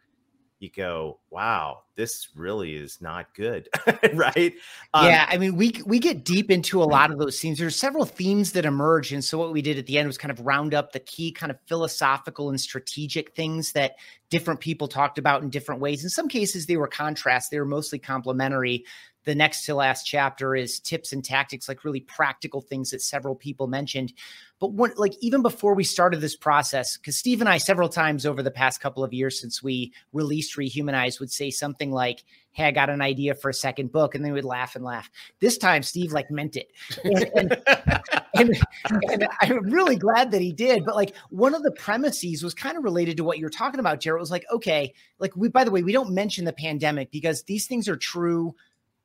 you 0.63 0.71
go, 0.71 1.19
wow, 1.29 1.83
this 1.95 2.29
really 2.35 2.73
is 2.73 3.01
not 3.01 3.35
good, 3.35 3.67
right? 4.13 4.53
Um, 4.93 5.05
yeah, 5.05 5.27
I 5.29 5.37
mean, 5.37 5.55
we 5.55 5.75
we 5.85 5.99
get 5.99 6.23
deep 6.23 6.49
into 6.49 6.81
a 6.81 6.85
lot 6.85 7.11
of 7.11 7.19
those 7.19 7.39
themes. 7.39 7.59
There's 7.59 7.75
several 7.75 8.05
themes 8.05 8.53
that 8.53 8.65
emerge, 8.65 9.11
and 9.11 9.23
so 9.23 9.37
what 9.37 9.51
we 9.51 9.61
did 9.61 9.77
at 9.77 9.85
the 9.85 9.99
end 9.99 10.07
was 10.07 10.17
kind 10.17 10.31
of 10.31 10.39
round 10.45 10.73
up 10.73 10.93
the 10.93 11.01
key 11.01 11.31
kind 11.31 11.51
of 11.51 11.59
philosophical 11.67 12.49
and 12.49 12.59
strategic 12.59 13.35
things 13.35 13.73
that 13.73 13.95
different 14.29 14.61
people 14.61 14.87
talked 14.87 15.17
about 15.17 15.43
in 15.43 15.49
different 15.49 15.81
ways. 15.81 16.03
In 16.03 16.09
some 16.09 16.29
cases, 16.29 16.65
they 16.65 16.77
were 16.77 16.87
contrasts; 16.87 17.49
they 17.49 17.59
were 17.59 17.65
mostly 17.65 17.99
complementary 17.99 18.85
the 19.25 19.35
next 19.35 19.65
to 19.65 19.75
last 19.75 20.03
chapter 20.03 20.55
is 20.55 20.79
tips 20.79 21.13
and 21.13 21.23
tactics, 21.23 21.67
like 21.67 21.83
really 21.83 22.01
practical 22.01 22.61
things 22.61 22.91
that 22.91 23.01
several 23.01 23.35
people 23.35 23.67
mentioned. 23.67 24.13
But 24.59 24.73
what, 24.73 24.97
like, 24.97 25.13
even 25.19 25.41
before 25.41 25.73
we 25.73 25.83
started 25.83 26.21
this 26.21 26.35
process, 26.35 26.97
because 26.97 27.17
Steve 27.17 27.41
and 27.41 27.49
I, 27.49 27.57
several 27.57 27.89
times 27.89 28.25
over 28.25 28.41
the 28.41 28.51
past 28.51 28.79
couple 28.79 29.03
of 29.03 29.13
years 29.13 29.39
since 29.39 29.61
we 29.61 29.93
released 30.13 30.57
Rehumanize, 30.57 31.19
would 31.19 31.31
say 31.31 31.49
something 31.49 31.91
like, 31.91 32.23
Hey, 32.51 32.65
I 32.65 32.71
got 32.71 32.89
an 32.89 33.01
idea 33.01 33.33
for 33.33 33.49
a 33.49 33.53
second 33.53 33.91
book. 33.91 34.13
And 34.13 34.23
then 34.23 34.31
we'd 34.31 34.45
laugh 34.45 34.75
and 34.75 34.85
laugh. 34.85 35.09
This 35.39 35.57
time, 35.57 35.83
Steve 35.83 36.11
like 36.11 36.29
meant 36.29 36.55
it. 36.55 36.71
And, 37.03 37.29
and, 37.35 37.57
and, 38.35 38.63
and 39.09 39.27
I'm 39.41 39.69
really 39.69 39.95
glad 39.95 40.31
that 40.31 40.41
he 40.41 40.53
did. 40.53 40.85
But 40.85 40.95
like, 40.95 41.15
one 41.29 41.55
of 41.55 41.63
the 41.63 41.71
premises 41.71 42.43
was 42.43 42.53
kind 42.53 42.77
of 42.77 42.83
related 42.83 43.17
to 43.17 43.23
what 43.23 43.39
you're 43.39 43.49
talking 43.49 43.79
about, 43.79 43.99
Jared. 43.99 44.19
It 44.19 44.21
was 44.21 44.31
like, 44.31 44.45
okay, 44.51 44.93
like, 45.19 45.35
we, 45.35 45.49
by 45.49 45.63
the 45.63 45.71
way, 45.71 45.81
we 45.81 45.91
don't 45.91 46.13
mention 46.13 46.45
the 46.45 46.53
pandemic 46.53 47.11
because 47.11 47.43
these 47.43 47.65
things 47.65 47.89
are 47.89 47.97
true 47.97 48.55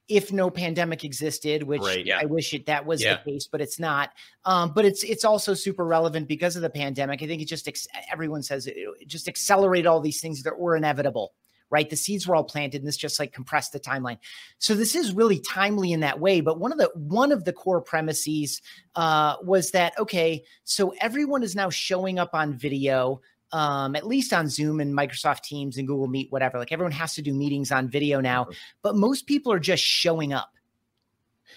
if 0.08 0.32
no 0.32 0.50
pandemic 0.50 1.04
existed, 1.04 1.62
which 1.62 1.82
right, 1.82 2.04
yeah. 2.04 2.18
I 2.20 2.24
wish 2.24 2.54
it 2.54 2.66
that 2.66 2.86
was 2.86 3.02
yeah. 3.02 3.18
the 3.24 3.32
case, 3.32 3.46
but 3.46 3.60
it's 3.60 3.78
not. 3.78 4.10
Um, 4.44 4.72
but 4.74 4.84
it's 4.84 5.04
it's 5.04 5.24
also 5.24 5.54
super 5.54 5.84
relevant 5.84 6.28
because 6.28 6.56
of 6.56 6.62
the 6.62 6.70
pandemic. 6.70 7.22
I 7.22 7.26
think 7.26 7.42
it 7.42 7.46
just 7.46 7.68
ex- 7.68 7.86
everyone 8.10 8.42
says 8.42 8.66
it, 8.66 8.76
it 8.76 9.08
just 9.08 9.28
accelerated 9.28 9.86
all 9.86 10.00
these 10.00 10.20
things 10.20 10.42
that 10.42 10.58
were 10.58 10.76
inevitable. 10.76 11.34
Right, 11.70 11.90
the 11.90 11.96
seeds 11.96 12.26
were 12.26 12.34
all 12.34 12.44
planted, 12.44 12.80
and 12.80 12.88
this 12.88 12.96
just 12.96 13.20
like 13.20 13.34
compressed 13.34 13.74
the 13.74 13.80
timeline. 13.80 14.16
So 14.56 14.74
this 14.74 14.94
is 14.94 15.12
really 15.12 15.38
timely 15.38 15.92
in 15.92 16.00
that 16.00 16.18
way. 16.18 16.40
But 16.40 16.58
one 16.58 16.72
of 16.72 16.78
the 16.78 16.90
one 16.94 17.30
of 17.30 17.44
the 17.44 17.52
core 17.52 17.82
premises 17.82 18.62
uh, 18.94 19.36
was 19.42 19.72
that 19.72 19.92
okay, 19.98 20.44
so 20.64 20.94
everyone 21.02 21.42
is 21.42 21.54
now 21.54 21.68
showing 21.68 22.18
up 22.18 22.30
on 22.32 22.54
video 22.54 23.20
um, 23.52 23.96
at 23.96 24.06
least 24.06 24.32
on 24.32 24.48
Zoom 24.48 24.80
and 24.80 24.94
Microsoft 24.94 25.42
Teams 25.42 25.78
and 25.78 25.86
Google 25.86 26.06
Meet, 26.06 26.30
whatever. 26.30 26.58
Like 26.58 26.72
everyone 26.72 26.92
has 26.92 27.14
to 27.14 27.22
do 27.22 27.32
meetings 27.32 27.72
on 27.72 27.88
video 27.88 28.20
now, 28.20 28.48
but 28.82 28.96
most 28.96 29.26
people 29.26 29.52
are 29.52 29.60
just 29.60 29.82
showing 29.82 30.32
up. 30.32 30.52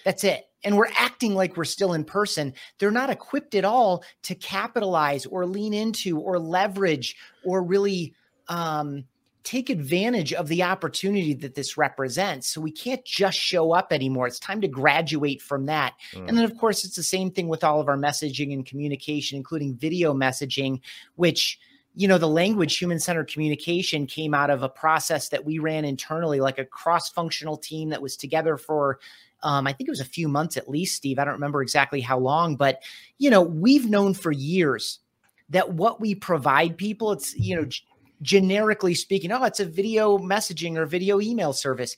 That's 0.04 0.24
it. 0.24 0.48
And 0.64 0.76
we're 0.76 0.90
acting 0.96 1.34
like 1.34 1.56
we're 1.56 1.64
still 1.64 1.92
in 1.92 2.04
person. 2.04 2.54
They're 2.78 2.90
not 2.90 3.10
equipped 3.10 3.54
at 3.54 3.64
all 3.64 4.04
to 4.22 4.34
capitalize 4.34 5.26
or 5.26 5.44
lean 5.44 5.74
into 5.74 6.18
or 6.18 6.38
leverage 6.38 7.16
or 7.44 7.62
really 7.62 8.14
um, 8.48 9.04
take 9.42 9.70
advantage 9.70 10.32
of 10.32 10.48
the 10.48 10.62
opportunity 10.62 11.34
that 11.34 11.54
this 11.54 11.76
represents. 11.76 12.48
So 12.48 12.60
we 12.60 12.70
can't 12.70 13.04
just 13.04 13.38
show 13.38 13.72
up 13.72 13.92
anymore. 13.92 14.26
It's 14.28 14.38
time 14.38 14.60
to 14.60 14.68
graduate 14.68 15.42
from 15.42 15.66
that. 15.66 15.94
Mm. 16.14 16.28
And 16.28 16.38
then, 16.38 16.44
of 16.44 16.56
course, 16.56 16.84
it's 16.84 16.96
the 16.96 17.02
same 17.02 17.30
thing 17.30 17.48
with 17.48 17.64
all 17.64 17.80
of 17.80 17.88
our 17.88 17.96
messaging 17.96 18.52
and 18.52 18.64
communication, 18.64 19.36
including 19.36 19.74
video 19.74 20.14
messaging, 20.14 20.80
which 21.16 21.58
you 21.94 22.08
know 22.08 22.18
the 22.18 22.28
language 22.28 22.78
human 22.78 22.98
centered 22.98 23.30
communication 23.30 24.06
came 24.06 24.34
out 24.34 24.50
of 24.50 24.62
a 24.62 24.68
process 24.68 25.28
that 25.28 25.44
we 25.44 25.58
ran 25.58 25.84
internally 25.84 26.40
like 26.40 26.58
a 26.58 26.64
cross 26.64 27.10
functional 27.10 27.56
team 27.56 27.90
that 27.90 28.02
was 28.02 28.16
together 28.16 28.56
for 28.56 28.98
um, 29.42 29.66
i 29.66 29.72
think 29.72 29.88
it 29.88 29.92
was 29.92 30.00
a 30.00 30.04
few 30.04 30.28
months 30.28 30.56
at 30.56 30.68
least 30.68 30.96
steve 30.96 31.18
i 31.18 31.24
don't 31.24 31.34
remember 31.34 31.62
exactly 31.62 32.00
how 32.00 32.18
long 32.18 32.56
but 32.56 32.82
you 33.18 33.30
know 33.30 33.42
we've 33.42 33.88
known 33.88 34.14
for 34.14 34.32
years 34.32 35.00
that 35.50 35.72
what 35.74 36.00
we 36.00 36.14
provide 36.14 36.76
people 36.76 37.12
it's 37.12 37.36
you 37.36 37.54
know 37.54 37.64
g- 37.64 37.82
generically 38.22 38.94
speaking 38.94 39.32
oh 39.32 39.44
it's 39.44 39.60
a 39.60 39.64
video 39.64 40.18
messaging 40.18 40.76
or 40.76 40.86
video 40.86 41.20
email 41.20 41.52
service 41.52 41.96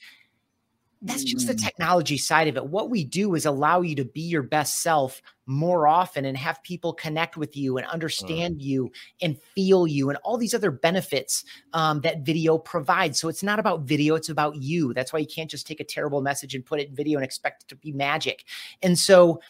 that's 1.04 1.22
just 1.22 1.46
the 1.46 1.52
mm. 1.52 1.62
technology 1.62 2.16
side 2.16 2.48
of 2.48 2.56
it. 2.56 2.66
What 2.66 2.88
we 2.88 3.04
do 3.04 3.34
is 3.34 3.44
allow 3.44 3.82
you 3.82 3.94
to 3.96 4.04
be 4.04 4.22
your 4.22 4.42
best 4.42 4.80
self 4.80 5.20
more 5.46 5.86
often 5.86 6.24
and 6.24 6.36
have 6.36 6.62
people 6.62 6.92
connect 6.92 7.36
with 7.36 7.56
you 7.56 7.76
and 7.76 7.86
understand 7.88 8.62
you 8.62 8.90
and 9.20 9.38
feel 9.54 9.86
you 9.86 10.08
and 10.08 10.18
all 10.24 10.38
these 10.38 10.54
other 10.54 10.70
benefits 10.70 11.44
um, 11.72 12.00
that 12.00 12.20
video 12.20 12.56
provides. 12.56 13.18
So 13.18 13.28
it's 13.28 13.42
not 13.42 13.58
about 13.58 13.82
video, 13.82 14.14
it's 14.14 14.28
about 14.28 14.56
you. 14.56 14.94
That's 14.94 15.12
why 15.12 15.18
you 15.18 15.26
can't 15.26 15.50
just 15.50 15.66
take 15.66 15.80
a 15.80 15.84
terrible 15.84 16.22
message 16.22 16.54
and 16.54 16.64
put 16.64 16.80
it 16.80 16.88
in 16.88 16.94
video 16.94 17.18
and 17.18 17.24
expect 17.24 17.64
it 17.64 17.68
to 17.68 17.76
be 17.76 17.92
magic. 17.92 18.44
And 18.82 18.98
so, 18.98 19.40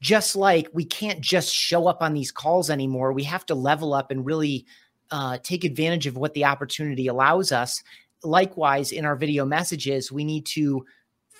just 0.00 0.36
like 0.36 0.68
we 0.74 0.84
can't 0.84 1.22
just 1.22 1.54
show 1.54 1.86
up 1.86 2.02
on 2.02 2.12
these 2.12 2.30
calls 2.30 2.68
anymore, 2.68 3.14
we 3.14 3.22
have 3.22 3.46
to 3.46 3.54
level 3.54 3.94
up 3.94 4.10
and 4.10 4.26
really 4.26 4.66
uh, 5.10 5.38
take 5.42 5.64
advantage 5.64 6.06
of 6.06 6.16
what 6.18 6.34
the 6.34 6.44
opportunity 6.44 7.06
allows 7.06 7.52
us. 7.52 7.82
Likewise, 8.22 8.92
in 8.92 9.06
our 9.06 9.16
video 9.16 9.46
messages, 9.46 10.12
we 10.12 10.24
need 10.24 10.44
to 10.46 10.84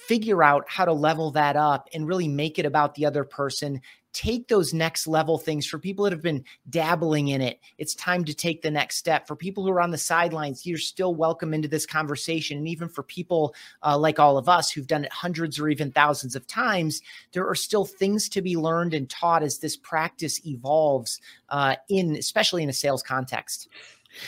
figure 0.07 0.43
out 0.43 0.65
how 0.69 0.85
to 0.85 0.93
level 0.93 1.31
that 1.31 1.57
up 1.57 1.89
and 1.93 2.07
really 2.07 2.29
make 2.29 2.59
it 2.59 2.67
about 2.67 2.95
the 2.95 3.07
other 3.07 3.25
person 3.25 3.81
take 4.15 4.49
those 4.49 4.73
next 4.73 5.07
level 5.07 5.37
things 5.37 5.67
for 5.67 5.79
people 5.79 6.05
that 6.05 6.13
have 6.13 6.23
been 6.23 6.45
dabbling 6.71 7.29
in 7.29 7.43
it. 7.43 7.61
It's 7.77 7.95
time 7.95 8.25
to 8.25 8.33
take 8.33 8.63
the 8.63 8.71
next 8.71 8.97
step. 8.97 9.27
For 9.27 9.37
people 9.37 9.65
who 9.65 9.71
are 9.71 9.81
on 9.81 9.91
the 9.91 9.99
sidelines 9.99 10.65
you're 10.65 10.79
still 10.79 11.15
welcome 11.15 11.53
into 11.53 11.69
this 11.69 11.85
conversation. 11.85 12.59
And 12.59 12.69
even 12.69 12.89
for 12.89 13.03
people 13.03 13.55
uh, 13.83 13.99
like 13.99 14.19
all 14.19 14.39
of 14.39 14.49
us 14.49 14.71
who've 14.71 14.87
done 14.87 15.05
it 15.05 15.13
hundreds 15.13 15.59
or 15.59 15.69
even 15.69 15.93
thousands 15.93 16.37
of 16.37 16.47
times 16.47 17.03
there 17.33 17.47
are 17.47 17.55
still 17.55 17.85
things 17.85 18.29
to 18.31 18.41
be 18.41 18.57
learned 18.57 18.95
and 18.95 19.11
taught 19.11 19.43
as 19.43 19.59
this 19.59 19.77
practice 19.77 20.45
evolves 20.47 21.21
uh, 21.51 21.77
in 21.89 22.17
especially 22.17 22.63
in 22.63 22.69
a 22.69 22.73
sales 22.73 23.03
context. 23.03 23.69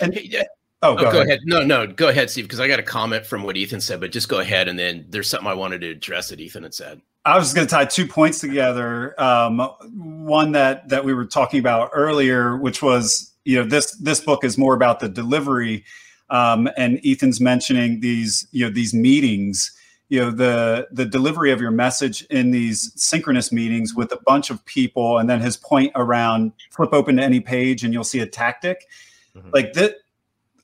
And 0.00 0.12
Hey, 0.12 0.38
uh, 0.38 0.44
oh, 0.82 0.96
oh, 0.98 1.12
go, 1.12 1.22
ahead. 1.22 1.40
No, 1.44 1.62
no, 1.62 1.86
go 1.86 2.08
ahead, 2.08 2.30
Steve, 2.30 2.44
because 2.44 2.60
I 2.60 2.68
got 2.68 2.78
a 2.78 2.82
comment 2.82 3.24
from 3.24 3.44
what 3.44 3.56
Ethan 3.56 3.80
said, 3.80 4.00
but 4.00 4.12
just 4.12 4.28
go 4.28 4.40
ahead 4.40 4.68
and 4.68 4.78
then 4.78 5.06
there's 5.08 5.28
something 5.28 5.48
I 5.48 5.54
wanted 5.54 5.80
to 5.82 5.90
address 5.90 6.28
that 6.30 6.40
Ethan 6.40 6.64
had 6.64 6.74
said. 6.74 7.00
I 7.26 7.36
was 7.36 7.52
going 7.52 7.66
to 7.66 7.70
tie 7.70 7.84
two 7.84 8.06
points 8.06 8.38
together. 8.38 9.20
Um, 9.20 9.58
one 9.58 10.52
that 10.52 10.88
that 10.88 11.04
we 11.04 11.12
were 11.12 11.26
talking 11.26 11.58
about 11.58 11.90
earlier, 11.92 12.56
which 12.56 12.82
was 12.82 13.32
you 13.44 13.56
know 13.56 13.68
this 13.68 13.96
this 13.96 14.20
book 14.20 14.44
is 14.44 14.56
more 14.56 14.74
about 14.74 15.00
the 15.00 15.08
delivery, 15.08 15.84
um, 16.30 16.68
and 16.76 17.00
Ethan's 17.04 17.40
mentioning 17.40 17.98
these 18.00 18.46
you 18.52 18.64
know 18.64 18.70
these 18.70 18.94
meetings. 18.94 19.72
You 20.08 20.20
know 20.20 20.30
the 20.30 20.86
the 20.92 21.04
delivery 21.04 21.50
of 21.50 21.60
your 21.60 21.72
message 21.72 22.22
in 22.30 22.52
these 22.52 22.92
synchronous 22.94 23.50
meetings 23.50 23.92
with 23.92 24.12
a 24.12 24.20
bunch 24.24 24.48
of 24.50 24.64
people, 24.64 25.18
and 25.18 25.28
then 25.28 25.40
his 25.40 25.56
point 25.56 25.90
around 25.96 26.52
flip 26.70 26.90
open 26.92 27.16
to 27.16 27.24
any 27.24 27.40
page 27.40 27.82
and 27.82 27.92
you'll 27.92 28.04
see 28.04 28.20
a 28.20 28.26
tactic. 28.26 28.86
Mhm. 29.36 29.52
Like 29.52 29.72
that, 29.72 29.96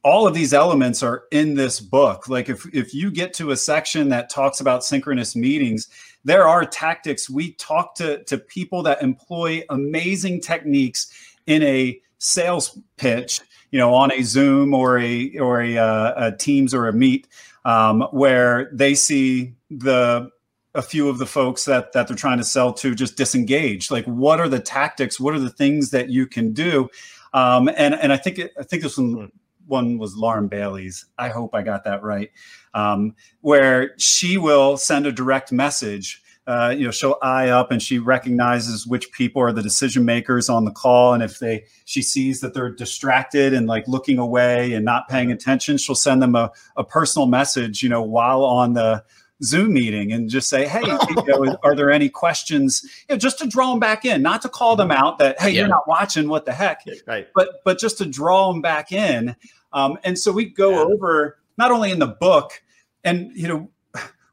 all 0.04 0.28
of 0.28 0.34
these 0.34 0.52
elements 0.52 1.02
are 1.02 1.24
in 1.32 1.54
this 1.56 1.80
book. 1.80 2.28
Like 2.28 2.48
if 2.48 2.72
if 2.72 2.94
you 2.94 3.10
get 3.10 3.34
to 3.34 3.50
a 3.50 3.56
section 3.56 4.10
that 4.10 4.30
talks 4.30 4.60
about 4.60 4.84
synchronous 4.84 5.34
meetings, 5.34 5.88
there 6.24 6.46
are 6.46 6.64
tactics. 6.64 7.28
We 7.28 7.52
talk 7.54 7.94
to 7.96 8.22
to 8.24 8.38
people 8.38 8.82
that 8.84 9.02
employ 9.02 9.62
amazing 9.68 10.40
techniques 10.40 11.12
in 11.46 11.62
a 11.62 12.00
sales 12.18 12.78
pitch, 12.96 13.40
you 13.70 13.78
know, 13.78 13.94
on 13.94 14.12
a 14.12 14.22
Zoom 14.22 14.74
or 14.74 14.98
a 14.98 15.36
or 15.38 15.60
a, 15.60 15.76
uh, 15.78 16.14
a 16.16 16.36
Teams 16.36 16.74
or 16.74 16.88
a 16.88 16.92
Meet, 16.92 17.28
um, 17.64 18.02
where 18.12 18.70
they 18.72 18.94
see 18.94 19.54
the 19.70 20.30
a 20.74 20.82
few 20.82 21.08
of 21.08 21.18
the 21.18 21.26
folks 21.26 21.64
that 21.64 21.92
that 21.92 22.08
they're 22.08 22.16
trying 22.16 22.38
to 22.38 22.44
sell 22.44 22.72
to 22.74 22.94
just 22.94 23.16
disengage. 23.16 23.90
Like, 23.90 24.04
what 24.06 24.40
are 24.40 24.48
the 24.48 24.60
tactics? 24.60 25.20
What 25.20 25.34
are 25.34 25.40
the 25.40 25.50
things 25.50 25.90
that 25.90 26.08
you 26.08 26.26
can 26.26 26.52
do? 26.52 26.88
Um, 27.34 27.68
and 27.68 27.94
and 27.94 28.12
I 28.12 28.16
think 28.16 28.38
it, 28.38 28.52
I 28.58 28.62
think 28.62 28.82
this 28.82 28.96
one 28.96 29.32
one 29.72 29.98
was 29.98 30.14
Lauren 30.14 30.46
Bailey's. 30.46 31.04
I 31.18 31.30
hope 31.30 31.54
I 31.54 31.62
got 31.62 31.82
that 31.84 32.04
right. 32.04 32.30
Um, 32.74 33.16
where 33.40 33.94
she 33.98 34.38
will 34.38 34.76
send 34.76 35.06
a 35.06 35.12
direct 35.12 35.50
message. 35.50 36.22
Uh, 36.46 36.74
you 36.76 36.84
know, 36.84 36.90
she'll 36.90 37.18
eye 37.22 37.48
up 37.48 37.70
and 37.70 37.80
she 37.80 37.98
recognizes 38.00 38.84
which 38.86 39.12
people 39.12 39.40
are 39.42 39.52
the 39.52 39.62
decision 39.62 40.04
makers 40.04 40.48
on 40.48 40.64
the 40.64 40.72
call, 40.72 41.14
and 41.14 41.22
if 41.22 41.38
they 41.38 41.64
she 41.84 42.02
sees 42.02 42.40
that 42.40 42.52
they're 42.52 42.70
distracted 42.74 43.54
and 43.54 43.66
like 43.66 43.86
looking 43.86 44.18
away 44.18 44.72
and 44.72 44.84
not 44.84 45.08
paying 45.08 45.30
attention, 45.30 45.76
she'll 45.78 45.94
send 45.94 46.20
them 46.22 46.34
a, 46.34 46.50
a 46.76 46.82
personal 46.84 47.26
message. 47.26 47.82
You 47.82 47.88
know, 47.88 48.02
while 48.02 48.42
on 48.44 48.72
the 48.72 49.04
Zoom 49.44 49.72
meeting 49.74 50.10
and 50.10 50.28
just 50.28 50.48
say, 50.48 50.66
"Hey, 50.66 50.80
you 50.84 51.22
know, 51.28 51.56
are 51.62 51.76
there 51.76 51.92
any 51.92 52.08
questions?" 52.08 52.82
You 53.08 53.14
know, 53.14 53.18
just 53.18 53.38
to 53.38 53.46
draw 53.46 53.70
them 53.70 53.78
back 53.78 54.04
in, 54.04 54.20
not 54.22 54.42
to 54.42 54.48
call 54.48 54.74
them 54.74 54.90
out 54.90 55.18
that, 55.18 55.40
"Hey, 55.40 55.50
Yeah. 55.50 55.60
you're 55.60 55.68
not 55.68 55.86
watching. 55.86 56.28
What 56.28 56.44
the 56.44 56.52
heck?" 56.52 56.80
Right. 57.06 57.28
but 57.36 57.48
but 57.64 57.78
just 57.78 57.98
to 57.98 58.04
draw 58.04 58.52
them 58.52 58.62
back 58.62 58.90
in. 58.90 59.36
Um, 59.72 59.98
and 60.04 60.18
so 60.18 60.32
we 60.32 60.46
go 60.46 60.70
Yeah. 60.70 60.94
over 60.94 61.38
not 61.58 61.70
only 61.70 61.90
in 61.90 61.98
the 61.98 62.06
book, 62.06 62.62
and 63.04 63.30
you 63.34 63.48
know, 63.48 63.70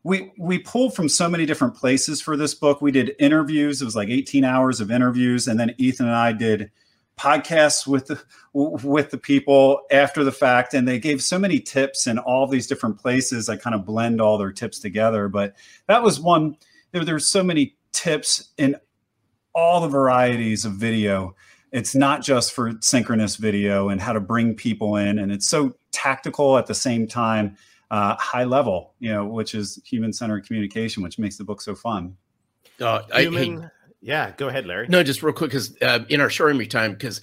we 0.03 0.31
we 0.37 0.59
pulled 0.59 0.95
from 0.95 1.09
so 1.09 1.27
many 1.29 1.45
different 1.45 1.75
places 1.75 2.21
for 2.21 2.37
this 2.37 2.53
book. 2.53 2.81
We 2.81 2.91
did 2.91 3.15
interviews. 3.19 3.81
It 3.81 3.85
was 3.85 3.95
like 3.95 4.09
18 4.09 4.43
hours 4.43 4.79
of 4.79 4.91
interviews, 4.91 5.47
and 5.47 5.59
then 5.59 5.75
Ethan 5.77 6.05
and 6.07 6.15
I 6.15 6.31
did 6.31 6.71
podcasts 7.19 7.85
with 7.85 8.07
the 8.07 8.21
with 8.53 9.09
the 9.11 9.17
people 9.17 9.81
after 9.91 10.23
the 10.23 10.31
fact 10.31 10.73
and 10.73 10.87
they 10.87 10.97
gave 10.97 11.21
so 11.21 11.37
many 11.37 11.59
tips 11.59 12.07
in 12.07 12.17
all 12.17 12.47
these 12.47 12.65
different 12.65 12.97
places 12.97 13.49
i 13.49 13.57
kind 13.57 13.75
of 13.75 13.83
blend 13.83 14.21
all 14.21 14.37
their 14.37 14.53
tips 14.53 14.79
together 14.79 15.27
but 15.27 15.53
that 15.87 16.01
was 16.01 16.17
one 16.17 16.55
there, 16.93 17.03
there's 17.03 17.29
so 17.29 17.43
many 17.43 17.75
tips 17.91 18.51
in 18.57 18.73
all 19.53 19.81
the 19.81 19.89
varieties 19.89 20.63
of 20.63 20.71
video 20.71 21.35
it's 21.71 21.93
not 21.95 22.23
just 22.23 22.53
for 22.53 22.73
synchronous 22.81 23.35
video 23.35 23.89
and 23.89 24.01
how 24.01 24.13
to 24.13 24.19
bring 24.19 24.55
people 24.55 24.95
in 24.97 25.19
and 25.19 25.31
it's 25.31 25.47
so 25.47 25.73
tactical 25.91 26.57
at 26.57 26.65
the 26.67 26.75
same 26.75 27.07
time 27.07 27.55
uh, 27.91 28.15
high 28.15 28.43
level 28.43 28.93
you 28.99 29.11
know 29.11 29.25
which 29.25 29.53
is 29.55 29.79
human 29.85 30.11
centered 30.13 30.45
communication 30.45 31.03
which 31.03 31.19
makes 31.19 31.37
the 31.37 31.43
book 31.43 31.61
so 31.61 31.75
fun 31.75 32.15
Uh, 32.81 33.01
I, 33.13 33.17
hey, 33.23 33.23
Human. 33.23 33.69
yeah. 34.01 34.31
Go 34.37 34.47
ahead, 34.47 34.65
Larry. 34.65 34.87
No, 34.87 35.03
just 35.03 35.21
real 35.21 35.33
quick, 35.33 35.49
because 35.51 35.75
uh, 35.81 35.99
in 36.07 36.21
our 36.21 36.29
short 36.29 36.51
interview 36.51 36.69
time, 36.69 36.93
because 36.93 37.19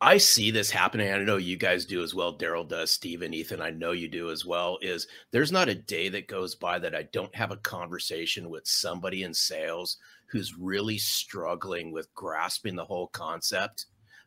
I 0.00 0.18
see 0.18 0.50
this 0.50 0.70
happening. 0.70 1.12
I 1.12 1.18
know 1.18 1.36
you 1.36 1.56
guys 1.56 1.86
do 1.86 2.02
as 2.02 2.14
well. 2.14 2.32
Darrell 2.32 2.64
does, 2.64 2.90
Steve 2.90 3.22
and 3.22 3.34
Ethan. 3.34 3.62
I 3.62 3.70
know 3.70 3.92
you 3.92 4.08
do 4.08 4.30
as 4.30 4.44
well. 4.44 4.76
Is 4.82 5.06
there's 5.30 5.52
not 5.52 5.68
a 5.68 5.74
day 5.74 6.08
that 6.10 6.26
goes 6.26 6.54
by 6.56 6.78
that 6.80 6.94
I 6.94 7.04
don't 7.04 7.34
have 7.34 7.52
a 7.52 7.56
conversation 7.58 8.50
with 8.50 8.66
somebody 8.66 9.22
in 9.22 9.32
sales 9.32 9.98
who's 10.26 10.56
really 10.56 10.98
struggling 10.98 11.92
with 11.92 12.12
grasping 12.14 12.76
the 12.76 12.84
whole 12.84 13.08
concept 13.08 13.86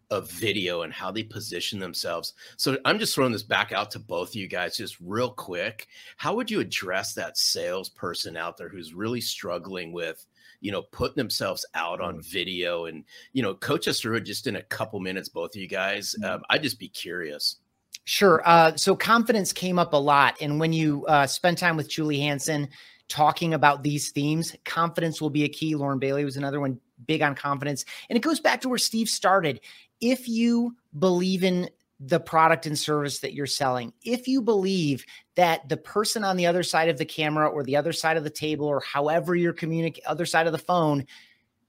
of 0.10 0.32
video 0.32 0.84
and 0.84 0.94
how 0.94 1.12
they 1.12 1.24
position 1.24 1.80
themselves. 1.80 2.34
So 2.56 2.78
I'm 2.86 2.98
just 2.98 3.14
throwing 3.14 3.34
this 3.34 3.44
back 3.44 3.72
out 3.72 3.92
to 3.92 4.00
both 4.00 4.30
of 4.30 4.36
you 4.36 4.48
guys, 4.48 4.78
just 4.78 4.98
real 5.02 5.32
quick. 5.32 5.88
How 6.16 6.34
would 6.36 6.50
you 6.50 6.62
address 6.62 7.14
that 7.16 7.38
salesperson 7.38 8.38
out 8.38 8.58
there 8.58 8.70
who's 8.70 8.94
really 8.94 9.22
struggling 9.22 9.92
with? 9.92 10.26
you 10.60 10.72
know, 10.72 10.82
putting 10.82 11.16
themselves 11.16 11.66
out 11.76 12.02
on 12.02 12.20
video 12.20 12.86
and, 12.86 13.04
you 13.34 13.44
know, 13.44 13.54
coach 13.54 13.88
us 13.88 14.00
through 14.00 14.16
it 14.16 14.22
just 14.22 14.48
in 14.48 14.56
a 14.56 14.64
couple 14.64 15.00
minutes, 15.00 15.30
both 15.30 15.56
of 15.56 15.62
you 15.62 15.68
guys. 15.68 16.16
Um, 16.24 16.42
I'd 16.50 16.64
just 16.64 16.80
be 16.80 16.90
curious. 16.90 17.58
Sure. 18.06 18.42
Uh, 18.46 18.76
so 18.76 18.96
confidence 18.96 19.54
came 19.54 19.78
up 19.78 19.94
a 19.94 19.98
lot. 19.98 20.36
And 20.42 20.60
when 20.60 20.74
you 20.74 21.06
uh, 21.08 21.28
spend 21.28 21.58
time 21.58 21.78
with 21.78 21.90
Julie 21.90 22.20
Hansen 22.20 22.70
talking 23.08 23.54
about 23.54 23.84
these 23.84 24.12
themes, 24.12 24.56
confidence 24.66 25.22
will 25.22 25.30
be 25.30 25.44
a 25.44 25.50
key. 25.50 25.76
Lauren 25.76 26.00
Bailey 26.00 26.26
was 26.26 26.38
another 26.38 26.60
one 26.60 26.80
big 27.06 27.22
on 27.22 27.36
confidence. 27.36 27.86
And 28.10 28.18
it 28.18 28.22
goes 28.22 28.40
back 28.40 28.62
to 28.62 28.70
where 28.70 28.78
Steve 28.78 29.10
started. 29.10 29.62
If 30.02 30.28
you 30.28 30.76
believe 30.98 31.44
in 31.44 31.70
the 32.00 32.20
product 32.20 32.66
and 32.66 32.78
service 32.78 33.20
that 33.20 33.34
you're 33.34 33.46
selling, 33.46 33.94
if 34.04 34.28
you 34.28 34.42
believe 34.42 35.06
that 35.36 35.68
the 35.70 35.78
person 35.78 36.24
on 36.24 36.38
the 36.38 36.46
other 36.46 36.64
side 36.64 36.90
of 36.90 36.98
the 36.98 37.06
camera 37.06 37.48
or 37.48 37.64
the 37.64 37.76
other 37.76 37.94
side 37.94 38.18
of 38.18 38.24
the 38.24 38.30
table 38.30 38.68
or 38.68 38.82
however 38.82 39.36
you're 39.36 39.54
communicating, 39.54 40.08
other 40.08 40.26
side 40.26 40.46
of 40.46 40.52
the 40.52 40.60
phone, 40.60 41.06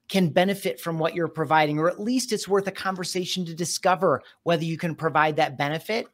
can 0.09 0.29
benefit 0.29 0.79
from 0.81 0.97
what 0.97 1.13
you're 1.13 1.27
providing, 1.27 1.77
or 1.77 1.87
at 1.87 1.99
least 1.99 2.33
it's 2.33 2.47
worth 2.47 2.67
a 2.67 2.71
conversation 2.71 3.45
to 3.45 3.53
discover 3.53 4.23
whether 4.41 4.63
you 4.63 4.75
can 4.75 4.95
provide 4.95 5.35
that 5.35 5.55
benefit, 5.55 6.07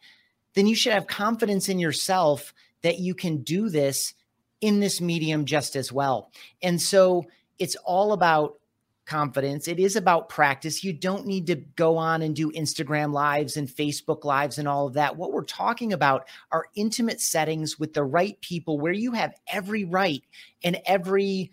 then 0.54 0.68
you 0.68 0.76
should 0.76 0.92
have 0.92 1.08
confidence 1.08 1.70
in 1.70 1.80
yourself 1.80 2.54
that 2.84 3.00
you 3.00 3.16
can 3.16 3.42
do 3.42 3.70
this 3.70 4.14
in 4.62 4.80
this 4.80 5.02
medium 5.02 5.46
just 5.46 5.76
as 5.76 5.92
well. 5.92 6.32
And 6.62 6.82
so 6.82 7.26
it's 7.60 7.76
all 7.78 8.14
about 8.14 8.56
confidence. 9.06 9.68
It 9.68 9.80
is 9.80 9.96
about 9.96 10.30
practice. 10.30 10.84
You 10.84 10.94
don't 10.94 11.26
need 11.26 11.48
to 11.48 11.56
go 11.56 11.98
on 11.98 12.22
and 12.22 12.36
do 12.36 12.52
Instagram 12.52 13.14
lives 13.14 13.56
and 13.56 13.68
Facebook 13.68 14.24
lives 14.24 14.58
and 14.58 14.68
all 14.68 14.88
of 14.88 14.94
that. 14.94 15.16
What 15.16 15.32
we're 15.32 15.44
talking 15.44 15.94
about 15.94 16.28
are 16.52 16.66
intimate 16.76 17.22
settings 17.22 17.80
with 17.80 17.94
the 17.94 18.04
right 18.04 18.40
people 18.42 18.80
where 18.80 18.94
you 18.94 19.12
have 19.12 19.36
every 19.48 19.86
right 19.86 20.24
and 20.64 20.80
every 20.86 21.52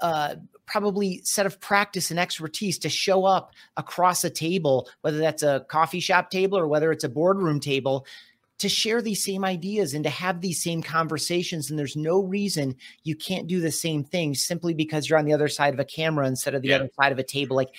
uh, 0.00 0.36
probably 0.66 1.20
set 1.24 1.46
of 1.46 1.60
practice 1.60 2.10
and 2.10 2.18
expertise 2.20 2.78
to 2.78 2.88
show 2.88 3.24
up 3.24 3.52
across 3.76 4.24
a 4.24 4.30
table, 4.30 4.88
whether 5.00 5.18
that's 5.18 5.42
a 5.42 5.64
coffee 5.68 6.00
shop 6.00 6.30
table 6.30 6.58
or 6.58 6.66
whether 6.66 6.92
it's 6.92 7.04
a 7.04 7.08
boardroom 7.08 7.60
table, 7.60 8.06
to 8.58 8.68
share 8.68 9.02
these 9.02 9.24
same 9.24 9.44
ideas 9.44 9.94
and 9.94 10.04
to 10.04 10.10
have 10.10 10.40
these 10.40 10.62
same 10.62 10.82
conversations. 10.82 11.68
And 11.70 11.78
there's 11.78 11.96
no 11.96 12.20
reason 12.22 12.76
you 13.02 13.16
can't 13.16 13.48
do 13.48 13.60
the 13.60 13.72
same 13.72 14.04
thing 14.04 14.34
simply 14.34 14.72
because 14.72 15.08
you're 15.08 15.18
on 15.18 15.24
the 15.24 15.32
other 15.32 15.48
side 15.48 15.74
of 15.74 15.80
a 15.80 15.84
camera 15.84 16.26
instead 16.28 16.54
of 16.54 16.62
the 16.62 16.68
Yeah. 16.68 16.76
other 16.76 16.90
side 17.00 17.12
of 17.12 17.18
a 17.18 17.24
table. 17.24 17.56
Like 17.56 17.74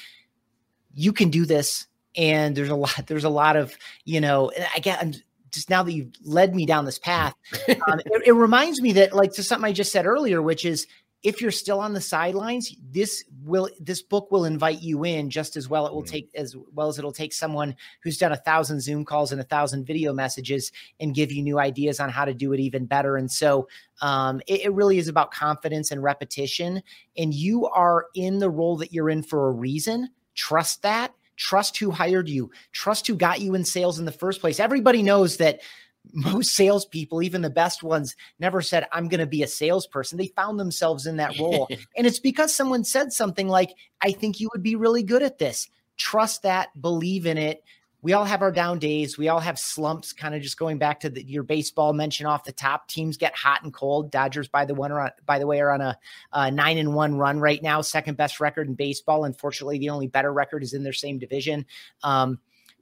you 0.94 1.14
can 1.14 1.30
do 1.30 1.46
this. 1.46 1.88
And 2.16 2.56
there's 2.56 2.70
a 2.70 2.76
lot, 2.76 3.08
there's 3.08 3.24
a 3.24 3.30
lot 3.30 3.56
of, 3.56 3.76
you 4.06 4.22
know, 4.22 4.52
I 4.76 4.80
get, 4.80 5.02
I'm 5.02 5.14
just 5.52 5.70
now 5.70 5.84
that 5.84 5.94
you've 5.94 6.12
led 6.24 6.54
me 6.54 6.66
down 6.66 6.86
this 6.86 7.00
path, 7.00 7.34
um, 7.88 8.00
it, 8.06 8.28
it 8.28 8.32
reminds 8.34 8.82
me 8.82 8.92
that 8.94 9.14
like 9.14 9.32
to 9.34 9.44
something 9.44 9.68
I 9.68 9.72
just 9.72 9.92
said 9.92 10.06
earlier, 10.06 10.42
which 10.42 10.66
is 10.66 10.86
if 11.24 11.42
you're 11.42 11.52
still 11.52 11.80
on 11.80 11.94
the 11.94 12.02
sidelines, 12.02 12.76
this 12.92 13.24
will 13.44 13.70
this 13.80 14.02
book 14.02 14.30
will 14.30 14.44
invite 14.44 14.82
you 14.82 15.06
in 15.06 15.30
just 15.30 15.56
as 15.56 15.70
well. 15.70 15.88
It 15.88 15.94
will 15.94 16.04
Mhm. 16.04 16.08
take 16.08 16.30
as 16.36 16.56
well 16.74 16.90
as 16.90 17.00
it'll 17.00 17.14
take 17.14 17.34
someone 17.34 17.76
who's 18.04 18.18
done 18.18 18.34
a 18.34 18.38
thousand 18.38 18.82
Zoom 18.82 19.06
calls 19.06 19.32
and 19.32 19.40
a 19.40 19.46
thousand 19.46 19.86
video 19.86 20.14
messages 20.14 20.72
and 21.00 21.16
give 21.16 21.32
you 21.32 21.42
new 21.42 21.60
ideas 21.60 22.02
on 22.02 22.10
how 22.10 22.26
to 22.26 22.34
do 22.34 22.52
it 22.52 22.60
even 22.60 22.86
better. 22.86 23.16
And 23.16 23.32
so 23.32 23.68
um, 24.02 24.42
it, 24.48 24.66
it 24.66 24.74
really 24.74 24.98
is 24.98 25.08
about 25.08 25.32
confidence 25.32 25.92
and 25.92 26.04
repetition. 26.04 26.84
And 27.18 27.34
you 27.34 27.68
are 27.68 28.08
in 28.16 28.40
the 28.40 28.50
role 28.50 28.76
that 28.78 28.92
you're 28.92 29.10
in 29.10 29.24
for 29.24 29.48
a 29.48 29.52
reason. 29.52 30.10
Trust 30.36 30.82
that. 30.82 31.14
Trust 31.38 31.78
who 31.78 31.90
hired 31.90 32.30
you. 32.30 32.52
Trust 32.74 33.08
who 33.08 33.16
got 33.16 33.42
you 33.42 33.56
in 33.56 33.64
sales 33.66 33.98
in 33.98 34.06
the 34.06 34.12
first 34.12 34.42
place. 34.42 34.60
Everybody 34.60 35.02
knows 35.02 35.38
that 35.38 35.62
most 36.12 36.56
salespeople, 36.56 37.22
even 37.22 37.42
the 37.42 37.50
best 37.50 37.84
ones, 37.84 38.16
never 38.40 38.62
said, 38.62 38.88
I'm 38.92 39.08
going 39.08 39.20
to 39.20 39.26
be 39.26 39.44
a 39.44 39.48
salesperson. 39.48 40.18
They 40.18 40.28
found 40.28 40.60
themselves 40.60 41.08
in 41.08 41.18
that 41.18 41.38
role. 41.40 41.68
and 41.98 42.06
it's 42.06 42.20
because 42.20 42.54
someone 42.54 42.84
said 42.84 43.14
something 43.14 43.48
like, 43.48 43.74
I 44.02 44.12
think 44.12 44.40
you 44.40 44.50
would 44.54 44.64
be 44.64 44.76
really 44.76 45.04
good 45.04 45.24
at 45.24 45.38
this. 45.38 45.70
Trust 45.98 46.44
that, 46.44 46.70
believe 46.80 47.26
in 47.26 47.38
it. 47.38 47.64
We 48.02 48.12
all 48.12 48.26
have 48.26 48.42
our 48.42 48.52
down 48.52 48.80
days. 48.80 49.18
We 49.18 49.30
all 49.30 49.40
have 49.40 49.58
slumps, 49.58 50.12
kind 50.12 50.36
of 50.36 50.42
just 50.42 50.58
going 50.58 50.78
back 50.78 51.00
to 51.02 51.10
the, 51.10 51.24
your 51.24 51.44
baseball 51.44 51.94
mention 51.94 52.26
off 52.26 52.44
the 52.44 52.52
top. 52.52 52.90
Teams 52.90 53.16
get 53.16 53.34
hot 53.34 53.64
and 53.64 53.74
cold. 53.74 54.12
Dodgers, 54.12 54.50
by 54.50 54.66
the 54.66 54.76
one, 54.76 54.92
are 54.92 55.00
on, 55.00 55.12
by 55.26 55.40
the 55.40 55.48
way, 55.48 55.62
are 55.62 55.72
on 55.72 55.80
a, 55.80 55.98
a 56.34 56.52
nine 56.52 56.78
and 56.78 56.94
one 56.94 57.16
run 57.16 57.40
right 57.40 57.64
now, 57.64 57.80
second 57.80 58.18
best 58.18 58.42
record 58.42 58.68
in 58.68 58.76
baseball. 58.76 59.24
Unfortunately, 59.24 59.78
the 59.78 59.90
only 59.90 60.08
better 60.08 60.34
record 60.34 60.64
is 60.64 60.74
in 60.74 60.84
their 60.84 60.92
same 60.92 61.18
division. 61.18 61.66
Um, 62.04 62.40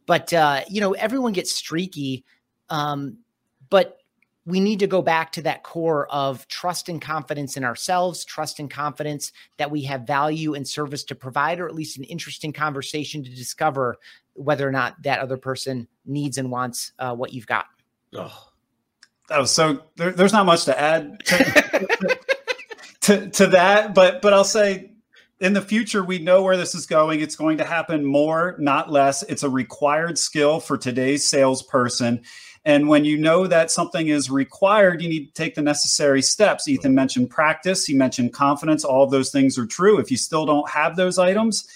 but 0.07 0.34
uh, 0.34 0.62
you 0.67 0.81
know, 0.81 0.93
everyone 0.93 1.34
gets 1.34 1.53
streaky. 1.53 2.25
Um, 2.71 3.17
but 3.69 3.99
we 4.45 4.60
need 4.60 4.79
to 4.79 4.88
go 4.88 5.03
back 5.03 5.31
to 5.34 5.41
that 5.43 5.62
core 5.62 6.07
of 6.12 6.47
trust 6.47 6.89
and 6.89 6.99
confidence 6.99 7.57
in 7.57 7.63
ourselves, 7.63 8.25
trust 8.25 8.60
and 8.60 8.71
confidence 8.71 9.31
that 9.57 9.69
we 9.69 9.84
have 9.84 10.07
value 10.07 10.55
and 10.55 10.67
service 10.67 11.03
to 11.03 11.15
provide, 11.15 11.60
or 11.60 11.67
at 11.67 11.75
least 11.75 11.97
an 11.97 12.03
interesting 12.05 12.51
conversation 12.51 13.23
to 13.23 13.29
discover 13.29 13.97
whether 14.34 14.67
or 14.67 14.71
not 14.71 15.01
that 15.03 15.19
other 15.19 15.38
person 15.38 15.88
needs 16.05 16.39
and 16.39 16.49
wants 16.49 16.93
uh, 16.97 17.13
what 17.13 17.34
you've 17.34 17.45
got. 17.45 17.65
Oh, 18.15 18.49
that 19.29 19.39
was 19.39 19.51
so. 19.51 19.84
There, 19.95 20.12
there's 20.12 20.34
not 20.34 20.45
much 20.45 20.65
to 20.65 20.79
add 20.79 21.23
to, 21.25 22.17
to, 23.01 23.29
to 23.29 23.47
that, 23.47 23.93
but 23.93 24.23
but 24.23 24.34
I'll 24.34 24.43
say 24.43 24.91
in 25.39 25.53
the 25.53 25.62
future 25.62 26.03
we 26.03 26.19
know 26.19 26.43
where 26.43 26.55
this 26.55 26.75
is 26.75 26.86
going 26.86 27.19
it's 27.19 27.36
going 27.36 27.57
to 27.57 27.63
happen 27.63 28.05
more 28.05 28.55
not 28.60 28.91
less 28.91 29.23
it's 29.23 29.41
a 29.41 29.49
required 29.49 30.15
skill 30.17 30.60
for 30.60 30.77
today's 30.77 31.25
salesperson 31.27 32.21
and 32.63 32.88
when 32.88 33.06
you 33.06 33.17
know 33.17 33.47
that 33.47 33.71
something 33.71 34.08
is 34.08 34.30
required, 34.30 35.02
you 35.02 35.10
need 35.10 35.28
to 35.28 35.34
take 35.34 35.56
the 35.56 35.62
necessary 35.62 36.21
steps. 36.21 36.67
Ethan 36.67 36.93
mentioned 36.93 37.30
practice, 37.30 37.86
he 37.86 37.93
mentioned 37.93 38.34
confidence. 38.34 38.84
All 38.84 39.04
of 39.04 39.12
those 39.12 39.32
things 39.32 39.58
are 39.58 39.65
true. 39.65 40.00
If 40.00 40.12
you 40.12 40.17
still 40.17 40.45
don't 40.45 40.69
have 40.69 40.95
those 40.95 41.17
items, 41.17 41.67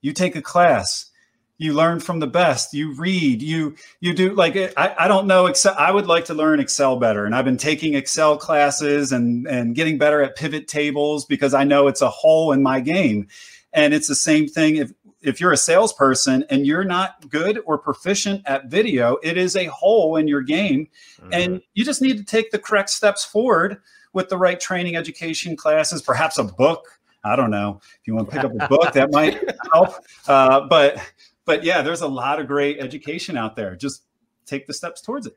you 0.00 0.12
take 0.12 0.34
a 0.34 0.42
class. 0.42 1.10
You 1.58 1.72
learn 1.72 2.00
from 2.00 2.20
the 2.20 2.26
best. 2.26 2.74
You 2.74 2.94
read. 2.94 3.42
You 3.42 3.76
you 4.00 4.12
do 4.12 4.34
like 4.34 4.56
eh, 4.56 4.70
I, 4.76 4.94
I 5.00 5.08
don't 5.08 5.26
know 5.26 5.46
Excel. 5.46 5.74
I 5.78 5.90
would 5.90 6.06
like 6.06 6.26
to 6.26 6.34
learn 6.34 6.60
Excel 6.60 6.98
better, 6.98 7.24
and 7.24 7.34
I've 7.34 7.46
been 7.46 7.56
taking 7.56 7.94
Excel 7.94 8.36
classes 8.36 9.10
and 9.10 9.46
and 9.46 9.74
getting 9.74 9.96
better 9.96 10.22
at 10.22 10.36
pivot 10.36 10.68
tables 10.68 11.24
because 11.24 11.54
I 11.54 11.64
know 11.64 11.88
it's 11.88 12.02
a 12.02 12.10
hole 12.10 12.52
in 12.52 12.62
my 12.62 12.80
game. 12.80 13.28
And 13.72 13.94
it's 13.94 14.08
the 14.08 14.14
same 14.14 14.48
thing 14.48 14.76
if 14.76 14.92
if 15.22 15.40
you're 15.40 15.52
a 15.52 15.56
salesperson 15.56 16.44
and 16.50 16.66
you're 16.66 16.84
not 16.84 17.28
good 17.28 17.60
or 17.66 17.78
proficient 17.78 18.42
at 18.46 18.66
video, 18.66 19.18
it 19.22 19.36
is 19.36 19.56
a 19.56 19.66
hole 19.66 20.16
in 20.16 20.28
your 20.28 20.42
game. 20.42 20.88
Mm-hmm. 21.20 21.32
And 21.32 21.62
you 21.74 21.84
just 21.84 22.02
need 22.02 22.18
to 22.18 22.24
take 22.24 22.50
the 22.50 22.58
correct 22.58 22.90
steps 22.90 23.24
forward 23.24 23.78
with 24.12 24.28
the 24.28 24.38
right 24.38 24.58
training, 24.58 24.96
education 24.96 25.56
classes, 25.56 26.02
perhaps 26.02 26.38
a 26.38 26.44
book. 26.44 26.86
I 27.24 27.34
don't 27.34 27.50
know 27.50 27.80
if 27.82 28.06
you 28.06 28.14
want 28.14 28.30
to 28.30 28.32
pick 28.32 28.44
up 28.44 28.52
a 28.58 28.68
book 28.68 28.92
that 28.92 29.10
might 29.10 29.42
help. 29.72 29.94
Uh, 30.28 30.60
but 30.68 30.98
but 31.44 31.64
yeah, 31.64 31.82
there's 31.82 32.02
a 32.02 32.08
lot 32.08 32.40
of 32.40 32.46
great 32.46 32.78
education 32.78 33.36
out 33.36 33.56
there. 33.56 33.74
Just 33.74 34.04
take 34.46 34.66
the 34.66 34.72
steps 34.72 35.00
towards 35.00 35.26
it. 35.26 35.34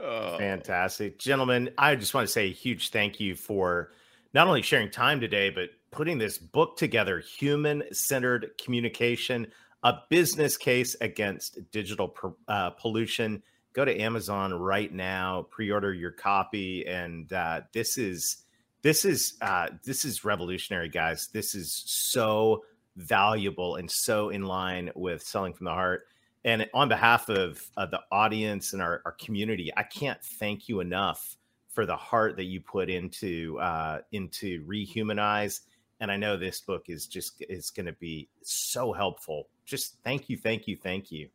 Oh. 0.00 0.36
Fantastic, 0.38 1.18
gentlemen! 1.18 1.70
I 1.78 1.94
just 1.94 2.12
want 2.12 2.26
to 2.26 2.32
say 2.32 2.46
a 2.46 2.52
huge 2.52 2.90
thank 2.90 3.20
you 3.20 3.34
for 3.34 3.92
not 4.34 4.46
only 4.46 4.62
sharing 4.62 4.90
time 4.90 5.20
today, 5.20 5.50
but 5.50 5.70
putting 5.92 6.18
this 6.18 6.38
book 6.38 6.76
together 6.76 7.20
human 7.20 7.84
centered 7.92 8.50
communication, 8.62 9.46
a 9.84 9.94
business 10.08 10.56
case 10.56 10.96
against 11.00 11.58
digital 11.70 12.14
uh, 12.48 12.70
pollution. 12.70 13.42
Go 13.74 13.84
to 13.84 14.00
Amazon 14.00 14.52
right 14.52 14.92
now, 14.92 15.46
pre 15.50 15.70
order 15.70 15.94
your 15.94 16.10
copy. 16.10 16.86
And 16.86 17.32
uh, 17.32 17.62
this 17.72 17.98
is. 17.98 18.38
This 18.82 19.04
is 19.04 19.34
uh, 19.40 19.68
this 19.84 20.04
is 20.04 20.24
revolutionary, 20.24 20.88
guys. 20.88 21.28
This 21.32 21.54
is 21.54 21.84
so 21.86 22.64
valuable 22.96 23.76
and 23.76 23.88
so 23.88 24.30
in 24.30 24.42
line 24.42 24.90
with 24.96 25.22
selling 25.22 25.52
from 25.52 25.66
the 25.66 25.70
heart. 25.70 26.08
And 26.44 26.68
on 26.74 26.88
behalf 26.88 27.28
of, 27.28 27.62
of 27.76 27.92
the 27.92 28.00
audience 28.10 28.72
and 28.72 28.82
our, 28.82 29.00
our 29.04 29.12
community, 29.12 29.70
I 29.76 29.84
can't 29.84 30.20
thank 30.20 30.68
you 30.68 30.80
enough 30.80 31.36
for 31.68 31.86
the 31.86 31.96
heart 31.96 32.36
that 32.36 32.44
you 32.44 32.60
put 32.60 32.90
into 32.90 33.58
uh, 33.60 34.00
into 34.10 34.64
rehumanize 34.66 35.60
and 36.02 36.10
I 36.10 36.16
know 36.16 36.36
this 36.36 36.60
book 36.60 36.86
is 36.88 37.06
just 37.06 37.42
is 37.48 37.70
going 37.70 37.86
to 37.86 37.92
be 37.92 38.28
so 38.42 38.92
helpful. 38.92 39.48
Just 39.64 39.98
thank 40.02 40.28
you, 40.28 40.36
thank 40.36 40.66
you, 40.66 40.76
thank 40.76 41.12
you. 41.12 41.28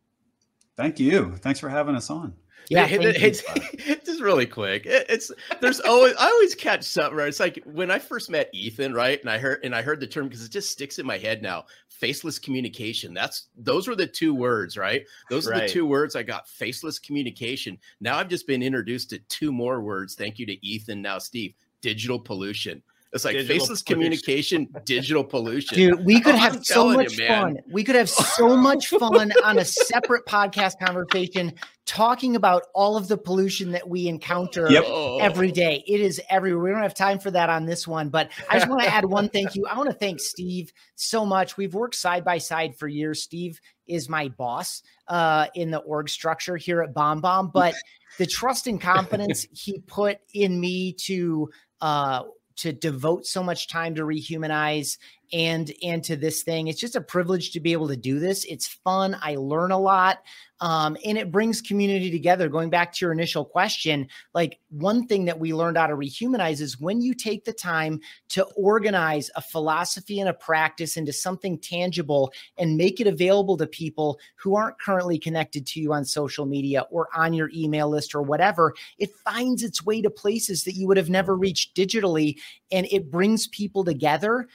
Thank 0.75 0.99
you. 0.99 1.37
Thanks 1.37 1.59
for 1.59 1.69
having 1.69 1.95
us 1.95 2.09
on. 2.09 2.35
Yeah, 2.69 2.85
it's, 2.89 3.43
it's 3.73 4.05
just 4.05 4.21
really 4.21 4.45
quick. 4.45 4.83
it's 4.85 5.31
there's 5.61 5.79
always 5.79 6.15
I 6.19 6.25
always 6.25 6.53
catch 6.53 6.83
something 6.83 7.15
right. 7.15 7.29
It's 7.29 7.39
like 7.39 7.63
when 7.63 7.89
I 7.89 7.97
first 7.97 8.29
met 8.29 8.49
Ethan, 8.53 8.93
right? 8.93 9.21
And 9.21 9.29
I 9.29 9.37
heard 9.37 9.63
and 9.63 9.73
I 9.73 9.81
heard 9.81 10.01
the 10.01 10.07
term 10.07 10.27
because 10.27 10.43
it 10.43 10.51
just 10.51 10.69
sticks 10.69 10.99
in 10.99 11.05
my 11.05 11.17
head 11.17 11.41
now. 11.41 11.63
Faceless 11.87 12.37
communication. 12.37 13.13
That's 13.13 13.47
those 13.55 13.87
were 13.87 13.95
the 13.95 14.05
two 14.05 14.35
words, 14.35 14.75
right? 14.75 15.03
Those 15.29 15.47
right. 15.47 15.63
are 15.63 15.65
the 15.65 15.69
two 15.69 15.85
words 15.85 16.17
I 16.17 16.23
got. 16.23 16.49
Faceless 16.49 16.99
communication. 16.99 17.77
Now 18.01 18.17
I've 18.17 18.27
just 18.27 18.45
been 18.45 18.61
introduced 18.61 19.11
to 19.11 19.19
two 19.29 19.53
more 19.53 19.79
words. 19.79 20.13
Thank 20.13 20.39
you 20.39 20.45
to 20.45 20.65
Ethan. 20.65 21.01
Now 21.01 21.19
Steve. 21.19 21.53
Digital 21.79 22.19
pollution. 22.19 22.81
It's 23.13 23.23
like 23.23 23.33
digital 23.33 23.55
faceless 23.55 23.83
pollution. 23.83 24.01
communication, 24.01 24.67
digital 24.85 25.23
pollution. 25.23 25.77
Dude, 25.77 26.05
we 26.05 26.19
could 26.19 26.35
have 26.35 26.65
so 26.65 26.93
much 26.93 27.17
you, 27.17 27.27
fun. 27.27 27.57
We 27.71 27.83
could 27.83 27.95
have 27.95 28.09
so 28.09 28.55
much 28.55 28.87
fun 28.87 29.31
on 29.43 29.59
a 29.59 29.65
separate 29.65 30.25
podcast 30.27 30.73
conversation 30.79 31.53
talking 31.85 32.35
about 32.35 32.63
all 32.75 32.97
of 32.97 33.07
the 33.07 33.17
pollution 33.17 33.71
that 33.71 33.87
we 33.87 34.07
encounter 34.07 34.69
yep. 34.69 34.83
every 35.21 35.51
day. 35.51 35.83
It 35.87 36.01
is 36.01 36.21
everywhere. 36.29 36.63
We 36.63 36.69
don't 36.71 36.81
have 36.81 36.93
time 36.93 37.17
for 37.17 37.31
that 37.31 37.49
on 37.49 37.65
this 37.65 37.87
one, 37.87 38.09
but 38.09 38.29
I 38.49 38.57
just 38.59 38.69
want 38.69 38.81
to 38.81 38.93
add 38.93 39.05
one 39.05 39.29
thank 39.29 39.55
you. 39.55 39.65
I 39.65 39.77
want 39.77 39.89
to 39.89 39.95
thank 39.95 40.19
Steve 40.19 40.73
so 40.95 41.25
much. 41.25 41.55
We've 41.55 41.73
worked 41.73 41.95
side 41.95 42.25
by 42.25 42.39
side 42.39 42.75
for 42.75 42.89
years. 42.89 43.23
Steve 43.23 43.61
is 43.87 44.09
my 44.09 44.27
boss 44.27 44.83
uh, 45.07 45.47
in 45.55 45.71
the 45.71 45.79
org 45.79 46.09
structure 46.09 46.57
here 46.57 46.81
at 46.81 46.93
BombBomb, 46.93 47.53
but 47.53 47.73
the 48.17 48.25
trust 48.25 48.67
and 48.67 48.81
confidence 48.81 49.47
he 49.53 49.79
put 49.87 50.17
in 50.33 50.59
me 50.59 50.91
to 50.93 51.49
uh, 51.79 52.23
to 52.57 52.73
devote 52.73 53.25
so 53.25 53.43
much 53.43 53.67
time 53.67 53.95
to 53.95 54.01
rehumanize 54.03 54.97
and 55.33 55.71
and 55.83 56.03
to 56.05 56.15
this 56.15 56.43
thing. 56.43 56.67
It's 56.67 56.79
just 56.79 56.95
a 56.95 57.01
privilege 57.01 57.51
to 57.51 57.59
be 57.59 57.73
able 57.73 57.87
to 57.89 57.97
do 57.97 58.19
this. 58.19 58.45
It's 58.45 58.67
fun. 58.67 59.17
I 59.21 59.35
learn 59.35 59.71
a 59.71 59.79
lot 59.79 60.19
um, 60.59 60.97
and 61.05 61.17
it 61.17 61.31
brings 61.31 61.61
community 61.61 62.09
together. 62.09 62.49
Going 62.49 62.69
back 62.69 62.93
to 62.93 63.05
your 63.05 63.11
initial 63.11 63.45
question 63.45 64.07
like 64.33 64.59
one 64.69 65.07
thing 65.07 65.25
that 65.25 65.39
we 65.39 65.53
learned 65.53 65.77
out 65.77 65.91
of 65.91 65.99
rehumanize 65.99 66.61
is 66.61 66.79
when 66.79 67.01
you 67.01 67.13
take 67.13 67.45
the 67.45 67.53
time 67.53 67.99
to 68.29 68.43
organize 68.55 69.29
a 69.35 69.41
philosophy 69.41 70.19
and 70.19 70.29
a 70.29 70.33
practice 70.33 70.97
into 70.97 71.13
something 71.13 71.57
tangible 71.57 72.31
and 72.57 72.77
make 72.77 72.99
it 72.99 73.07
available 73.07 73.57
to 73.57 73.67
people 73.67 74.19
who 74.35 74.55
aren't 74.55 74.79
currently 74.79 75.17
connected 75.17 75.65
to 75.67 75.79
you 75.79 75.93
on 75.93 76.05
social 76.05 76.45
media 76.45 76.85
or 76.91 77.07
on 77.15 77.33
your 77.33 77.49
email 77.55 77.89
list 77.89 78.15
or 78.15 78.21
whatever 78.21 78.73
it 78.97 79.15
finds 79.23 79.63
its 79.63 79.85
way 79.85 80.01
to 80.01 80.09
places 80.09 80.63
that 80.63 80.73
you 80.73 80.87
would 80.87 80.97
have 80.97 81.09
never 81.09 81.35
reached 81.35 81.75
digitally 81.75 82.35
and 82.71 82.87
it 82.91 83.11
brings 83.11 83.47
people 83.47 83.83
together 83.83 84.47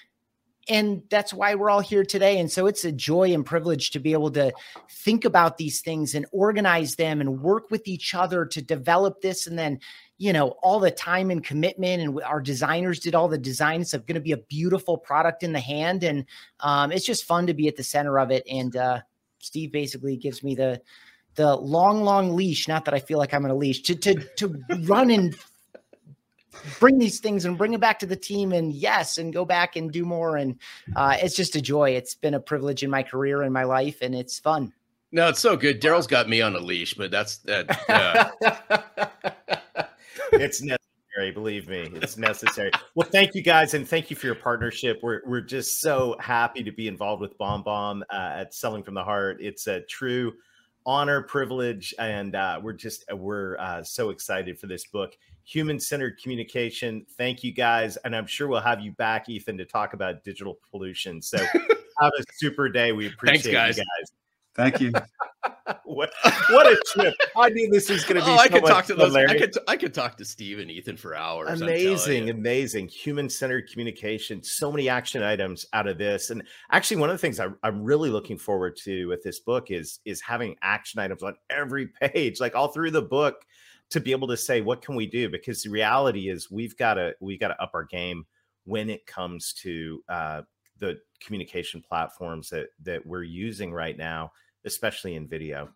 and 0.69 1.03
that's 1.11 1.35
why 1.35 1.55
we're 1.55 1.71
all 1.71 1.81
here 1.81 2.05
today. 2.05 2.39
And 2.39 2.51
so 2.51 2.67
it's 2.67 2.85
a 2.85 2.93
joy 2.93 3.33
and 3.33 3.45
privilege 3.45 3.91
to 3.91 3.99
be 3.99 4.13
able 4.13 4.31
to 4.33 4.53
think 4.89 5.25
about 5.25 5.59
these 5.59 5.81
things 5.81 6.15
and 6.15 6.25
organize 6.31 6.95
them 6.95 7.21
and 7.21 7.43
work 7.43 7.71
with 7.71 7.89
each 7.89 8.15
other 8.15 8.47
to 8.47 8.63
develop 8.63 9.21
this. 9.21 9.47
And 9.47 9.59
then 9.59 9.81
you 10.19 10.33
know 10.33 10.51
all 10.63 10.79
the 10.79 10.91
time 10.91 11.31
and 11.31 11.43
commitment 11.43 12.01
and 12.01 12.23
our 12.23 12.41
designers 12.41 13.01
did 13.01 13.15
all 13.15 13.29
the 13.29 13.39
designs 13.39 13.93
of 13.93 14.07
going 14.07 14.15
to 14.15 14.21
be 14.21 14.33
a 14.33 14.37
beautiful 14.37 14.97
product 14.97 15.43
in 15.43 15.53
the 15.53 15.61
hand. 15.61 16.05
And 16.05 16.27
um, 16.61 16.93
it's 16.93 17.07
just 17.07 17.25
fun 17.25 17.47
to 17.49 17.55
be 17.55 17.67
at 17.67 17.77
the 17.77 17.83
center 17.83 18.19
of 18.19 18.31
it. 18.31 18.45
And 18.49 18.77
uh, 18.77 19.01
steve 19.43 19.73
basically 19.73 20.17
gives 20.17 20.43
me 20.43 20.55
the 20.55 20.81
the 21.35 21.57
long 21.57 22.03
long 22.05 22.35
leash 22.35 22.69
not 22.69 22.85
that 22.85 22.95
i 22.95 22.99
feel 22.99 23.19
like 23.19 23.35
i'm 23.35 23.45
on 23.45 23.51
a 23.51 23.55
leash 23.55 23.83
to 23.83 23.95
to 23.95 24.15
to 24.37 24.59
run 24.83 25.11
and 25.11 25.37
bring 26.79 26.99
these 26.99 27.21
things 27.21 27.45
and 27.45 27.59
bring 27.59 27.73
it 27.73 27.81
back 27.81 27.99
to 28.01 28.07
the 28.07 28.17
team 28.17 28.53
and 28.53 28.73
yes 28.73 29.19
and 29.19 29.33
go 29.33 29.45
back 29.45 29.77
and 29.77 29.91
do 29.91 30.05
more. 30.05 30.37
And 30.37 30.59
uh, 30.95 31.17
it's 31.21 31.37
just 31.37 31.57
a 31.57 31.61
joy. 31.61 31.91
It's 31.91 32.15
been 32.15 32.35
a 32.35 32.41
privilege 32.41 32.83
in 32.83 32.91
my 32.91 33.03
career 33.03 33.43
and 33.43 33.53
my 33.53 33.65
life 33.65 33.99
and 34.01 34.15
it's 34.15 34.39
fun. 34.39 34.73
No 35.11 35.29
it's 35.29 35.41
so 35.41 35.57
good. 35.57 35.81
Darrell's 35.81 36.07
got 36.07 36.29
me 36.29 36.41
on 36.41 36.55
a 36.55 36.61
leash 36.61 36.95
but 36.95 37.11
that's 37.11 37.39
that 37.39 37.67
uh... 37.89 39.87
it's 40.33 40.63
necessary 40.63 41.31
believe 41.33 41.69
me. 41.69 41.91
It's 41.95 42.17
necessary. 42.17 42.71
Well 42.95 43.09
thank 43.11 43.35
you 43.35 43.43
guys 43.43 43.75
and 43.75 43.87
thank 43.87 44.11
you 44.11 44.17
for 44.17 44.27
your 44.27 44.35
partnership. 44.35 45.01
We're, 45.03 45.21
we're 45.27 45.43
just 45.43 45.81
so 45.81 46.17
happy 46.19 46.63
to 46.63 46.73
be 46.73 46.89
involved 46.89 47.21
with 47.21 47.37
BombBomb 47.39 48.03
uh, 48.11 48.41
at 48.41 48.55
selling 48.55 48.83
from 48.83 48.95
the 48.95 49.05
heart. 49.05 49.39
It's 49.41 49.67
a 49.67 49.83
true 49.83 50.33
honor 50.85 51.23
privilege 51.23 51.95
and 51.99 52.35
uh, 52.35 52.61
we're 52.63 52.73
just 52.73 53.05
we're 53.13 53.57
uh, 53.59 53.83
so 53.83 54.11
excited 54.11 54.59
for 54.59 54.67
this 54.67 54.87
book 54.87 55.13
human 55.45 55.79
centered 55.81 56.19
communication. 56.21 57.07
Thank 57.17 57.43
you 57.43 57.53
guys. 57.53 57.97
And 57.99 58.15
I'm 58.15 58.27
sure 58.27 58.49
we'll 58.49 58.61
have 58.61 58.81
you 58.81 58.93
back, 58.93 59.29
Ethan, 59.29 59.59
to 59.59 59.65
talk 59.65 59.95
about 59.95 60.25
digital 60.25 60.59
pollution. 60.71 61.21
So 61.21 61.39
have 62.01 62.13
a 62.19 62.25
super 62.35 62.69
day. 62.69 62.93
We 62.93 63.09
appreciate 63.09 63.43
Thanks, 63.43 63.79
guys. 63.79 63.79
you 63.79 63.85
guys. 63.85 64.13
Thank 64.55 64.81
you. 64.81 64.93
what, 65.85 66.13
what 66.51 66.67
a 66.67 66.79
trip! 66.87 67.15
I 67.37 67.49
knew 67.49 67.71
this 67.71 67.89
was 67.89 68.05
going 68.05 68.21
to 68.21 68.27
be. 68.27 68.31
Oh, 68.31 68.37
so 68.37 68.43
I 68.43 68.49
could 68.49 68.67
talk 68.67 68.85
to 68.87 68.95
those. 68.95 69.17
I 69.17 69.39
could. 69.39 69.57
I 69.67 69.77
could 69.77 69.95
talk 69.95 70.19
to 70.19 70.27
Steve 70.27 70.59
and 70.59 70.71
Ethan 70.71 70.99
for 70.99 71.15
hours. 71.15 71.63
Amazing, 71.63 72.29
amazing. 72.29 72.89
Human 72.89 73.31
centered 73.31 73.71
communication. 73.71 74.43
So 74.43 74.71
many 74.71 74.91
action 74.91 75.23
items 75.23 75.65
out 75.73 75.87
of 75.87 75.97
this, 75.97 76.29
and 76.29 76.43
actually, 76.71 76.99
one 76.99 77.09
of 77.09 77.15
the 77.15 77.19
things 77.19 77.41
I, 77.41 77.49
I'm 77.63 77.83
really 77.83 78.11
looking 78.11 78.37
forward 78.37 78.77
to 78.85 79.07
with 79.07 79.23
this 79.23 79.41
book 79.41 79.71
is 79.71 80.01
is 80.05 80.21
having 80.21 80.57
action 80.61 81.01
items 81.01 81.23
on 81.23 81.35
every 81.49 81.87
page, 81.87 82.39
like 82.39 82.55
all 82.55 82.69
through 82.69 82.91
the 82.91 83.03
book 83.03 83.47
to 83.93 84.01
be 84.01 84.13
able 84.13 84.29
to 84.29 84.37
say 84.37 84.61
what 84.61 84.83
can 84.83 84.95
we 84.95 85.07
do 85.07 85.29
because 85.29 85.63
the 85.63 85.71
reality 85.71 86.29
is 86.29 86.51
we've 86.51 86.77
got 86.77 86.95
to 86.95 87.15
we 87.21 87.39
got 87.39 87.49
to 87.49 87.63
up 87.63 87.71
our 87.75 87.85
game 87.85 88.25
when 88.65 88.89
it 88.89 89.07
comes 89.07 89.53
to 89.53 90.03
uh, 90.09 90.43
the 90.79 90.99
communication 91.21 91.83
platforms 91.87 92.49
that 92.51 92.69
that 92.83 93.05
we're 93.07 93.23
using 93.23 93.73
right 93.73 93.97
now 93.97 94.31
especially 94.65 95.17
in 95.17 95.27
video. 95.27 95.69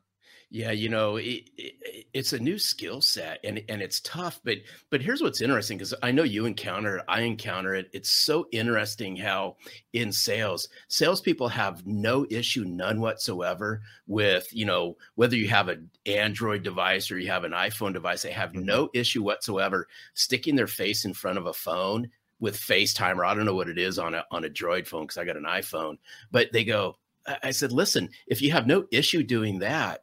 Yeah, 0.48 0.70
you 0.70 0.88
know, 0.88 1.16
it, 1.16 1.50
it, 1.56 2.06
it's 2.14 2.32
a 2.32 2.38
new 2.38 2.56
skill 2.58 3.00
set 3.00 3.40
and 3.42 3.62
and 3.68 3.82
it's 3.82 4.00
tough, 4.00 4.40
but 4.44 4.58
but 4.90 5.02
here's 5.02 5.20
what's 5.20 5.40
interesting 5.40 5.76
because 5.76 5.92
I 6.04 6.12
know 6.12 6.22
you 6.22 6.46
encounter 6.46 6.98
it, 6.98 7.04
I 7.08 7.22
encounter 7.22 7.74
it. 7.74 7.90
It's 7.92 8.10
so 8.10 8.46
interesting 8.52 9.16
how 9.16 9.56
in 9.92 10.12
sales, 10.12 10.68
salespeople 10.88 11.48
have 11.48 11.84
no 11.84 12.26
issue, 12.30 12.64
none 12.64 13.00
whatsoever, 13.00 13.82
with 14.06 14.46
you 14.52 14.66
know 14.66 14.96
whether 15.16 15.36
you 15.36 15.48
have 15.48 15.68
an 15.68 15.90
Android 16.06 16.62
device 16.62 17.10
or 17.10 17.18
you 17.18 17.28
have 17.28 17.44
an 17.44 17.52
iPhone 17.52 17.92
device. 17.92 18.22
They 18.22 18.30
have 18.32 18.52
Mm-hmm. 18.52 18.64
no 18.66 18.88
issue 18.94 19.22
whatsoever 19.24 19.88
sticking 20.14 20.54
their 20.56 20.66
face 20.68 21.04
in 21.04 21.12
front 21.14 21.38
of 21.38 21.46
a 21.46 21.52
phone 21.52 22.08
with 22.38 22.56
FaceTime 22.56 23.16
or 23.16 23.24
I 23.24 23.34
don't 23.34 23.46
know 23.46 23.54
what 23.54 23.68
it 23.68 23.78
is 23.78 23.98
on 23.98 24.14
a 24.14 24.24
on 24.30 24.44
a 24.44 24.48
Droid 24.48 24.86
phone 24.86 25.02
because 25.04 25.18
I 25.18 25.24
got 25.24 25.36
an 25.36 25.44
iPhone, 25.44 25.98
but 26.30 26.52
they 26.52 26.64
go. 26.64 26.98
I 27.26 27.38
I 27.44 27.50
said, 27.50 27.72
listen, 27.72 28.10
if 28.28 28.40
you 28.40 28.52
have 28.52 28.66
no 28.68 28.86
issue 28.92 29.22
doing 29.24 29.58
that 29.60 30.02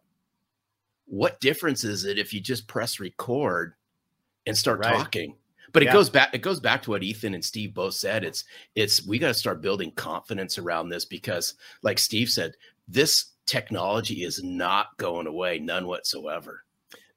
what 1.06 1.39
difference 1.39 1.84
is 1.84 2.06
it 2.06 2.18
if 2.18 2.34
you 2.34 2.39
just 2.39 2.68
press 2.68 2.99
record 2.99 3.74
and 4.45 4.58
start 4.58 4.80
Right. 4.80 4.95
talking 4.95 5.36
but 5.72 5.82
it 5.84 5.88
Yeah. 5.88 5.93
goes 5.93 6.10
back 6.10 6.34
it 6.34 6.41
goes 6.41 6.60
back 6.60 6.82
to 6.84 6.91
what 6.91 7.04
ethan 7.04 7.34
and 7.34 7.43
steve 7.43 7.74
both 7.74 7.93
said 7.93 8.24
it's 8.24 8.43
it's 8.76 9.06
we 9.06 9.20
got 9.20 9.28
to 9.30 9.34
start 9.34 9.62
building 9.62 9.91
confidence 9.91 10.58
around 10.58 10.89
this 10.89 11.06
because 11.06 11.56
like 11.82 11.99
steve 11.99 12.30
said 12.30 12.54
this 12.88 13.32
technology 13.45 14.24
is 14.24 14.43
not 14.43 14.95
going 14.97 15.28
away 15.28 15.60
none 15.60 15.88
whatsoever 15.88 16.64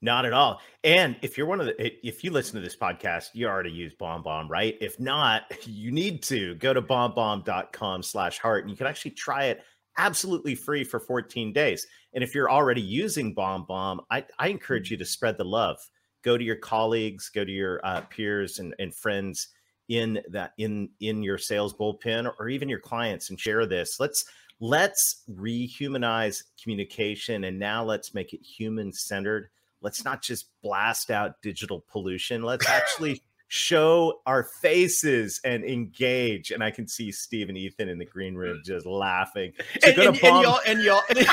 Not 0.03 0.27
at 0.27 0.35
all. 0.35 0.61
And 0.85 1.17
if 1.23 1.39
you're 1.39 1.47
one 1.47 1.59
of 1.59 1.67
the, 1.67 2.07
if 2.07 2.23
you 2.23 2.31
listen 2.31 2.55
to 2.57 2.61
this 2.61 2.77
podcast, 2.77 3.31
you 3.33 3.49
already 3.49 3.71
use 3.71 3.95
Bomb 3.95 4.23
Bomb, 4.23 4.47
right? 4.47 4.77
If 4.79 5.01
not, 5.01 5.45
you 5.67 5.91
need 5.91 6.23
to 6.25 6.55
go 6.57 6.75
to 6.75 6.83
bombbomb.com 6.83 8.03
slash 8.03 8.39
heart 8.39 8.63
and 8.65 8.71
you 8.71 8.77
can 8.77 8.87
actually 8.87 9.13
try 9.13 9.45
it 9.47 9.63
absolutely 9.99 10.55
free 10.55 10.85
for 10.85 11.01
14 11.01 11.53
days. 11.53 11.87
And 12.15 12.23
if 12.23 12.35
you're 12.35 12.51
already 12.51 12.81
using 12.81 13.35
Bomb 13.35 13.65
Bomb, 13.67 14.01
I, 14.11 14.25
I 14.39 14.49
encourage 14.49 14.91
you 14.91 14.97
to 14.97 15.05
spread 15.05 15.39
the 15.39 15.45
love. 15.45 15.79
Go 16.23 16.37
to 16.37 16.45
your 16.45 16.57
colleagues, 16.57 17.29
go 17.29 17.45
to 17.45 17.53
your 17.53 17.81
uh, 17.85 18.01
peers 18.03 18.59
and, 18.59 18.75
and 18.79 18.95
friends 18.95 19.49
in 19.89 20.21
that 20.31 20.53
in 20.59 20.89
in 20.99 21.23
your 21.23 21.39
sales 21.39 21.73
bullpen 21.73 22.29
or 22.41 22.49
even 22.49 22.69
your 22.69 22.81
clients 22.81 23.31
and 23.31 23.39
share 23.39 23.67
this. 23.67 24.01
Let's 24.01 24.25
let's 24.61 25.23
rehumanize 25.31 26.43
communication 26.61 27.45
and 27.45 27.59
now 27.59 27.85
let's 27.85 28.15
make 28.15 28.33
it 28.33 28.41
human 28.43 28.93
centered 28.93 29.51
let's 29.83 30.05
not 30.05 30.23
just 30.23 30.49
blast 30.63 31.11
out 31.11 31.43
digital 31.43 31.85
pollution 31.91 32.43
let's 32.43 32.67
actually 32.69 33.23
show 33.49 34.21
our 34.27 34.43
faces 34.43 35.41
and 35.45 35.65
engage 35.65 36.51
and 36.51 36.63
i 36.63 36.71
can 36.71 36.87
see 36.87 37.13
steve 37.13 37.49
and 37.49 37.57
ethan 37.59 37.89
in 37.89 37.99
the 37.99 38.05
green 38.05 38.35
mm. 38.35 38.39
room 38.39 38.61
just 38.65 38.87
laughing 38.87 39.53
so 39.83 39.89
and, 39.89 39.99
and- 39.99 40.25
and 40.25 40.43
y'all 40.43 40.61
and 40.67 40.83
y'all 40.83 41.03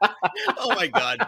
oh 0.58 0.74
my 0.76 0.86
god 0.86 1.26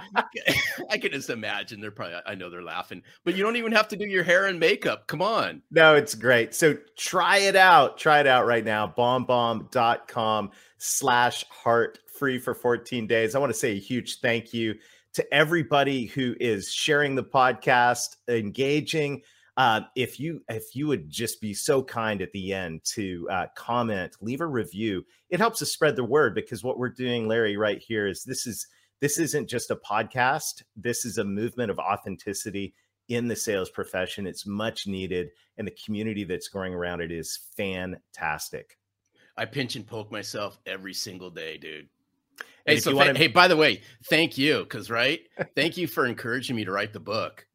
i 0.91 0.97
can 0.97 1.11
just 1.11 1.31
imagine 1.31 1.81
they're 1.81 1.91
probably 1.91 2.17
i 2.27 2.35
know 2.35 2.49
they're 2.49 2.63
laughing 2.63 3.03
but 3.25 3.35
you 3.35 3.43
don't 3.43 3.57
even 3.57 3.73
have 3.73 3.89
to 3.89 3.97
do 3.97 4.07
your 4.07 4.23
hair 4.23 4.47
and 4.47 4.61
makeup 4.61 5.07
come 5.09 5.21
on 5.21 5.61
No, 5.71 5.95
it's 5.95 6.15
great. 6.15 6.55
So 6.55 6.77
try 6.97 7.39
it 7.39 7.57
out. 7.57 7.99
Try 7.99 8.21
it 8.21 8.27
out 8.27 8.47
right 8.47 8.65
now. 8.65 8.93
Bombbomb.com 8.97 10.51
slash 10.79 11.45
heart 11.49 11.99
free 12.19 12.39
for 12.39 12.55
14 12.55 13.07
days. 13.07 13.35
I 13.35 13.39
want 13.39 13.53
to 13.53 13.59
say 13.59 13.73
a 13.73 13.79
huge 13.79 14.21
thank 14.21 14.53
you 14.53 14.75
to 15.15 15.35
everybody 15.35 16.07
who 16.07 16.35
is 16.41 16.73
sharing 16.73 17.15
the 17.15 17.25
podcast, 17.25 18.17
engaging. 18.29 19.23
Uh, 19.61 19.83
if 19.95 20.19
you 20.19 20.43
if 20.49 20.75
you 20.75 20.87
would 20.87 21.11
just 21.11 21.39
be 21.39 21.53
so 21.53 21.83
kind 21.83 22.23
at 22.23 22.33
the 22.33 22.51
end 22.55 22.83
to 22.83 23.29
uh, 23.31 23.45
comment, 23.55 24.17
leave 24.23 24.41
a 24.41 24.47
review, 24.47 25.05
it 25.29 25.39
helps 25.39 25.61
us 25.61 25.71
spread 25.71 25.97
the 25.97 26.03
word 26.03 26.35
because 26.35 26.65
what 26.65 26.79
we're 26.79 26.89
doing, 26.89 27.29
Larry, 27.29 27.59
right 27.59 27.79
here 27.79 28.07
is 28.07 28.25
this 28.25 28.47
is 28.47 28.67
this 29.03 29.19
isn't 29.19 29.51
just 29.51 29.71
a 29.71 29.77
podcast. 29.77 30.63
This 30.77 31.05
is 31.05 31.19
a 31.19 31.25
movement 31.25 31.71
of 31.71 31.79
authenticity 31.79 32.73
in 33.11 33.29
the 33.29 33.37
sales 33.37 33.69
profession. 33.69 34.27
It's 34.27 34.47
much 34.47 34.87
needed, 34.87 35.29
and 35.59 35.67
the 35.67 35.77
community 35.85 36.25
that's 36.25 36.49
growing 36.49 36.73
around 36.73 37.03
it 37.03 37.13
is 37.13 37.41
fantastic. 37.55 38.79
I 39.37 39.45
pinch 39.45 39.77
and 39.77 39.87
poke 39.87 40.11
myself 40.11 40.59
every 40.65 40.95
single 40.95 41.29
day, 41.29 41.59
dude. 41.59 41.91
Hey, 42.65 42.79
so 42.79 42.93
fa- 42.93 42.97
wanna- 42.97 43.19
hey, 43.19 43.27
by 43.27 43.47
the 43.47 43.59
way, 43.59 43.83
thank 44.07 44.39
you, 44.39 44.61
because 44.61 44.91
right, 44.91 45.21
thank 45.55 45.77
you 45.77 45.87
for 45.87 46.07
encouraging 46.07 46.57
me 46.57 46.65
to 46.65 46.73
write 46.73 46.95
the 46.95 47.01
book. 47.01 47.47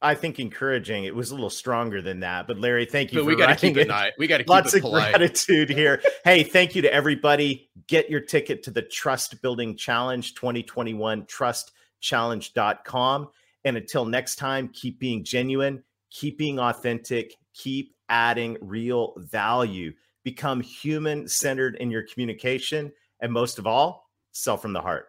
I 0.00 0.14
think 0.14 0.38
encouraging. 0.38 1.04
It 1.04 1.14
was 1.14 1.32
a 1.32 1.34
little 1.34 1.50
stronger 1.50 2.00
than 2.00 2.20
that, 2.20 2.46
but 2.46 2.58
Larry, 2.58 2.86
thank 2.86 3.12
you 3.12 3.18
But 3.18 3.24
for 3.24 3.30
we 3.30 3.36
got 3.36 3.48
to 3.48 3.56
keep 3.56 3.76
it 3.76 3.88
nice. 3.88 4.12
We 4.16 4.28
got 4.28 4.38
to 4.38 4.44
keep 4.44 4.50
Lots 4.50 4.72
of 4.74 4.82
polite. 4.82 5.12
gratitude 5.14 5.70
here. 5.70 6.00
hey, 6.24 6.44
thank 6.44 6.76
you 6.76 6.82
to 6.82 6.92
everybody. 6.92 7.68
Get 7.88 8.08
your 8.08 8.20
ticket 8.20 8.62
to 8.64 8.70
the 8.70 8.82
Trust 8.82 9.42
Building 9.42 9.76
Challenge 9.76 10.34
2021, 10.34 11.26
trustchallenge.com. 11.26 13.28
And 13.64 13.76
until 13.76 14.04
next 14.04 14.36
time, 14.36 14.68
keep 14.68 15.00
being 15.00 15.24
genuine, 15.24 15.82
keep 16.10 16.38
being 16.38 16.60
authentic, 16.60 17.34
keep 17.54 17.96
adding 18.08 18.56
real 18.60 19.14
value, 19.16 19.92
become 20.22 20.60
human 20.60 21.26
centered 21.26 21.74
in 21.76 21.90
your 21.90 22.04
communication, 22.04 22.92
and 23.20 23.32
most 23.32 23.58
of 23.58 23.66
all, 23.66 24.08
sell 24.30 24.56
from 24.56 24.72
the 24.72 24.80
heart. 24.80 25.08